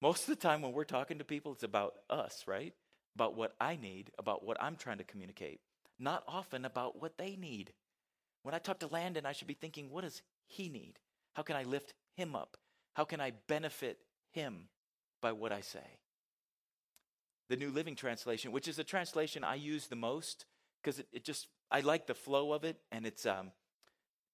Most 0.00 0.22
of 0.22 0.28
the 0.28 0.36
time 0.36 0.62
when 0.62 0.72
we're 0.72 0.84
talking 0.84 1.18
to 1.18 1.24
people, 1.24 1.52
it's 1.52 1.62
about 1.62 1.94
us, 2.08 2.44
right? 2.46 2.72
About 3.16 3.36
what 3.36 3.54
I 3.60 3.76
need, 3.76 4.10
about 4.18 4.44
what 4.44 4.56
I'm 4.60 4.76
trying 4.76 4.98
to 4.98 5.04
communicate, 5.04 5.60
not 5.98 6.22
often 6.26 6.64
about 6.64 7.02
what 7.02 7.18
they 7.18 7.36
need. 7.36 7.72
When 8.42 8.54
I 8.54 8.58
talk 8.58 8.78
to 8.80 8.86
Landon, 8.86 9.26
I 9.26 9.32
should 9.32 9.48
be 9.48 9.54
thinking, 9.54 9.90
what 9.90 10.02
does 10.02 10.22
he 10.46 10.68
need? 10.68 10.94
How 11.34 11.42
can 11.42 11.56
I 11.56 11.64
lift 11.64 11.94
him 12.16 12.34
up? 12.34 12.56
How 12.94 13.04
can 13.04 13.20
I 13.20 13.32
benefit 13.48 13.98
him 14.30 14.68
by 15.20 15.32
what 15.32 15.52
I 15.52 15.60
say? 15.60 15.98
The 17.48 17.56
New 17.56 17.70
Living 17.70 17.96
Translation, 17.96 18.52
which 18.52 18.68
is 18.68 18.78
a 18.78 18.84
translation 18.84 19.44
I 19.44 19.56
use 19.56 19.86
the 19.86 19.96
most 19.96 20.46
because 20.82 21.00
it, 21.00 21.08
it, 21.12 21.24
just, 21.24 21.48
I 21.70 21.80
like 21.80 22.06
the 22.06 22.14
flow 22.14 22.52
of 22.52 22.64
it 22.64 22.78
and 22.90 23.06
it's, 23.06 23.26
um, 23.26 23.50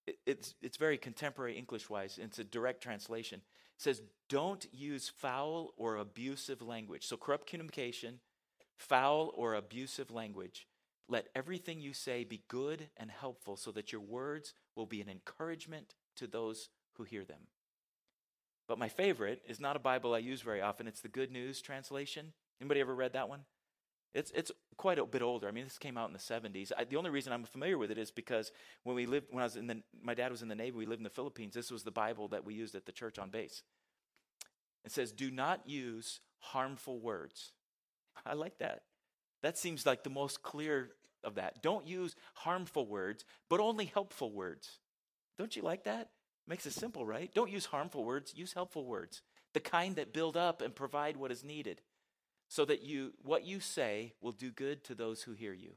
it, 0.06 0.16
it's, 0.26 0.54
it's 0.62 0.76
very 0.76 0.98
contemporary 0.98 1.56
English 1.56 1.88
wise. 1.90 2.18
It's 2.22 2.38
a 2.38 2.44
direct 2.44 2.82
translation 2.82 3.40
says, 3.76 4.02
don't 4.28 4.66
use 4.72 5.08
foul 5.08 5.74
or 5.76 5.96
abusive 5.96 6.62
language. 6.62 7.06
So, 7.06 7.16
corrupt 7.16 7.46
communication, 7.46 8.20
foul 8.76 9.32
or 9.34 9.54
abusive 9.54 10.10
language. 10.10 10.66
Let 11.08 11.28
everything 11.34 11.80
you 11.80 11.92
say 11.92 12.24
be 12.24 12.42
good 12.48 12.88
and 12.96 13.10
helpful 13.10 13.56
so 13.56 13.70
that 13.72 13.92
your 13.92 14.00
words 14.00 14.54
will 14.74 14.86
be 14.86 15.00
an 15.00 15.08
encouragement 15.08 15.94
to 16.16 16.26
those 16.26 16.68
who 16.94 17.04
hear 17.04 17.24
them. 17.24 17.48
But 18.68 18.78
my 18.78 18.88
favorite 18.88 19.42
is 19.46 19.60
not 19.60 19.76
a 19.76 19.80
Bible 19.80 20.14
I 20.14 20.18
use 20.18 20.42
very 20.42 20.60
often. 20.60 20.88
It's 20.88 21.00
the 21.00 21.08
Good 21.08 21.30
News 21.30 21.60
translation. 21.60 22.32
Anybody 22.60 22.80
ever 22.80 22.94
read 22.94 23.12
that 23.12 23.28
one? 23.28 23.42
It's, 24.14 24.32
it's 24.34 24.50
quite 24.76 24.98
a 24.98 25.04
bit 25.04 25.22
older. 25.22 25.46
I 25.46 25.50
mean, 25.50 25.64
this 25.64 25.78
came 25.78 25.96
out 25.98 26.08
in 26.08 26.14
the 26.14 26.18
70s. 26.18 26.72
I, 26.76 26.84
the 26.84 26.96
only 26.96 27.10
reason 27.10 27.32
I'm 27.32 27.44
familiar 27.44 27.78
with 27.78 27.90
it 27.90 27.98
is 27.98 28.10
because 28.10 28.50
when 28.82 28.96
we 28.96 29.06
lived, 29.06 29.26
when 29.30 29.42
I 29.42 29.44
was 29.44 29.56
in 29.56 29.66
the, 29.66 29.82
my 30.02 30.14
dad 30.14 30.30
was 30.30 30.42
in 30.42 30.48
the 30.48 30.54
Navy, 30.54 30.76
we 30.76 30.86
lived 30.86 31.00
in 31.00 31.04
the 31.04 31.10
Philippines. 31.10 31.54
This 31.54 31.70
was 31.70 31.82
the 31.82 31.90
Bible 31.90 32.26
that 32.28 32.44
we 32.44 32.54
used 32.54 32.74
at 32.74 32.86
the 32.86 32.92
church 32.92 33.18
on 33.18 33.30
base. 33.30 33.62
It 34.84 34.92
says, 34.92 35.12
do 35.12 35.30
not 35.30 35.68
use 35.68 36.20
harmful 36.38 36.98
words. 36.98 37.52
I 38.24 38.34
like 38.34 38.58
that. 38.58 38.82
That 39.42 39.58
seems 39.58 39.84
like 39.84 40.02
the 40.02 40.10
most 40.10 40.42
clear 40.42 40.90
of 41.24 41.36
that. 41.36 41.62
Don't 41.62 41.86
use 41.86 42.14
harmful 42.34 42.86
words, 42.86 43.24
but 43.48 43.60
only 43.60 43.86
helpful 43.86 44.32
words. 44.32 44.78
Don't 45.38 45.54
you 45.56 45.62
like 45.62 45.84
that? 45.84 46.10
Makes 46.46 46.66
it 46.66 46.72
simple, 46.72 47.04
right? 47.04 47.30
Don't 47.34 47.50
use 47.50 47.66
harmful 47.66 48.04
words, 48.04 48.32
use 48.34 48.52
helpful 48.52 48.86
words. 48.86 49.22
The 49.52 49.60
kind 49.60 49.96
that 49.96 50.12
build 50.12 50.36
up 50.36 50.62
and 50.62 50.74
provide 50.74 51.16
what 51.16 51.32
is 51.32 51.42
needed 51.42 51.80
so 52.48 52.64
that 52.64 52.82
you 52.82 53.12
what 53.22 53.44
you 53.44 53.58
say 53.58 54.12
will 54.20 54.32
do 54.32 54.50
good 54.50 54.84
to 54.84 54.94
those 54.94 55.22
who 55.22 55.32
hear 55.32 55.52
you. 55.52 55.72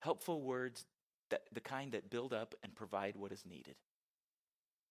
Helpful 0.00 0.42
words 0.42 0.84
that 1.30 1.42
the 1.52 1.60
kind 1.60 1.92
that 1.92 2.10
build 2.10 2.32
up 2.32 2.54
and 2.62 2.74
provide 2.74 3.16
what 3.16 3.32
is 3.32 3.44
needed. 3.46 3.76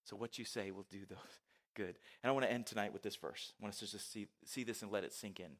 So 0.06 0.16
what 0.16 0.40
you 0.40 0.46
say 0.46 0.72
will 0.72 0.88
do 0.90 1.06
those 1.08 1.18
good. 1.76 1.96
And 2.24 2.30
I 2.30 2.32
want 2.32 2.46
to 2.46 2.52
end 2.52 2.66
tonight 2.66 2.94
with 2.94 3.04
this 3.04 3.16
verse. 3.16 3.54
I 3.60 3.64
want 3.64 3.76
us 3.76 3.80
to 3.80 3.92
just 3.92 4.12
see, 4.12 4.28
see 4.46 4.64
this 4.64 4.82
and 4.82 4.92
let 4.92 5.04
it 5.04 5.14
sink 5.14 5.40
in. 5.40 5.52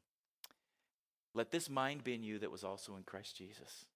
Let 1.34 1.50
this 1.50 1.70
mind 1.70 2.04
be 2.04 2.14
in 2.14 2.22
you 2.22 2.38
that 2.40 2.50
was 2.50 2.64
also 2.64 2.96
in 2.96 3.02
Christ 3.04 3.36
Jesus. 3.36 3.86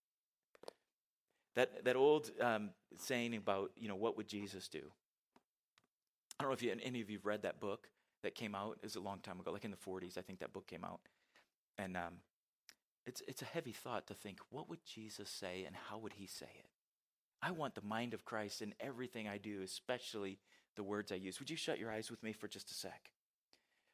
That, 1.54 1.84
that 1.84 1.96
old 1.96 2.30
um, 2.40 2.70
saying 2.98 3.34
about, 3.34 3.72
you 3.76 3.88
know, 3.88 3.96
what 3.96 4.16
would 4.16 4.28
Jesus 4.28 4.68
do? 4.68 4.82
I 6.38 6.42
don't 6.42 6.50
know 6.50 6.54
if 6.54 6.62
you, 6.62 6.74
any 6.82 7.00
of 7.00 7.10
you 7.10 7.16
have 7.18 7.26
read 7.26 7.42
that 7.42 7.60
book 7.60 7.88
that 8.22 8.34
came 8.34 8.54
out. 8.54 8.78
It 8.82 8.84
was 8.84 8.96
a 8.96 9.00
long 9.00 9.20
time 9.20 9.40
ago, 9.40 9.52
like 9.52 9.64
in 9.64 9.70
the 9.70 9.76
40s, 9.76 10.18
I 10.18 10.20
think 10.20 10.40
that 10.40 10.52
book 10.52 10.66
came 10.66 10.84
out. 10.84 11.00
And 11.78 11.96
um, 11.96 12.14
it's, 13.06 13.22
it's 13.26 13.42
a 13.42 13.46
heavy 13.46 13.72
thought 13.72 14.06
to 14.08 14.14
think, 14.14 14.38
what 14.50 14.68
would 14.68 14.84
Jesus 14.84 15.30
say 15.30 15.64
and 15.66 15.76
how 15.88 15.98
would 15.98 16.14
he 16.14 16.26
say 16.26 16.48
it? 16.58 16.66
I 17.42 17.50
want 17.52 17.74
the 17.74 17.82
mind 17.82 18.12
of 18.14 18.24
Christ 18.24 18.62
in 18.62 18.74
everything 18.80 19.28
I 19.28 19.38
do, 19.38 19.60
especially 19.62 20.38
the 20.74 20.82
words 20.82 21.12
I 21.12 21.16
use. 21.16 21.38
Would 21.38 21.50
you 21.50 21.56
shut 21.56 21.78
your 21.78 21.90
eyes 21.90 22.10
with 22.10 22.22
me 22.22 22.32
for 22.32 22.48
just 22.48 22.70
a 22.70 22.74
sec? 22.74 23.10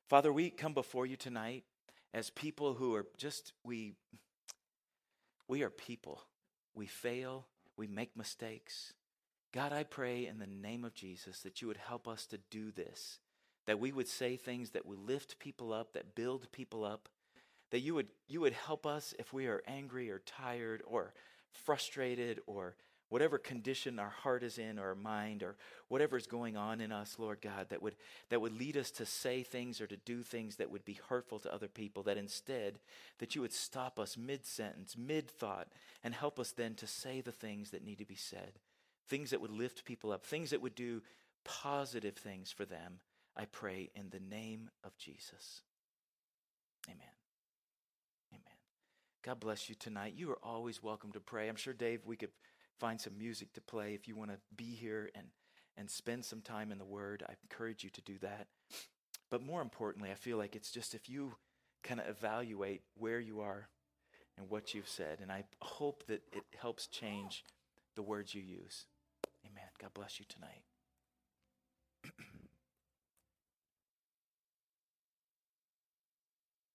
Father, 0.09 0.33
we 0.33 0.51
come 0.51 0.75
before 0.75 1.07
you 1.07 1.17
tonight 1.17 1.65
as 2.15 2.31
people 2.31 2.75
who 2.75 2.95
are 2.95 3.07
just, 3.17 3.53
we, 3.65 3.95
we 5.49 5.63
are 5.63 5.71
people. 5.71 6.23
We 6.75 6.87
fail, 6.87 7.47
we 7.77 7.87
make 7.87 8.17
mistakes. 8.17 8.93
God, 9.53 9.73
I 9.73 9.83
pray 9.85 10.27
in 10.27 10.39
the 10.39 10.47
name 10.47 10.85
of 10.85 10.95
Jesus 10.95 11.41
that 11.41 11.61
you 11.61 11.69
would 11.69 11.77
help 11.77 12.09
us 12.09 12.27
to 12.27 12.39
do 12.51 12.71
this 12.71 13.19
that 13.67 13.79
we 13.79 13.93
would 13.93 14.09
say 14.09 14.37
things 14.37 14.71
that 14.71 14.87
would 14.87 14.99
lift 14.99 15.39
people 15.39 15.73
up, 15.73 15.93
that 15.93 16.15
build 16.15 16.51
people 16.53 16.85
up, 16.85 17.09
that 17.71 17.81
you 17.81 17.95
would, 17.95 18.09
you 18.29 18.41
would 18.41 18.53
help 18.53 18.87
us 18.87 19.15
if 19.19 19.33
we 19.33 19.47
are 19.47 19.63
angry 19.67 20.11
or 20.11 20.21
tired 20.21 20.83
or 20.87 21.15
frustrated 21.53 22.41
or 22.47 22.77
whatever 23.13 23.37
condition 23.37 23.99
our 23.99 24.09
heart 24.09 24.43
is 24.43 24.57
in 24.57 24.79
or 24.79 24.89
our 24.89 24.95
mind 24.95 25.43
or 25.43 25.55
whatever 25.89 26.17
is 26.17 26.27
going 26.27 26.57
on 26.57 26.81
in 26.81 26.91
us, 26.91 27.17
Lord 27.19 27.43
God, 27.43 27.67
that 27.69 27.83
would, 27.83 27.95
that 28.31 28.41
would 28.41 28.59
lead 28.59 28.75
us 28.79 28.91
to 28.93 29.05
say 29.05 29.43
things 29.43 29.83
or 29.83 29.87
to 29.87 29.99
do 29.99 30.23
things 30.23 30.57
that 30.57 30.71
would 30.71 30.87
be 30.87 30.99
hurtful 31.11 31.39
to 31.41 31.53
other 31.53 31.69
people, 31.69 32.03
that 32.05 32.17
instead, 32.17 32.79
that 33.19 33.35
you 33.35 33.43
would 33.43 33.53
stop 33.53 33.99
us 33.99 34.17
mid-sentence, 34.17 34.97
mid-thought, 34.97 35.69
and 36.03 36.15
help 36.15 36.41
us 36.41 36.53
then 36.53 36.75
to 36.77 36.87
say 36.87 37.21
the 37.21 37.33
things 37.33 37.71
that 37.73 37.85
need 37.85 37.99
to 37.99 38.07
be 38.07 38.15
said, 38.15 38.53
things 39.09 39.29
that 39.29 39.43
would 39.43 39.51
lift 39.51 39.85
people 39.85 40.11
up, 40.11 40.25
things 40.25 40.49
that 40.49 40.63
would 40.63 40.75
do 40.75 41.03
positive 41.45 42.17
things 42.17 42.51
for 42.51 42.65
them, 42.65 43.01
I 43.37 43.45
pray 43.45 43.91
in 43.95 44.09
the 44.09 44.21
name 44.35 44.71
of 44.85 44.97
Jesus. 44.97 45.61
Amen. 46.89 46.99
Amen. 48.33 48.57
God 49.23 49.39
bless 49.39 49.69
you 49.69 49.75
tonight. 49.75 50.15
You 50.17 50.31
are 50.31 50.39
always 50.43 50.83
welcome 50.83 51.13
to 51.13 51.21
pray. 51.21 51.51
I'm 51.51 51.57
sure, 51.57 51.75
Dave, 51.75 52.01
we 52.07 52.17
could 52.17 52.31
find 52.79 53.01
some 53.01 53.17
music 53.19 53.53
to 53.55 53.61
play 53.61 53.95
if 53.95 54.09
you 54.09 54.17
want 54.17 54.31
to 54.31 54.39
be 54.57 54.75
here 54.75 55.11
and, 55.15 55.27
and 55.77 55.91
spend 55.91 56.25
some 56.25 56.41
time 56.41 56.73
in 56.73 56.79
the 56.79 56.85
Word. 56.85 57.23
I 57.29 57.35
encourage 57.43 57.85
you 57.85 57.91
to 57.91 58.01
do 58.01 58.19
that. 58.19 58.47
But 59.31 59.45
more 59.45 59.63
importantly, 59.63 60.11
I 60.11 60.15
feel 60.15 60.37
like 60.37 60.55
it's 60.55 60.71
just 60.71 60.95
if 60.95 61.09
you 61.09 61.35
kind 61.83 62.01
of 62.01 62.09
evaluate 62.09 62.83
where 62.99 63.21
you 63.21 63.41
are 63.41 63.69
and 64.37 64.51
what 64.51 64.75
you've 64.75 64.89
said, 64.89 65.19
and 65.21 65.33
I 65.33 65.45
hope 65.61 66.05
that 66.07 66.23
it 66.33 66.45
helps 66.61 66.87
change 66.87 67.45
the 67.97 68.03
words 68.03 68.35
you 68.35 68.43
use. 68.43 68.87
Amen. 69.45 69.69
God 69.81 69.95
bless 69.95 70.19
you 70.19 70.27
tonight. 70.29 70.63